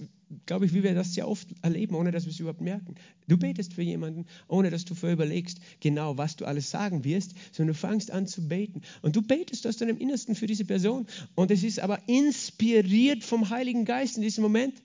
glaube 0.46 0.66
ich, 0.66 0.74
wie 0.74 0.84
wir 0.84 0.94
das 0.94 1.16
ja 1.16 1.26
oft 1.26 1.48
erleben, 1.62 1.96
ohne 1.96 2.12
dass 2.12 2.26
wir 2.26 2.32
es 2.34 2.40
überhaupt 2.42 2.60
merken. 2.60 2.96
Du 3.30 3.38
betest 3.38 3.74
für 3.74 3.82
jemanden, 3.82 4.26
ohne 4.50 4.70
dass 4.70 4.84
du 4.84 4.96
vorher 4.96 5.14
überlegst, 5.14 5.60
genau, 5.80 6.18
was 6.18 6.36
du 6.36 6.44
alles 6.44 6.70
sagen 6.70 7.06
wirst, 7.06 7.34
sondern 7.54 7.74
du 7.74 7.80
fangst 7.80 8.12
an 8.12 8.28
zu 8.28 8.50
beten. 8.50 8.82
Und 9.02 9.16
du 9.16 9.22
betest 9.22 9.66
aus 9.66 9.78
deinem 9.78 9.98
Innersten 9.98 10.36
für 10.36 10.46
diese 10.46 10.66
Person. 10.66 11.08
Und 11.34 11.52
es 11.52 11.64
ist 11.64 11.80
aber 11.80 12.00
inspiriert 12.10 13.24
vom 13.24 13.50
Heiligen 13.50 13.86
Geist 13.86 14.18
in 14.18 14.24
diesem 14.24 14.42
Moment. 14.42 14.82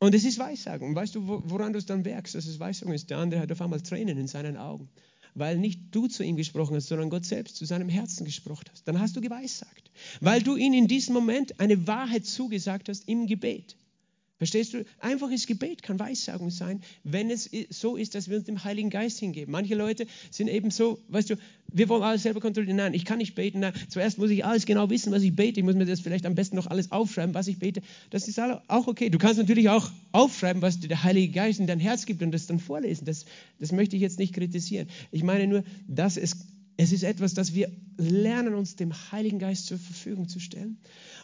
Und 0.00 0.12
es 0.12 0.24
ist 0.24 0.40
Weissagung. 0.40 0.96
Weißt 0.96 1.14
du, 1.14 1.24
woran 1.24 1.72
du 1.72 1.78
es 1.78 1.86
dann 1.86 2.02
merkst, 2.02 2.34
dass 2.34 2.46
es 2.46 2.58
Weissagung 2.58 2.94
ist? 2.94 3.10
Der 3.10 3.18
andere 3.18 3.40
hat 3.40 3.52
auf 3.52 3.62
einmal 3.62 3.80
Tränen 3.80 4.18
in 4.18 4.26
seinen 4.26 4.56
Augen 4.56 4.88
weil 5.36 5.58
nicht 5.58 5.80
du 5.92 6.08
zu 6.08 6.24
ihm 6.24 6.36
gesprochen 6.36 6.74
hast, 6.74 6.88
sondern 6.88 7.10
Gott 7.10 7.24
selbst 7.24 7.56
zu 7.56 7.64
seinem 7.64 7.88
Herzen 7.88 8.24
gesprochen 8.24 8.64
hast. 8.72 8.88
Dann 8.88 8.98
hast 8.98 9.14
du 9.16 9.20
geweissagt, 9.20 9.90
weil 10.20 10.42
du 10.42 10.56
ihm 10.56 10.72
in 10.72 10.88
diesem 10.88 11.14
Moment 11.14 11.60
eine 11.60 11.86
Wahrheit 11.86 12.26
zugesagt 12.26 12.88
hast 12.88 13.08
im 13.08 13.26
Gebet. 13.26 13.76
Verstehst 14.38 14.74
du? 14.74 14.84
Einfaches 15.00 15.46
Gebet 15.46 15.82
kann 15.82 15.98
Weissagung 15.98 16.50
sein, 16.50 16.82
wenn 17.04 17.30
es 17.30 17.48
so 17.70 17.96
ist, 17.96 18.14
dass 18.14 18.28
wir 18.28 18.36
uns 18.36 18.44
dem 18.44 18.64
Heiligen 18.64 18.90
Geist 18.90 19.18
hingeben. 19.18 19.50
Manche 19.50 19.74
Leute 19.74 20.06
sind 20.30 20.48
eben 20.48 20.70
so, 20.70 20.98
weißt 21.08 21.30
du, 21.30 21.36
wir 21.72 21.88
wollen 21.88 22.02
alles 22.02 22.22
selber 22.22 22.40
kontrollieren. 22.40 22.76
Nein, 22.76 22.92
ich 22.92 23.06
kann 23.06 23.16
nicht 23.18 23.34
beten. 23.34 23.60
Nein, 23.60 23.72
zuerst 23.88 24.18
muss 24.18 24.30
ich 24.30 24.44
alles 24.44 24.66
genau 24.66 24.90
wissen, 24.90 25.10
was 25.10 25.22
ich 25.22 25.34
bete. 25.34 25.60
Ich 25.60 25.64
muss 25.64 25.74
mir 25.74 25.86
das 25.86 26.00
vielleicht 26.00 26.26
am 26.26 26.34
besten 26.34 26.56
noch 26.56 26.66
alles 26.66 26.92
aufschreiben, 26.92 27.34
was 27.34 27.48
ich 27.48 27.58
bete. 27.58 27.80
Das 28.10 28.28
ist 28.28 28.38
auch 28.38 28.86
okay. 28.86 29.08
Du 29.08 29.18
kannst 29.18 29.38
natürlich 29.38 29.70
auch 29.70 29.90
aufschreiben, 30.12 30.60
was 30.60 30.80
dir 30.80 30.88
der 30.88 31.02
Heilige 31.02 31.32
Geist 31.32 31.58
in 31.58 31.66
dein 31.66 31.80
Herz 31.80 32.04
gibt 32.04 32.22
und 32.22 32.30
das 32.30 32.46
dann 32.46 32.58
vorlesen. 32.58 33.06
Das, 33.06 33.24
das 33.58 33.72
möchte 33.72 33.96
ich 33.96 34.02
jetzt 34.02 34.18
nicht 34.18 34.34
kritisieren. 34.34 34.88
Ich 35.10 35.22
meine 35.22 35.46
nur, 35.46 35.64
dass 35.88 36.18
es 36.18 36.36
es 36.76 36.92
ist 36.92 37.02
etwas, 37.02 37.34
das 37.34 37.54
wir 37.54 37.70
lernen, 37.96 38.54
uns 38.54 38.76
dem 38.76 38.92
Heiligen 39.10 39.38
Geist 39.38 39.66
zur 39.66 39.78
Verfügung 39.78 40.28
zu 40.28 40.40
stellen. 40.40 40.78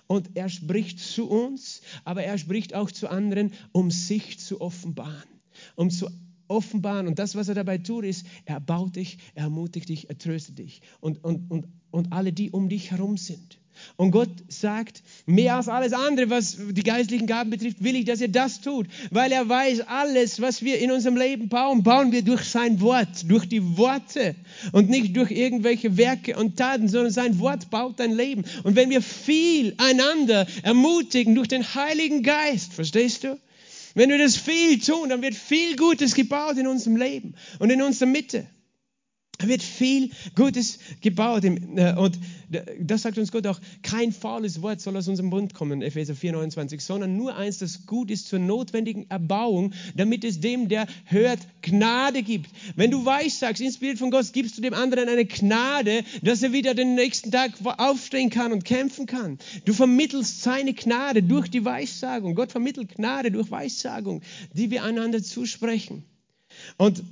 Und 0.06 0.30
er 0.34 0.48
spricht 0.48 0.98
zu 0.98 1.28
uns, 1.28 1.82
aber 2.04 2.22
er 2.24 2.38
spricht 2.38 2.74
auch 2.74 2.90
zu 2.90 3.08
anderen, 3.08 3.52
um 3.72 3.90
sich 3.90 4.38
zu 4.38 4.60
offenbaren. 4.60 5.28
Um 5.76 5.90
zu 5.90 6.08
offenbaren. 6.48 7.06
Und 7.06 7.18
das, 7.18 7.34
was 7.34 7.48
er 7.48 7.54
dabei 7.54 7.78
tut, 7.78 8.04
ist, 8.04 8.26
er 8.44 8.60
baut 8.60 8.96
dich, 8.96 9.18
er 9.34 9.44
ermutigt 9.44 9.88
dich, 9.88 10.08
er 10.08 10.18
tröstet 10.18 10.58
dich. 10.58 10.82
Und, 11.00 11.22
und, 11.24 11.50
und, 11.50 11.66
und 11.90 12.12
alle, 12.12 12.32
die 12.32 12.50
um 12.50 12.68
dich 12.68 12.90
herum 12.90 13.16
sind. 13.16 13.58
Und 13.96 14.10
Gott 14.10 14.30
sagt, 14.48 15.02
mehr 15.26 15.56
als 15.56 15.68
alles 15.68 15.92
andere, 15.92 16.30
was 16.30 16.56
die 16.58 16.82
geistlichen 16.82 17.26
Gaben 17.26 17.50
betrifft, 17.50 17.82
will 17.82 17.96
ich, 17.96 18.04
dass 18.04 18.20
ihr 18.20 18.28
das 18.28 18.60
tut, 18.60 18.86
weil 19.10 19.32
er 19.32 19.48
weiß, 19.48 19.82
alles, 19.82 20.40
was 20.40 20.62
wir 20.62 20.78
in 20.78 20.90
unserem 20.90 21.16
Leben 21.16 21.48
bauen, 21.48 21.82
bauen 21.82 22.12
wir 22.12 22.22
durch 22.22 22.44
sein 22.44 22.80
Wort, 22.80 23.30
durch 23.30 23.48
die 23.48 23.76
Worte 23.76 24.34
und 24.72 24.88
nicht 24.88 25.16
durch 25.16 25.30
irgendwelche 25.30 25.96
Werke 25.96 26.36
und 26.36 26.56
Taten, 26.56 26.88
sondern 26.88 27.12
sein 27.12 27.38
Wort 27.38 27.70
baut 27.70 28.00
dein 28.00 28.12
Leben. 28.12 28.44
Und 28.62 28.76
wenn 28.76 28.90
wir 28.90 29.02
viel 29.02 29.74
einander 29.78 30.46
ermutigen 30.62 31.34
durch 31.34 31.48
den 31.48 31.74
Heiligen 31.74 32.22
Geist, 32.22 32.72
verstehst 32.72 33.24
du? 33.24 33.38
Wenn 33.94 34.10
wir 34.10 34.18
das 34.18 34.36
viel 34.36 34.78
tun, 34.78 35.10
dann 35.10 35.22
wird 35.22 35.34
viel 35.34 35.76
Gutes 35.76 36.14
gebaut 36.14 36.56
in 36.56 36.66
unserem 36.66 36.96
Leben 36.96 37.34
und 37.58 37.70
in 37.70 37.82
unserer 37.82 38.08
Mitte. 38.08 38.46
Da 39.42 39.48
wird 39.48 39.62
viel 39.62 40.10
Gutes 40.36 40.78
gebaut. 41.00 41.44
Äh, 41.44 41.94
und 41.96 42.18
das 42.80 43.02
sagt 43.02 43.18
uns 43.18 43.32
Gott 43.32 43.46
auch, 43.46 43.60
kein 43.82 44.12
faules 44.12 44.62
Wort 44.62 44.80
soll 44.80 44.96
aus 44.96 45.08
unserem 45.08 45.30
Mund 45.30 45.52
kommen, 45.52 45.82
Epheser 45.82 46.14
4, 46.14 46.32
29, 46.32 46.82
sondern 46.82 47.16
nur 47.16 47.36
eins, 47.36 47.58
das 47.58 47.86
gut 47.86 48.10
ist 48.10 48.28
zur 48.28 48.38
notwendigen 48.38 49.10
Erbauung, 49.10 49.72
damit 49.96 50.22
es 50.24 50.38
dem, 50.38 50.68
der 50.68 50.86
hört, 51.06 51.40
Gnade 51.62 52.22
gibt. 52.22 52.50
Wenn 52.76 52.92
du 52.92 53.04
weissagst, 53.04 53.60
inspiriert 53.60 53.98
von 53.98 54.10
Gott, 54.12 54.32
gibst 54.32 54.58
du 54.58 54.62
dem 54.62 54.74
anderen 54.74 55.08
eine 55.08 55.24
Gnade, 55.24 56.04
dass 56.22 56.42
er 56.42 56.52
wieder 56.52 56.74
den 56.74 56.94
nächsten 56.94 57.32
Tag 57.32 57.52
aufstehen 57.64 58.30
kann 58.30 58.52
und 58.52 58.64
kämpfen 58.64 59.06
kann. 59.06 59.38
Du 59.64 59.72
vermittelst 59.72 60.42
seine 60.42 60.72
Gnade 60.72 61.22
durch 61.22 61.48
die 61.48 61.64
Weissagung. 61.64 62.36
Gott 62.36 62.52
vermittelt 62.52 62.94
Gnade 62.94 63.32
durch 63.32 63.50
Weissagung, 63.50 64.22
die 64.52 64.70
wir 64.70 64.84
einander 64.84 65.20
zusprechen. 65.22 66.04
Und 66.76 67.02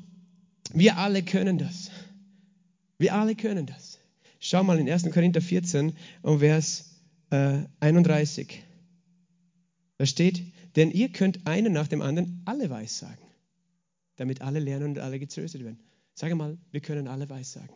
wir 0.72 0.98
alle 0.98 1.22
können 1.22 1.58
das. 1.58 1.90
Wir 3.00 3.14
alle 3.14 3.34
können 3.34 3.64
das. 3.64 3.98
Schau 4.40 4.62
mal 4.62 4.78
in 4.78 4.88
1. 4.88 5.10
Korinther 5.10 5.40
14 5.40 5.94
um 6.20 6.40
Vers 6.40 7.00
äh, 7.30 7.60
31. 7.80 8.62
Da 9.96 10.04
steht, 10.04 10.42
denn 10.76 10.90
ihr 10.90 11.08
könnt 11.08 11.46
einen 11.46 11.72
nach 11.72 11.88
dem 11.88 12.02
anderen 12.02 12.42
alle 12.44 12.68
weissagen, 12.68 13.24
damit 14.16 14.42
alle 14.42 14.60
lernen 14.60 14.90
und 14.90 14.98
alle 14.98 15.18
getröstet 15.18 15.64
werden. 15.64 15.80
Sage 16.12 16.34
mal, 16.34 16.58
wir 16.72 16.80
können 16.82 17.08
alle 17.08 17.26
weissagen. 17.30 17.74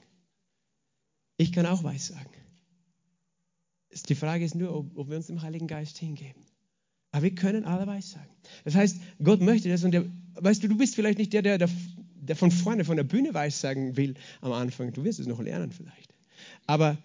Ich 1.39 1.53
kann 1.53 1.65
auch 1.65 1.83
weissagen. 1.83 2.31
Die 4.11 4.15
Frage 4.15 4.45
ist 4.45 4.55
nur, 4.55 4.77
ob, 4.77 4.95
ob 4.95 5.09
wir 5.09 5.17
uns 5.17 5.29
dem 5.29 5.41
Heiligen 5.41 5.69
Geist 5.69 5.97
hingeben. 5.97 6.45
Aber 7.13 7.23
wir 7.23 7.35
können 7.35 7.65
alle 7.65 7.87
weissagen. 7.87 8.29
Das 8.65 8.75
heißt, 8.75 9.01
Gott 9.23 9.41
möchte 9.41 9.71
das 9.71 9.85
und 9.85 9.93
der, 9.93 10.05
weißt 10.35 10.63
du, 10.63 10.69
du 10.69 10.77
bist 10.77 10.95
vielleicht 10.95 11.17
nicht 11.17 11.33
der, 11.33 11.41
der, 11.41 11.57
der 11.57 11.71
der 12.27 12.37
von 12.37 12.51
vorne 12.51 12.85
von 12.85 12.97
der 12.97 13.05
Bühne 13.05 13.35
weissagen 13.35 13.97
will 13.97 14.15
am 14.41 14.53
Anfang. 14.53 14.93
Du 14.93 15.05
wirst 15.05 15.21
es 15.21 15.27
noch 15.27 15.41
lernen 15.41 15.73
vielleicht. 15.73 16.15
Aber 16.67 16.99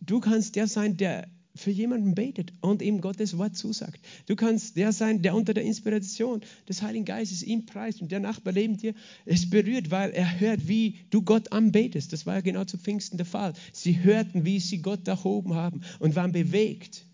du 0.00 0.20
kannst 0.20 0.56
der 0.56 0.66
sein, 0.66 0.96
der 0.96 1.28
für 1.56 1.70
jemanden 1.70 2.14
betet 2.14 2.52
und 2.60 2.82
ihm 2.82 3.00
Gottes 3.00 3.38
Wort 3.38 3.56
zusagt. 3.56 4.04
Du 4.26 4.34
kannst 4.34 4.76
der 4.76 4.92
sein, 4.92 5.22
der 5.22 5.34
unter 5.34 5.54
der 5.54 5.62
Inspiration 5.62 6.42
des 6.68 6.82
Heiligen 6.82 7.04
Geistes 7.04 7.42
ihm 7.42 7.64
preist 7.64 8.02
und 8.02 8.10
der 8.10 8.20
Nachbar 8.20 8.52
neben 8.52 8.76
dir 8.76 8.94
es 9.24 9.48
berührt, 9.48 9.90
weil 9.90 10.10
er 10.10 10.40
hört, 10.40 10.66
wie 10.66 10.98
du 11.10 11.22
Gott 11.22 11.52
anbetest. 11.52 12.12
Das 12.12 12.26
war 12.26 12.34
ja 12.34 12.40
genau 12.40 12.64
zu 12.64 12.76
Pfingsten 12.76 13.18
der 13.18 13.26
Fall. 13.26 13.52
Sie 13.72 14.02
hörten, 14.02 14.44
wie 14.44 14.58
sie 14.58 14.82
Gott 14.82 15.06
erhoben 15.06 15.54
haben 15.54 15.82
und 16.00 16.16
waren 16.16 16.32
bewegt. 16.32 17.06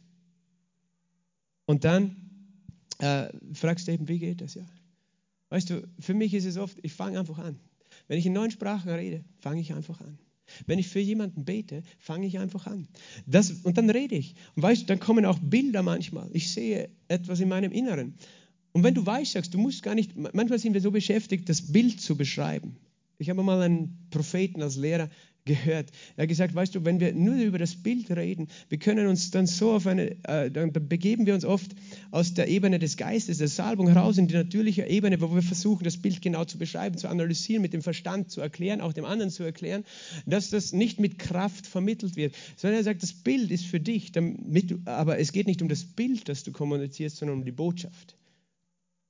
Und 1.67 1.85
dann 1.85 2.17
äh, 2.99 3.29
fragst 3.53 3.89
du 3.89 3.93
eben, 3.93 4.09
wie 4.09 4.19
geht 4.19 4.41
das? 4.41 4.55
Ja, 4.55 4.65
Weißt 5.51 5.69
du, 5.71 5.87
für 5.99 6.15
mich 6.15 6.33
ist 6.35 6.47
es 6.47 6.57
oft, 6.57 6.79
ich 6.83 6.93
fange 6.93 7.19
einfach 7.19 7.39
an. 7.39 7.59
Wenn 8.09 8.19
ich 8.19 8.27
in 8.27 8.33
neuen 8.33 8.51
Sprachen 8.51 8.91
rede, 8.91 9.25
fange 9.39 9.61
ich 9.61 9.73
einfach 9.75 10.01
an. 10.01 10.19
Wenn 10.67 10.79
ich 10.79 10.89
für 10.89 11.01
jemanden 11.01 11.45
bete, 11.45 11.83
fange 11.99 12.27
ich 12.27 12.39
einfach 12.39 12.67
an. 12.67 12.89
Das, 13.27 13.51
und 13.51 13.79
dann 13.79 13.91
rede 13.91 14.17
ich. 14.17 14.35
Und 14.57 14.63
weißt 14.63 14.83
du, 14.83 14.87
dann 14.87 15.01
kommen 15.01 15.25
auch 15.25 15.39
Bilder 15.39 15.83
manchmal. 15.83 16.29
Ich 16.33 16.51
sehe 16.51 16.91
etwas 17.09 17.41
in 17.41 17.49
meinem 17.49 17.73
Inneren. 17.73 18.15
Und 18.73 18.85
wenn 18.85 18.95
du 18.95 19.05
weißt, 19.05 19.33
sagst, 19.33 19.55
du 19.55 19.59
musst 19.59 19.83
gar 19.83 19.95
nicht, 19.95 20.17
manchmal 20.17 20.59
sind 20.59 20.75
wir 20.75 20.81
so 20.81 20.91
beschäftigt, 20.91 21.49
das 21.49 21.73
Bild 21.73 22.01
zu 22.01 22.17
beschreiben. 22.17 22.77
Ich 23.19 23.29
habe 23.29 23.43
mal 23.43 23.61
einen 23.61 24.07
Propheten 24.11 24.63
als 24.63 24.77
Lehrer 24.77 25.11
gehört. 25.45 25.91
Er 26.17 26.23
hat 26.23 26.29
gesagt, 26.29 26.55
weißt 26.55 26.75
du, 26.75 26.85
wenn 26.85 27.01
wir 27.01 27.13
nur 27.15 27.37
über 27.37 27.59
das 27.59 27.77
Bild 27.77 28.11
reden, 28.11 28.49
wir 28.69 28.79
können 28.79 29.07
uns 29.07 29.31
dann 29.31 29.47
so 29.47 29.73
auf 29.73 29.87
eine, 29.87 30.17
äh, 30.25 30.51
dann 30.51 30.73
begeben 30.73 31.27
wir 31.27 31.35
uns 31.35 31.45
oft 31.45 31.73
aus 32.11 32.35
der 32.35 32.49
Ebene 32.49 32.79
des 32.79 32.97
Geistes, 32.97 33.39
der 33.39 33.49
Salbung 33.49 33.89
heraus 33.89 34.19
in 34.19 34.29
die 34.29 34.35
natürliche 34.35 34.87
Ebene, 34.87 35.21
wo 35.21 35.35
wir 35.35 35.43
versuchen, 35.43 35.85
das 35.85 35.97
Bild 35.97 36.23
genau 36.23 36.45
zu 36.45 36.59
beschreiben, 36.59 36.99
zu 36.99 37.09
analysieren, 37.09 37.63
mit 37.63 37.73
dem 37.73 37.83
Verstand 37.83 38.31
zu 38.31 38.41
erklären, 38.41 38.81
auch 38.81 38.93
dem 38.93 39.05
anderen 39.05 39.31
zu 39.31 39.43
erklären, 39.43 39.85
dass 40.27 40.51
das 40.51 40.73
nicht 40.73 41.01
mit 41.01 41.19
Kraft 41.19 41.67
vermittelt 41.67 42.17
wird, 42.17 42.35
sondern 42.57 42.81
er 42.81 42.85
sagt, 42.85 43.03
das 43.03 43.13
Bild 43.13 43.51
ist 43.51 43.67
für 43.67 43.81
dich, 43.81 44.13
damit 44.13 44.87
aber 44.87 45.19
es 45.19 45.33
geht 45.33 45.47
nicht 45.47 45.63
um 45.63 45.69
das 45.69 45.85
Bild, 45.85 46.29
das 46.29 46.43
du 46.45 46.53
kommunizierst, 46.53 47.17
sondern 47.17 47.39
um 47.39 47.45
die 47.45 47.53
Botschaft. 47.53 48.17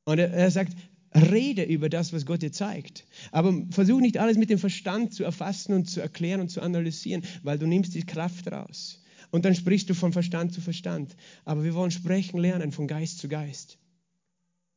Und 0.05 0.19
er, 0.19 0.31
er 0.31 0.51
sagt, 0.51 0.73
Rede 1.15 1.65
über 1.65 1.89
das, 1.89 2.13
was 2.13 2.27
Gott 2.27 2.43
dir 2.43 2.53
zeigt. 2.53 3.05
Aber 3.33 3.53
versuch 3.71 4.01
nicht 4.01 4.19
alles 4.19 4.37
mit 4.37 4.51
dem 4.51 4.59
Verstand 4.59 5.13
zu 5.13 5.25
erfassen 5.25 5.73
und 5.73 5.91
zu 5.91 6.01
erklären 6.01 6.41
und 6.41 6.51
zu 6.51 6.61
analysieren, 6.61 7.23
weil 7.43 7.59
du 7.59 7.67
nimmst 7.67 7.95
die 7.95 8.03
Kraft 8.05 8.51
raus. 8.51 9.03
Und 9.31 9.45
dann 9.45 9.55
sprichst 9.55 9.89
du 9.91 9.95
von 9.95 10.13
Verstand 10.13 10.53
zu 10.53 10.61
Verstand. 10.61 11.17
Aber 11.45 11.65
wir 11.65 11.75
wollen 11.75 11.91
sprechen 11.91 12.39
lernen 12.39 12.73
von 12.73 12.87
Geist 12.87 13.19
zu 13.19 13.29
Geist. 13.29 13.79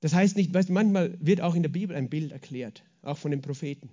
Das 0.02 0.14
heißt 0.14 0.36
nicht, 0.36 0.54
weißt, 0.54 0.70
manchmal 0.70 1.18
wird 1.20 1.42
auch 1.42 1.56
in 1.56 1.64
der 1.64 1.70
Bibel 1.70 1.96
ein 1.96 2.10
Bild 2.10 2.32
erklärt, 2.32 2.84
auch 3.04 3.18
von 3.18 3.32
den 3.32 3.42
Propheten. 3.42 3.90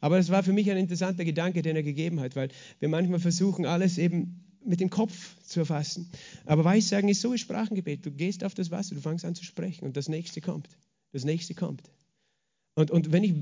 Aber 0.00 0.16
das 0.16 0.30
war 0.30 0.42
für 0.42 0.52
mich 0.52 0.70
ein 0.70 0.76
interessanter 0.76 1.24
Gedanke, 1.24 1.62
den 1.62 1.76
er 1.76 1.82
gegeben 1.82 2.20
hat, 2.20 2.34
weil 2.36 2.48
wir 2.80 2.88
manchmal 2.88 3.20
versuchen, 3.20 3.66
alles 3.66 3.98
eben 3.98 4.44
mit 4.64 4.80
dem 4.80 4.90
Kopf 4.90 5.36
zu 5.42 5.60
erfassen. 5.60 6.10
Aber 6.46 6.64
Weissagen 6.64 7.08
ist 7.08 7.20
so 7.20 7.32
wie 7.32 7.38
Sprachengebet. 7.38 8.04
Du 8.04 8.10
gehst 8.10 8.44
auf 8.44 8.54
das 8.54 8.70
Wasser, 8.70 8.94
du 8.94 9.00
fängst 9.00 9.24
an 9.24 9.34
zu 9.34 9.44
sprechen 9.44 9.84
und 9.84 9.96
das 9.96 10.08
nächste 10.08 10.40
kommt. 10.40 10.68
Das 11.14 11.24
nächste 11.24 11.54
kommt. 11.54 11.92
Und, 12.74 12.90
und 12.90 13.12
wenn 13.12 13.22
ich 13.22 13.34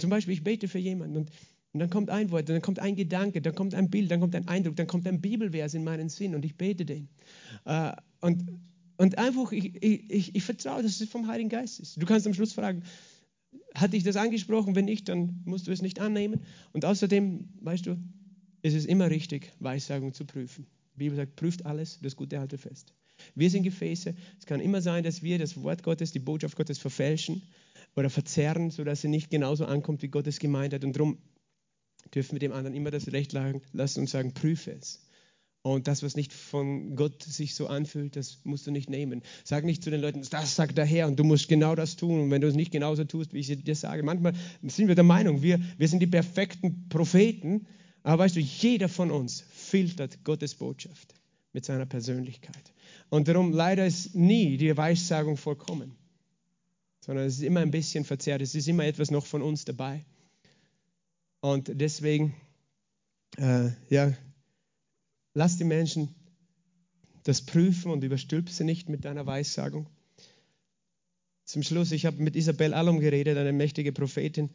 zum 0.00 0.10
Beispiel, 0.10 0.34
ich 0.34 0.42
bete 0.42 0.66
für 0.66 0.80
jemanden 0.80 1.16
und, 1.16 1.30
und 1.72 1.78
dann 1.78 1.88
kommt 1.88 2.10
ein 2.10 2.32
Wort, 2.32 2.48
dann 2.48 2.60
kommt 2.60 2.80
ein 2.80 2.96
Gedanke, 2.96 3.40
dann 3.40 3.54
kommt 3.54 3.72
ein 3.72 3.88
Bild, 3.88 4.10
dann 4.10 4.18
kommt 4.18 4.34
ein 4.34 4.48
Eindruck, 4.48 4.74
dann 4.74 4.88
kommt 4.88 5.06
ein 5.06 5.20
Bibelvers 5.20 5.74
in 5.74 5.84
meinen 5.84 6.08
Sinn 6.08 6.34
und 6.34 6.44
ich 6.44 6.56
bete 6.56 6.84
den. 6.84 7.08
Uh, 7.64 7.92
und, 8.20 8.58
und 8.96 9.16
einfach, 9.16 9.52
ich, 9.52 9.80
ich, 9.80 10.34
ich 10.34 10.42
vertraue, 10.42 10.82
dass 10.82 11.00
es 11.00 11.08
vom 11.08 11.28
Heiligen 11.28 11.50
Geist 11.50 11.78
ist. 11.78 12.02
Du 12.02 12.04
kannst 12.04 12.26
am 12.26 12.34
Schluss 12.34 12.52
fragen, 12.52 12.82
hat 13.76 13.92
dich 13.92 14.02
das 14.02 14.16
angesprochen? 14.16 14.74
Wenn 14.74 14.86
nicht, 14.86 15.08
dann 15.08 15.42
musst 15.44 15.68
du 15.68 15.70
es 15.70 15.82
nicht 15.82 16.00
annehmen. 16.00 16.40
Und 16.72 16.84
außerdem, 16.84 17.48
weißt 17.60 17.86
du, 17.86 17.96
ist 18.62 18.74
es 18.74 18.86
immer 18.86 19.08
richtig, 19.08 19.52
Weissagung 19.60 20.14
zu 20.14 20.24
prüfen. 20.24 20.66
Die 20.94 20.98
Bibel 20.98 21.14
sagt, 21.14 21.36
prüft 21.36 21.64
alles, 21.64 22.00
das 22.02 22.16
Gute 22.16 22.40
halte 22.40 22.58
fest. 22.58 22.92
Wir 23.34 23.50
sind 23.50 23.62
Gefäße. 23.62 24.14
Es 24.38 24.46
kann 24.46 24.60
immer 24.60 24.80
sein, 24.80 25.04
dass 25.04 25.22
wir 25.22 25.38
das 25.38 25.62
Wort 25.62 25.82
Gottes, 25.82 26.12
die 26.12 26.18
Botschaft 26.18 26.56
Gottes 26.56 26.78
verfälschen 26.78 27.42
oder 27.96 28.10
verzerren, 28.10 28.70
sodass 28.70 29.00
sie 29.00 29.08
nicht 29.08 29.30
genauso 29.30 29.66
ankommt, 29.66 30.02
wie 30.02 30.08
Gott 30.08 30.26
es 30.26 30.38
gemeint 30.38 30.74
hat. 30.74 30.84
Und 30.84 30.94
darum 30.94 31.18
dürfen 32.14 32.32
wir 32.32 32.38
dem 32.40 32.52
anderen 32.52 32.76
immer 32.76 32.90
das 32.90 33.12
Recht 33.12 33.32
lassen 33.32 34.00
und 34.00 34.08
sagen, 34.08 34.34
prüfe 34.34 34.72
es. 34.72 35.06
Und 35.62 35.88
das, 35.88 36.02
was 36.02 36.16
nicht 36.16 36.32
von 36.32 36.96
Gott 36.96 37.22
sich 37.22 37.54
so 37.54 37.66
anfühlt, 37.66 38.16
das 38.16 38.38
musst 38.44 38.66
du 38.66 38.70
nicht 38.70 38.88
nehmen. 38.88 39.22
Sag 39.44 39.64
nicht 39.64 39.84
zu 39.84 39.90
den 39.90 40.00
Leuten, 40.00 40.22
das 40.30 40.56
sagt 40.56 40.78
der 40.78 40.86
Herr 40.86 41.06
und 41.06 41.18
du 41.18 41.24
musst 41.24 41.48
genau 41.48 41.74
das 41.74 41.96
tun. 41.96 42.18
Und 42.18 42.30
wenn 42.30 42.40
du 42.40 42.48
es 42.48 42.54
nicht 42.54 42.72
genauso 42.72 43.04
tust, 43.04 43.34
wie 43.34 43.40
ich 43.40 43.62
dir 43.62 43.74
sage, 43.74 44.02
manchmal 44.02 44.32
sind 44.62 44.88
wir 44.88 44.94
der 44.94 45.04
Meinung, 45.04 45.42
wir, 45.42 45.60
wir 45.76 45.88
sind 45.88 46.00
die 46.00 46.06
perfekten 46.06 46.88
Propheten, 46.88 47.66
aber 48.02 48.24
weißt 48.24 48.36
du, 48.36 48.40
jeder 48.40 48.88
von 48.88 49.10
uns 49.10 49.44
filtert 49.50 50.24
Gottes 50.24 50.54
Botschaft 50.54 51.19
mit 51.52 51.64
seiner 51.64 51.86
Persönlichkeit. 51.86 52.72
Und 53.08 53.28
darum 53.28 53.52
leider 53.52 53.86
ist 53.86 54.14
nie 54.14 54.56
die 54.56 54.76
Weissagung 54.76 55.36
vollkommen, 55.36 55.96
sondern 57.00 57.26
es 57.26 57.34
ist 57.34 57.42
immer 57.42 57.60
ein 57.60 57.70
bisschen 57.70 58.04
verzerrt, 58.04 58.42
es 58.42 58.54
ist 58.54 58.68
immer 58.68 58.84
etwas 58.84 59.10
noch 59.10 59.26
von 59.26 59.42
uns 59.42 59.64
dabei. 59.64 60.04
Und 61.40 61.70
deswegen, 61.74 62.34
äh, 63.36 63.70
ja, 63.88 64.12
lass 65.34 65.56
die 65.56 65.64
Menschen 65.64 66.14
das 67.24 67.42
prüfen 67.42 67.90
und 67.90 68.04
überstülp 68.04 68.48
sie 68.48 68.64
nicht 68.64 68.88
mit 68.88 69.04
deiner 69.04 69.26
Weissagung. 69.26 69.88
zum 71.44 71.64
Schluss, 71.64 71.90
ich 71.90 72.06
habe 72.06 72.22
mit 72.22 72.36
Isabel 72.36 72.74
Allum 72.74 73.00
geredet, 73.00 73.36
eine 73.36 73.52
mächtige 73.52 73.92
Prophetin, 73.92 74.50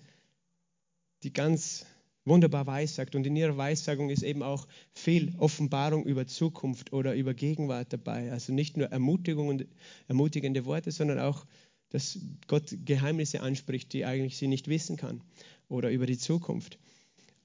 die 1.24 1.34
ganz 1.34 1.86
wunderbar 2.26 2.68
weissagt. 2.68 3.16
Und 3.16 3.26
in 3.26 3.36
ihrer 3.36 3.56
Weissagung 3.56 4.10
ist 4.10 4.24
eben 4.24 4.44
auch 4.44 4.68
viel 4.94 5.34
Offenbarung 5.38 6.06
über 6.06 6.28
Zukunft 6.28 6.92
oder 6.92 7.16
über 7.16 7.34
Gegenwart 7.34 7.94
dabei. 7.94 8.32
Also 8.32 8.52
nicht 8.52 8.78
nur 8.78 8.88
Ermutigung 8.88 9.48
und 9.48 9.66
ermutigende 10.08 10.66
Worte, 10.66 10.92
sondern 10.92 11.20
auch, 11.20 11.46
dass 11.90 12.20
Gott 12.48 12.76
Geheimnisse 12.84 13.42
anspricht, 13.42 13.94
die 13.94 14.06
eigentlich 14.06 14.38
sie 14.38 14.48
nicht 14.48 14.68
wissen 14.68 14.98
kann 14.98 15.22
oder 15.70 15.92
über 15.92 16.06
die 16.06 16.18
Zukunft. 16.18 16.80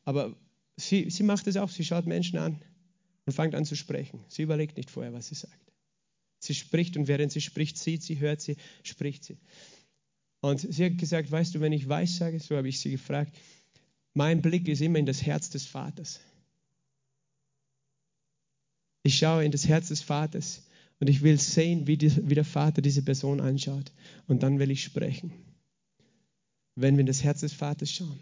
Aber 0.04 0.34
sie, 0.76 1.10
sie 1.10 1.22
macht 1.22 1.46
es 1.46 1.56
auch. 1.56 1.68
Sie 1.68 1.84
schaut 1.84 2.06
Menschen 2.06 2.38
an 2.38 2.60
und 3.26 3.32
fängt 3.32 3.54
an 3.54 3.64
zu 3.64 3.76
sprechen. 3.76 4.24
Sie 4.28 4.42
überlegt 4.42 4.76
nicht 4.76 4.90
vorher, 4.90 5.12
was 5.12 5.28
sie 5.28 5.34
sagt. 5.34 5.72
Sie 6.38 6.54
spricht 6.54 6.96
und 6.96 7.06
während 7.06 7.30
sie 7.32 7.42
spricht, 7.42 7.76
sieht 7.76 8.02
sie, 8.02 8.18
hört 8.18 8.40
sie, 8.40 8.56
spricht 8.82 9.24
sie. 9.24 9.36
Und 10.40 10.60
sie 10.60 10.86
hat 10.86 10.96
gesagt, 10.96 11.30
weißt 11.30 11.54
du, 11.54 11.60
wenn 11.60 11.72
ich 11.72 11.86
weiß 11.86 12.16
sage, 12.16 12.40
so 12.40 12.56
habe 12.56 12.68
ich 12.68 12.80
sie 12.80 12.90
gefragt, 12.90 13.36
mein 14.14 14.42
Blick 14.42 14.68
ist 14.68 14.80
immer 14.80 14.98
in 14.98 15.06
das 15.06 15.22
Herz 15.22 15.50
des 15.50 15.66
Vaters. 15.66 16.20
Ich 19.02 19.16
schaue 19.16 19.44
in 19.44 19.52
das 19.52 19.66
Herz 19.66 19.88
des 19.88 20.02
Vaters 20.02 20.62
und 21.00 21.08
ich 21.08 21.22
will 21.22 21.38
sehen, 21.38 21.86
wie, 21.86 21.96
die, 21.96 22.28
wie 22.28 22.34
der 22.34 22.44
Vater 22.44 22.82
diese 22.82 23.02
Person 23.02 23.40
anschaut. 23.40 23.92
Und 24.26 24.42
dann 24.42 24.58
will 24.58 24.70
ich 24.70 24.82
sprechen. 24.82 25.32
Wenn 26.74 26.96
wir 26.96 27.00
in 27.00 27.06
das 27.06 27.24
Herz 27.24 27.40
des 27.40 27.52
Vaters 27.52 27.90
schauen. 27.90 28.20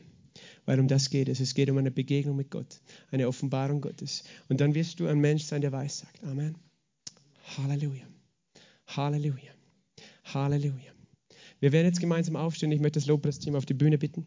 Weil 0.64 0.78
um 0.78 0.86
das 0.86 1.10
geht 1.10 1.28
es. 1.28 1.40
Es 1.40 1.54
geht 1.54 1.68
um 1.70 1.78
eine 1.78 1.90
Begegnung 1.90 2.36
mit 2.36 2.50
Gott, 2.50 2.80
eine 3.10 3.26
Offenbarung 3.26 3.80
Gottes. 3.80 4.22
Und 4.48 4.60
dann 4.60 4.74
wirst 4.74 5.00
du 5.00 5.06
ein 5.06 5.18
Mensch 5.18 5.44
sein, 5.44 5.60
der 5.60 5.72
weiß 5.72 5.98
sagt. 5.98 6.22
Amen. 6.22 6.56
Halleluja. 7.56 8.06
Halleluja. 8.86 9.52
Halleluja. 10.24 10.92
Wir 11.60 11.72
werden 11.72 11.86
jetzt 11.86 12.00
gemeinsam 12.00 12.36
aufstehen. 12.36 12.70
Ich 12.70 12.80
möchte 12.80 13.00
das 13.00 13.06
Lobpreisteam 13.06 13.56
auf 13.56 13.66
die 13.66 13.74
Bühne 13.74 13.98
bitten. 13.98 14.26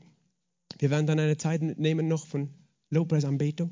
Wir 0.82 0.90
werden 0.90 1.06
dann 1.06 1.20
eine 1.20 1.38
Zeit 1.38 1.62
nehmen 1.62 2.08
noch 2.08 2.26
von 2.26 2.50
Lobpreisanbetung. 2.90 3.72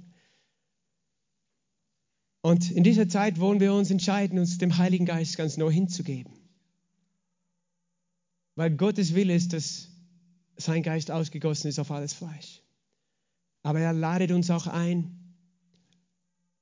Und 2.41 2.69
in 2.69 2.83
dieser 2.83 3.09
Zeit 3.09 3.39
wollen 3.39 3.59
wir 3.59 3.73
uns 3.73 3.89
entscheiden, 3.89 4.37
uns 4.37 4.59
dem 4.59 4.77
Heiligen 4.77 5.07
Geist 5.07 5.35
ganz 5.35 5.57
neu 5.57 5.71
hinzugeben. 5.71 6.31
Weil 8.53 8.75
Gottes 8.77 9.15
Wille 9.15 9.33
ist, 9.33 9.53
dass 9.53 9.89
sein 10.55 10.83
Geist 10.83 11.09
ausgegossen 11.09 11.67
ist 11.67 11.79
auf 11.79 11.89
alles 11.89 12.13
Fleisch. 12.13 12.61
Aber 13.63 13.79
er 13.79 13.91
ladet 13.93 14.31
uns 14.31 14.51
auch 14.51 14.67
ein, 14.67 15.33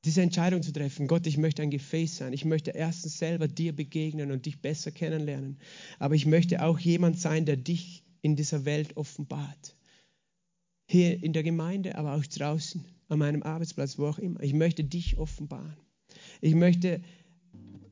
diese 0.05 0.21
Entscheidung 0.21 0.63
zu 0.63 0.71
treffen. 0.71 1.07
Gott, 1.07 1.27
ich 1.27 1.37
möchte 1.37 1.61
ein 1.61 1.71
Gefäß 1.71 2.15
sein. 2.15 2.31
Ich 2.31 2.45
möchte 2.45 2.71
erstens 2.71 3.17
selber 3.17 3.49
dir 3.49 3.75
begegnen 3.75 4.31
und 4.31 4.45
dich 4.45 4.61
besser 4.61 4.91
kennenlernen. 4.91 5.59
Aber 5.99 6.15
ich 6.15 6.25
möchte 6.25 6.63
auch 6.63 6.79
jemand 6.79 7.19
sein, 7.19 7.45
der 7.45 7.57
dich 7.57 8.05
in 8.21 8.37
dieser 8.37 8.63
Welt 8.63 8.95
offenbart 8.95 9.76
hier 10.87 11.21
in 11.21 11.33
der 11.33 11.43
Gemeinde, 11.43 11.95
aber 11.95 12.15
auch 12.15 12.25
draußen, 12.25 12.83
an 13.09 13.19
meinem 13.19 13.43
Arbeitsplatz, 13.43 13.97
wo 13.97 14.07
auch 14.07 14.19
immer. 14.19 14.41
Ich 14.41 14.53
möchte 14.53 14.83
dich 14.83 15.17
offenbaren. 15.17 15.77
Ich 16.41 16.55
möchte 16.55 17.01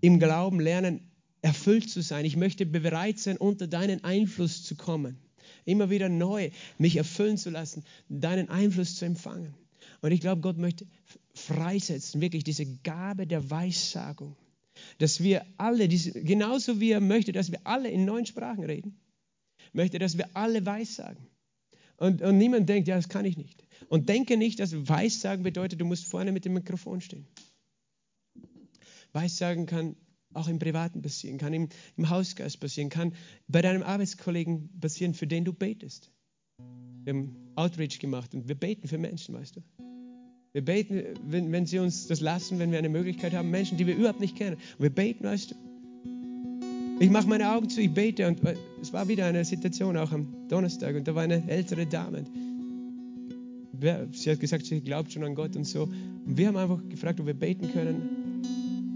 im 0.02 0.20
Glauben 0.20 0.60
lernen, 0.60 1.02
erfüllt 1.42 1.90
zu 1.90 2.02
sein. 2.02 2.26
Ich 2.26 2.36
möchte 2.36 2.66
bereit 2.66 3.20
sein, 3.20 3.38
unter 3.38 3.68
deinen 3.68 4.04
Einfluss 4.04 4.64
zu 4.64 4.76
kommen. 4.76 5.18
Immer 5.64 5.90
wieder 5.90 6.10
neu 6.10 6.50
mich 6.78 6.96
erfüllen 6.96 7.38
zu 7.38 7.50
lassen, 7.50 7.84
deinen 8.10 8.50
Einfluss 8.50 8.96
zu 8.96 9.06
empfangen. 9.06 9.54
Und 10.02 10.12
ich 10.12 10.22
glaube, 10.22 10.42
Gott 10.42 10.58
möchte 10.58 10.86
freisetzen, 11.34 12.22
wirklich 12.22 12.44
diese 12.44 12.66
Gabe 12.84 13.28
der 13.28 13.50
Weissagung. 13.50 14.36
Dass 14.98 15.22
wir 15.22 15.46
alle, 15.58 15.88
genauso 15.88 16.80
wie 16.80 16.92
er 16.92 17.02
möchte, 17.02 17.32
dass 17.32 17.52
wir 17.52 17.60
alle 17.64 17.90
in 17.90 18.06
neuen 18.06 18.26
Sprachen 18.26 18.64
reden, 18.64 19.00
möchte, 19.74 20.00
dass 20.00 20.18
wir 20.18 20.30
alle 20.36 20.66
weissagen. 20.66 21.28
Und, 21.98 22.22
und 22.22 22.38
niemand 22.38 22.68
denkt, 22.68 22.88
ja, 22.88 22.96
das 22.96 23.10
kann 23.10 23.26
ich 23.26 23.38
nicht. 23.38 23.66
Und 23.88 24.10
denke 24.10 24.38
nicht, 24.38 24.60
dass 24.60 24.74
Weissagen 24.88 25.44
bedeutet, 25.44 25.80
du 25.80 25.86
musst 25.86 26.06
vorne 26.06 26.32
mit 26.32 26.46
dem 26.46 26.54
Mikrofon 26.54 27.02
stehen. 27.02 27.28
Weissagen 29.14 29.66
kann 29.66 29.96
auch 30.34 30.50
im 30.50 30.60
Privaten 30.60 31.02
passieren, 31.02 31.38
kann 31.38 31.54
im, 31.54 31.70
im 31.96 32.10
Hausgeist 32.10 32.60
passieren, 32.60 32.90
kann 32.90 33.14
bei 33.48 33.62
deinem 33.62 33.84
Arbeitskollegen 33.84 34.80
passieren, 34.80 35.14
für 35.14 35.28
den 35.28 35.46
du 35.46 35.54
betest. 35.54 36.12
Wir 37.04 37.14
haben 37.14 37.52
Outreach 37.56 38.00
gemacht 38.00 38.34
und 38.34 38.48
wir 38.48 38.56
beten 38.56 38.88
für 38.88 38.98
Menschen, 38.98 39.36
weißt 39.36 39.56
du. 39.56 39.62
Wir 40.52 40.64
beten, 40.64 41.04
wenn, 41.24 41.52
wenn 41.52 41.66
sie 41.66 41.80
uns 41.80 42.08
das 42.08 42.22
lassen, 42.22 42.60
wenn 42.60 42.72
wir 42.72 42.78
eine 42.78 42.90
Möglichkeit 42.90 43.34
haben, 43.34 43.52
Menschen, 43.52 43.78
die 43.78 43.88
wir 43.88 43.96
überhaupt 43.96 44.22
nicht 44.22 44.38
kennen. 44.38 44.56
Und 44.56 44.84
wir 44.84 44.90
beten, 44.90 45.26
weißt 45.26 45.52
du. 45.52 45.56
Ich 46.98 47.10
mache 47.10 47.28
meine 47.28 47.52
Augen 47.52 47.70
zu, 47.70 47.82
ich 47.82 47.92
bete 47.92 48.26
und 48.28 48.40
es 48.82 48.94
war 48.94 49.08
wieder 49.08 49.26
eine 49.26 49.44
Situation 49.44 49.98
auch 49.98 50.12
am 50.14 50.28
Donnerstag 50.48 50.96
und 50.96 51.08
da 51.08 51.14
war 51.14 51.24
eine 51.24 51.44
ältere 51.50 51.86
Dame. 51.86 52.24
Sie 54.14 54.32
hat 54.32 54.40
gesagt, 54.40 54.66
sie 54.66 54.80
glaubt 54.80 55.12
schon 55.12 55.24
an 55.26 55.36
Gott 55.36 55.56
und 55.58 55.66
so. 55.66 55.84
Und 55.84 56.38
wir 56.38 56.48
haben 56.48 56.56
einfach 56.56 56.80
gefragt, 56.88 57.20
ob 57.20 57.26
wir 57.26 57.34
beten 57.34 57.70
können. 57.72 58.42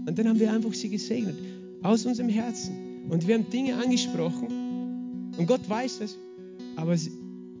Und 0.06 0.18
dann 0.18 0.26
haben 0.28 0.40
wir 0.40 0.50
einfach 0.50 0.72
sie 0.72 0.88
gesegnet 0.88 1.36
aus 1.82 2.06
unserem 2.06 2.30
Herzen. 2.30 2.74
Und 3.10 3.26
wir 3.26 3.34
haben 3.34 3.48
Dinge 3.50 3.76
angesprochen 3.76 5.32
und 5.36 5.46
Gott 5.46 5.68
weiß 5.68 6.00
es. 6.00 6.18
Aber 6.76 6.96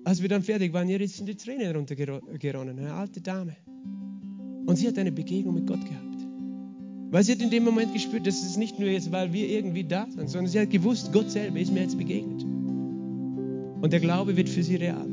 als 0.04 0.22
wir 0.22 0.28
dann 0.28 0.42
fertig 0.42 0.72
waren, 0.72 0.88
hier 0.88 1.06
sind 1.06 1.28
die 1.28 1.34
Tränen 1.34 1.76
runtergeronnen. 1.76 2.78
Eine 2.78 2.94
alte 2.94 3.20
Dame. 3.20 3.56
Und 4.64 4.76
sie 4.76 4.88
hat 4.88 4.98
eine 4.98 5.12
Begegnung 5.12 5.54
mit 5.54 5.66
Gott 5.66 5.84
gehabt. 5.84 6.09
Weil 7.10 7.24
sie 7.24 7.32
hat 7.32 7.42
in 7.42 7.50
dem 7.50 7.64
Moment 7.64 7.92
gespürt, 7.92 8.26
dass 8.26 8.42
es 8.42 8.56
nicht 8.56 8.78
nur 8.78 8.88
jetzt, 8.88 9.10
weil 9.10 9.32
wir 9.32 9.48
irgendwie 9.48 9.82
da 9.82 10.06
sind, 10.08 10.30
sondern 10.30 10.46
sie 10.50 10.60
hat 10.60 10.70
gewusst, 10.70 11.12
Gott 11.12 11.30
selber 11.30 11.58
ist 11.58 11.72
mir 11.72 11.80
jetzt 11.80 11.98
begegnet. 11.98 12.44
Und 13.80 13.92
der 13.92 13.98
Glaube 13.98 14.36
wird 14.36 14.48
für 14.48 14.62
sie 14.62 14.76
real. 14.76 15.08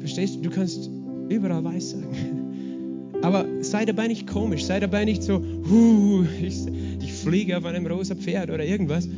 Verstehst 0.00 0.36
du? 0.36 0.40
Du 0.40 0.50
kannst 0.50 0.90
überall 1.28 1.62
weiß 1.62 1.90
sagen. 1.90 2.08
Aber 3.22 3.46
sei 3.60 3.84
dabei 3.84 4.08
nicht 4.08 4.26
komisch, 4.26 4.64
sei 4.64 4.80
dabei 4.80 5.04
nicht 5.04 5.22
so, 5.22 5.42
huh, 5.70 6.24
ich, 6.42 6.66
ich 7.00 7.12
fliege 7.12 7.56
auf 7.56 7.64
einem 7.64 7.86
rosa 7.86 8.14
Pferd 8.14 8.50
oder 8.50 8.64
irgendwas. 8.64 9.08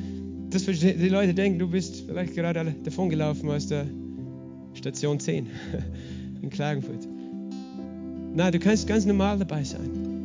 Das 0.50 0.64
die 0.64 1.08
Leute 1.08 1.34
denken, 1.34 1.58
du 1.58 1.68
bist 1.68 2.04
vielleicht 2.06 2.34
gerade 2.34 2.74
davongelaufen 2.84 3.50
aus 3.50 3.66
der 3.66 3.86
Station 4.74 5.18
10 5.18 5.46
in 6.42 6.50
Klagenfurt. 6.50 7.08
Nein, 8.34 8.52
du 8.52 8.58
kannst 8.58 8.86
ganz 8.86 9.04
normal 9.04 9.38
dabei 9.38 9.64
sein. 9.64 10.17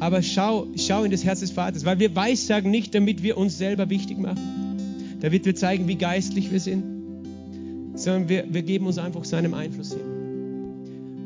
Aber 0.00 0.22
schau, 0.22 0.66
schau 0.76 1.04
in 1.04 1.10
das 1.10 1.24
Herz 1.24 1.40
des 1.40 1.50
Vaters, 1.50 1.84
weil 1.84 1.98
wir 1.98 2.16
weissagen 2.16 2.70
nicht, 2.70 2.94
damit 2.94 3.22
wir 3.22 3.36
uns 3.36 3.58
selber 3.58 3.90
wichtig 3.90 4.18
machen, 4.18 4.76
damit 5.20 5.44
wir 5.44 5.54
zeigen, 5.54 5.86
wie 5.88 5.96
geistlich 5.96 6.50
wir 6.50 6.58
sind, 6.58 6.82
sondern 7.94 8.28
wir, 8.30 8.44
wir 8.48 8.62
geben 8.62 8.86
uns 8.86 8.96
einfach 8.96 9.24
seinem 9.24 9.52
Einfluss 9.52 9.92
hin. 9.92 10.00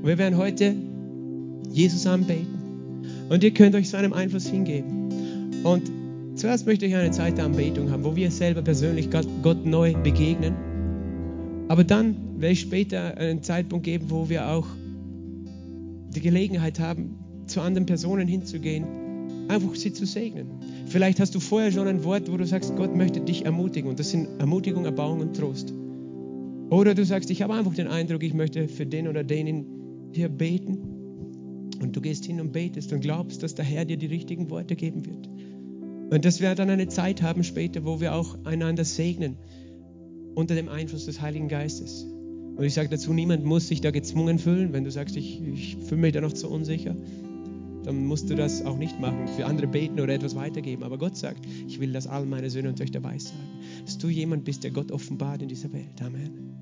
Und 0.02 0.08
wir 0.08 0.18
werden 0.18 0.36
heute 0.36 0.74
Jesus 1.70 2.06
anbeten. 2.06 2.64
Und 3.28 3.44
ihr 3.44 3.52
könnt 3.52 3.76
euch 3.76 3.88
seinem 3.88 4.12
Einfluss 4.12 4.48
hingeben. 4.48 5.10
Und 5.62 5.90
zuerst 6.34 6.66
möchte 6.66 6.84
ich 6.84 6.96
eine 6.96 7.12
Zeit 7.12 7.38
der 7.38 7.44
Anbetung 7.44 7.90
haben, 7.90 8.04
wo 8.04 8.16
wir 8.16 8.30
selber 8.32 8.62
persönlich 8.62 9.10
Gott, 9.10 9.26
Gott 9.42 9.64
neu 9.64 9.94
begegnen. 9.94 10.54
Aber 11.68 11.84
dann 11.84 12.16
werde 12.38 12.52
ich 12.52 12.60
später 12.60 13.16
einen 13.16 13.42
Zeitpunkt 13.42 13.84
geben, 13.84 14.10
wo 14.10 14.28
wir 14.28 14.48
auch 14.48 14.66
die 16.14 16.20
Gelegenheit 16.20 16.80
haben, 16.80 17.23
zu 17.46 17.60
anderen 17.60 17.86
Personen 17.86 18.28
hinzugehen, 18.28 18.84
einfach 19.48 19.74
sie 19.74 19.92
zu 19.92 20.06
segnen. 20.06 20.46
Vielleicht 20.86 21.20
hast 21.20 21.34
du 21.34 21.40
vorher 21.40 21.72
schon 21.72 21.86
ein 21.86 22.04
Wort, 22.04 22.30
wo 22.30 22.36
du 22.36 22.46
sagst, 22.46 22.74
Gott 22.76 22.94
möchte 22.96 23.20
dich 23.20 23.44
ermutigen 23.44 23.90
und 23.90 23.98
das 23.98 24.10
sind 24.10 24.28
Ermutigung, 24.38 24.84
Erbauung 24.84 25.20
und 25.20 25.36
Trost. 25.36 25.72
Oder 26.70 26.94
du 26.94 27.04
sagst, 27.04 27.30
ich 27.30 27.42
habe 27.42 27.54
einfach 27.54 27.74
den 27.74 27.88
Eindruck, 27.88 28.22
ich 28.22 28.34
möchte 28.34 28.68
für 28.68 28.86
den 28.86 29.08
oder 29.08 29.22
den 29.22 29.66
hier 30.12 30.28
beten 30.28 30.78
und 31.80 31.94
du 31.94 32.00
gehst 32.00 32.24
hin 32.24 32.40
und 32.40 32.52
betest 32.52 32.92
und 32.92 33.00
glaubst, 33.00 33.42
dass 33.42 33.54
der 33.54 33.64
Herr 33.64 33.84
dir 33.84 33.96
die 33.96 34.06
richtigen 34.06 34.50
Worte 34.50 34.76
geben 34.76 35.04
wird. 35.04 35.28
Und 36.10 36.24
dass 36.24 36.40
wir 36.40 36.54
dann 36.54 36.70
eine 36.70 36.88
Zeit 36.88 37.22
haben 37.22 37.44
später, 37.44 37.84
wo 37.84 38.00
wir 38.00 38.14
auch 38.14 38.38
einander 38.44 38.84
segnen 38.84 39.36
unter 40.34 40.54
dem 40.54 40.68
Einfluss 40.68 41.06
des 41.06 41.20
Heiligen 41.20 41.48
Geistes. 41.48 42.06
Und 42.56 42.64
ich 42.64 42.74
sage 42.74 42.88
dazu, 42.88 43.12
niemand 43.12 43.44
muss 43.44 43.68
sich 43.68 43.80
da 43.80 43.90
gezwungen 43.90 44.38
fühlen, 44.38 44.72
wenn 44.72 44.84
du 44.84 44.90
sagst, 44.90 45.16
ich, 45.16 45.42
ich 45.42 45.76
fühle 45.76 46.00
mich 46.02 46.12
da 46.12 46.20
noch 46.20 46.32
zu 46.32 46.48
unsicher 46.48 46.96
dann 47.84 48.06
musst 48.06 48.30
du 48.30 48.34
das 48.34 48.64
auch 48.64 48.76
nicht 48.76 48.98
machen, 49.00 49.28
für 49.28 49.46
andere 49.46 49.66
beten 49.66 50.00
oder 50.00 50.14
etwas 50.14 50.34
weitergeben. 50.34 50.82
Aber 50.82 50.98
Gott 50.98 51.16
sagt, 51.16 51.46
ich 51.68 51.78
will, 51.80 51.92
dass 51.92 52.06
all 52.06 52.26
meine 52.26 52.50
Söhne 52.50 52.70
und 52.70 52.76
Töchter 52.76 53.02
weiß 53.02 53.24
sagen, 53.24 53.60
dass 53.84 53.98
du 53.98 54.08
jemand 54.08 54.44
bist, 54.44 54.64
der 54.64 54.70
Gott 54.70 54.90
offenbart 54.90 55.42
in 55.42 55.48
dieser 55.48 55.72
Welt. 55.72 56.00
Amen. 56.02 56.54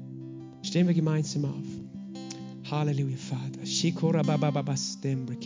Stehen 0.63 0.87
wir 0.87 0.95
gemeinsam 0.95 1.45
auf. 1.45 2.71
Halleluja, 2.71 3.17
Vater. 3.17 3.67
Shikora 3.67 4.23
bababastembre. 4.23 5.37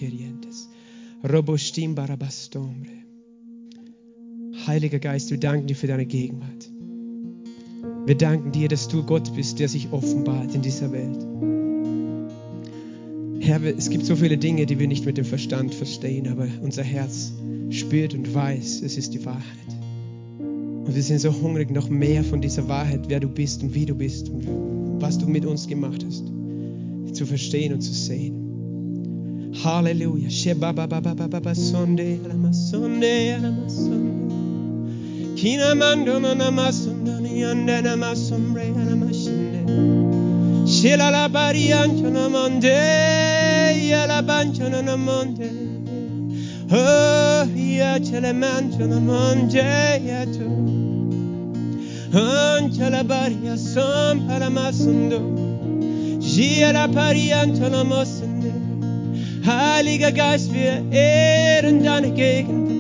Heiliger 4.67 4.99
Geist, 4.99 5.31
wir 5.31 5.39
danken 5.39 5.67
dir 5.67 5.77
für 5.77 5.87
deine 5.87 6.07
Gegenwart. 6.07 6.71
Wir 8.07 8.17
danken 8.17 8.53
dir, 8.53 8.69
dass 8.69 8.89
du 8.89 9.03
Gott 9.05 9.35
bist, 9.35 9.59
der 9.59 9.69
sich 9.69 9.91
offenbart 9.93 10.55
in 10.55 10.63
dieser 10.63 10.93
Welt. 10.93 11.66
Herr, 13.47 13.63
es 13.63 13.91
gibt 13.91 14.05
so 14.05 14.17
viele 14.17 14.37
Dinge, 14.39 14.67
die 14.67 14.81
wir 14.81 14.89
nicht 14.89 15.07
mit 15.07 15.19
dem 15.19 15.25
Verstand 15.25 15.73
verstehen, 15.73 16.27
aber 16.27 16.49
unser 16.63 16.83
Herz 16.83 17.33
spürt 17.71 18.13
und 18.13 18.35
weiß, 18.35 18.83
es 18.83 18.97
ist 18.97 19.15
die 19.15 19.25
Wahrheit. 19.25 19.45
Und 20.41 20.93
wir 20.93 21.03
sind 21.03 21.21
so 21.21 21.33
hungrig, 21.33 21.71
noch 21.71 21.89
mehr 21.89 22.25
von 22.25 22.41
dieser 22.41 22.67
Wahrheit, 22.67 23.03
wer 23.07 23.21
du 23.21 23.29
bist 23.29 23.63
und 23.63 23.73
wie 23.73 23.87
du 23.87 23.95
bist 23.95 24.31
und 24.31 24.49
was 25.01 25.19
du 25.19 25.29
mit 25.29 25.47
uns 25.47 25.69
gemacht 25.69 26.05
hast, 26.05 26.25
zu 27.13 27.25
verstehen 27.25 27.73
und 27.73 27.83
zu 27.83 27.93
sehen. 27.93 29.53
Halleluja. 29.63 30.29
Sonde, 31.55 32.19
ya 43.91 44.07
la 44.07 44.23
bancho 44.23 44.69
na 44.69 44.81
na 44.83 44.97
monde. 44.97 45.51
Oh, 46.71 47.45
ya 47.55 47.99
chele 48.01 48.33
mancho 48.33 48.87
na 48.87 48.99
monde 49.01 49.55
ya 49.55 50.25
tu. 50.25 50.49
Ancha 52.13 52.91
la 52.91 53.03
baria 53.03 53.57
som 53.57 54.27
para 54.27 54.49
masondo. 54.51 55.21
Gia 56.21 56.73
la 56.73 56.89
pariancho 56.89 57.69
na 57.71 57.85
mosende. 57.85 58.53
Heiliger 59.45 60.13
Geist, 60.13 60.53
wir 60.53 60.83
ehren 60.91 61.85
deine 61.85 62.11
Gegenwart. 62.11 62.77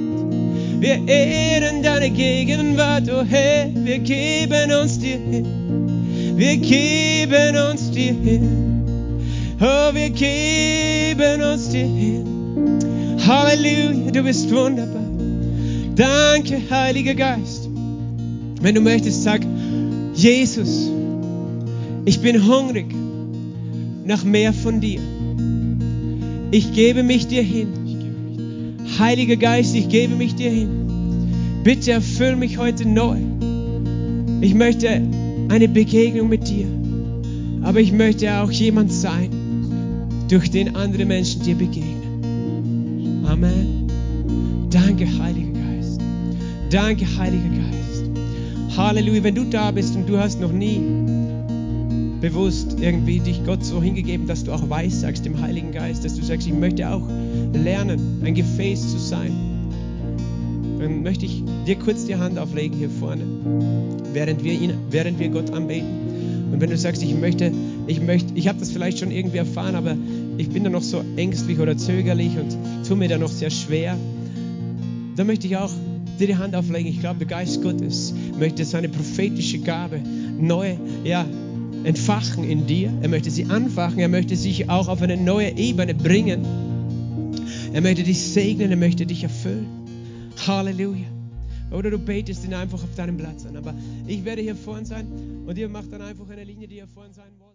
Wir 0.80 1.08
ehren 1.08 1.82
deine 1.82 2.10
Gegenwart, 2.10 3.08
oh 3.10 3.22
Herr. 3.24 3.70
Wir 3.74 3.98
geben 3.98 4.72
uns 4.72 4.98
dir 4.98 5.18
hin. 5.18 5.46
Wir 6.36 6.56
geben 6.56 7.56
uns 7.56 7.90
dir 7.90 8.12
hin. 8.12 8.84
Oh, 9.60 9.94
wir 9.94 10.10
geben 10.10 10.85
uns 11.34 11.68
dir 11.68 11.84
hin. 11.84 12.24
Halleluja, 13.26 14.10
du 14.12 14.22
bist 14.22 14.50
wunderbar. 14.50 15.02
Danke, 15.96 16.60
Heiliger 16.70 17.14
Geist. 17.14 17.68
Wenn 18.60 18.74
du 18.74 18.80
möchtest, 18.80 19.22
sag, 19.22 19.40
Jesus, 20.14 20.90
ich 22.04 22.20
bin 22.20 22.46
hungrig 22.46 22.86
nach 24.04 24.24
mehr 24.24 24.52
von 24.52 24.80
dir. 24.80 25.00
Ich 26.50 26.72
gebe 26.72 27.02
mich 27.02 27.26
dir 27.26 27.42
hin. 27.42 27.68
Heiliger 28.98 29.36
Geist, 29.36 29.74
ich 29.74 29.88
gebe 29.88 30.14
mich 30.14 30.34
dir 30.34 30.50
hin. 30.50 30.68
Bitte 31.64 31.92
erfüll 31.92 32.36
mich 32.36 32.58
heute 32.58 32.88
neu. 32.88 33.18
Ich 34.40 34.54
möchte 34.54 35.02
eine 35.48 35.68
Begegnung 35.68 36.28
mit 36.28 36.48
dir. 36.48 36.66
Aber 37.62 37.80
ich 37.80 37.92
möchte 37.92 38.32
auch 38.40 38.50
jemand 38.50 38.92
sein, 38.92 39.30
durch 40.28 40.50
den 40.50 40.74
andere 40.74 41.04
Menschen 41.04 41.42
dir 41.42 41.54
begegnen. 41.54 43.24
Amen. 43.26 43.86
Danke, 44.70 45.06
Heiliger 45.18 45.52
Geist. 45.52 46.00
Danke, 46.70 47.06
Heiliger 47.16 47.48
Geist. 47.48 48.76
Halleluja. 48.76 49.22
Wenn 49.22 49.34
du 49.34 49.44
da 49.44 49.70
bist 49.70 49.94
und 49.94 50.08
du 50.08 50.18
hast 50.18 50.40
noch 50.40 50.52
nie 50.52 50.80
bewusst 52.20 52.76
irgendwie 52.80 53.20
dich 53.20 53.44
Gott 53.44 53.64
so 53.64 53.82
hingegeben, 53.82 54.26
dass 54.26 54.44
du 54.44 54.52
auch 54.52 54.68
weißt, 54.68 55.02
sagst 55.02 55.24
dem 55.24 55.40
Heiligen 55.40 55.72
Geist, 55.72 56.04
dass 56.04 56.14
du 56.14 56.22
sagst, 56.22 56.46
ich 56.46 56.52
möchte 56.52 56.88
auch 56.88 57.02
lernen, 57.52 58.22
ein 58.24 58.34
Gefäß 58.34 58.92
zu 58.92 58.98
sein. 58.98 59.32
Dann 60.80 61.02
möchte 61.02 61.24
ich 61.26 61.42
dir 61.66 61.76
kurz 61.76 62.04
die 62.04 62.16
Hand 62.16 62.38
auflegen 62.38 62.78
hier 62.78 62.90
vorne, 62.90 63.22
während 64.12 64.42
wir, 64.42 64.52
ihn, 64.52 64.74
während 64.90 65.18
wir 65.18 65.28
Gott 65.28 65.50
anbeten. 65.52 65.88
Und 66.52 66.60
wenn 66.60 66.70
du 66.70 66.76
sagst, 66.76 67.02
ich 67.02 67.14
möchte, 67.14 67.52
ich 67.86 68.00
möchte, 68.00 68.32
ich 68.34 68.48
habe 68.48 68.58
das 68.58 68.70
vielleicht 68.70 68.98
schon 68.98 69.10
irgendwie 69.10 69.38
erfahren, 69.38 69.74
aber 69.74 69.96
ich 70.38 70.48
bin 70.48 70.64
da 70.64 70.70
noch 70.70 70.82
so 70.82 71.02
ängstlich 71.16 71.58
oder 71.58 71.76
zögerlich 71.76 72.38
und 72.38 72.56
tue 72.86 72.96
mir 72.96 73.08
da 73.08 73.18
noch 73.18 73.30
sehr 73.30 73.50
schwer, 73.50 73.96
dann 75.16 75.26
möchte 75.26 75.46
ich 75.46 75.56
auch 75.56 75.70
dir 76.18 76.26
die 76.26 76.36
Hand 76.36 76.54
auflegen. 76.54 76.90
Ich 76.90 77.00
glaube, 77.00 77.18
der 77.18 77.28
Geist 77.28 77.62
Gottes 77.62 78.14
möchte 78.38 78.64
seine 78.64 78.88
prophetische 78.88 79.58
Gabe 79.58 80.00
neu, 80.38 80.76
ja, 81.04 81.26
entfachen 81.84 82.44
in 82.44 82.66
dir. 82.66 82.92
Er 83.00 83.08
möchte 83.08 83.30
sie 83.30 83.46
anfachen. 83.46 83.98
Er 83.98 84.08
möchte 84.08 84.36
sich 84.36 84.68
auch 84.68 84.88
auf 84.88 85.02
eine 85.02 85.16
neue 85.16 85.56
Ebene 85.56 85.94
bringen. 85.94 86.44
Er 87.72 87.80
möchte 87.80 88.02
dich 88.02 88.20
segnen. 88.20 88.70
Er 88.70 88.76
möchte 88.76 89.06
dich 89.06 89.22
erfüllen. 89.22 89.66
Halleluja. 90.46 91.06
Oder 91.70 91.90
du 91.90 91.98
betest 91.98 92.44
ihn 92.44 92.54
einfach 92.54 92.82
auf 92.82 92.94
deinem 92.96 93.16
Platz 93.16 93.44
an. 93.46 93.56
Aber 93.56 93.74
ich 94.06 94.24
werde 94.24 94.42
hier 94.42 94.56
vorne 94.56 94.86
sein 94.86 95.06
und 95.46 95.56
ihr 95.56 95.68
macht 95.68 95.92
dann 95.92 96.02
einfach 96.02 96.28
eine 96.28 96.44
Linie, 96.44 96.68
die 96.68 96.76
ihr 96.76 96.88
vorne 96.88 97.14
sein 97.14 97.30
wollt. 97.38 97.46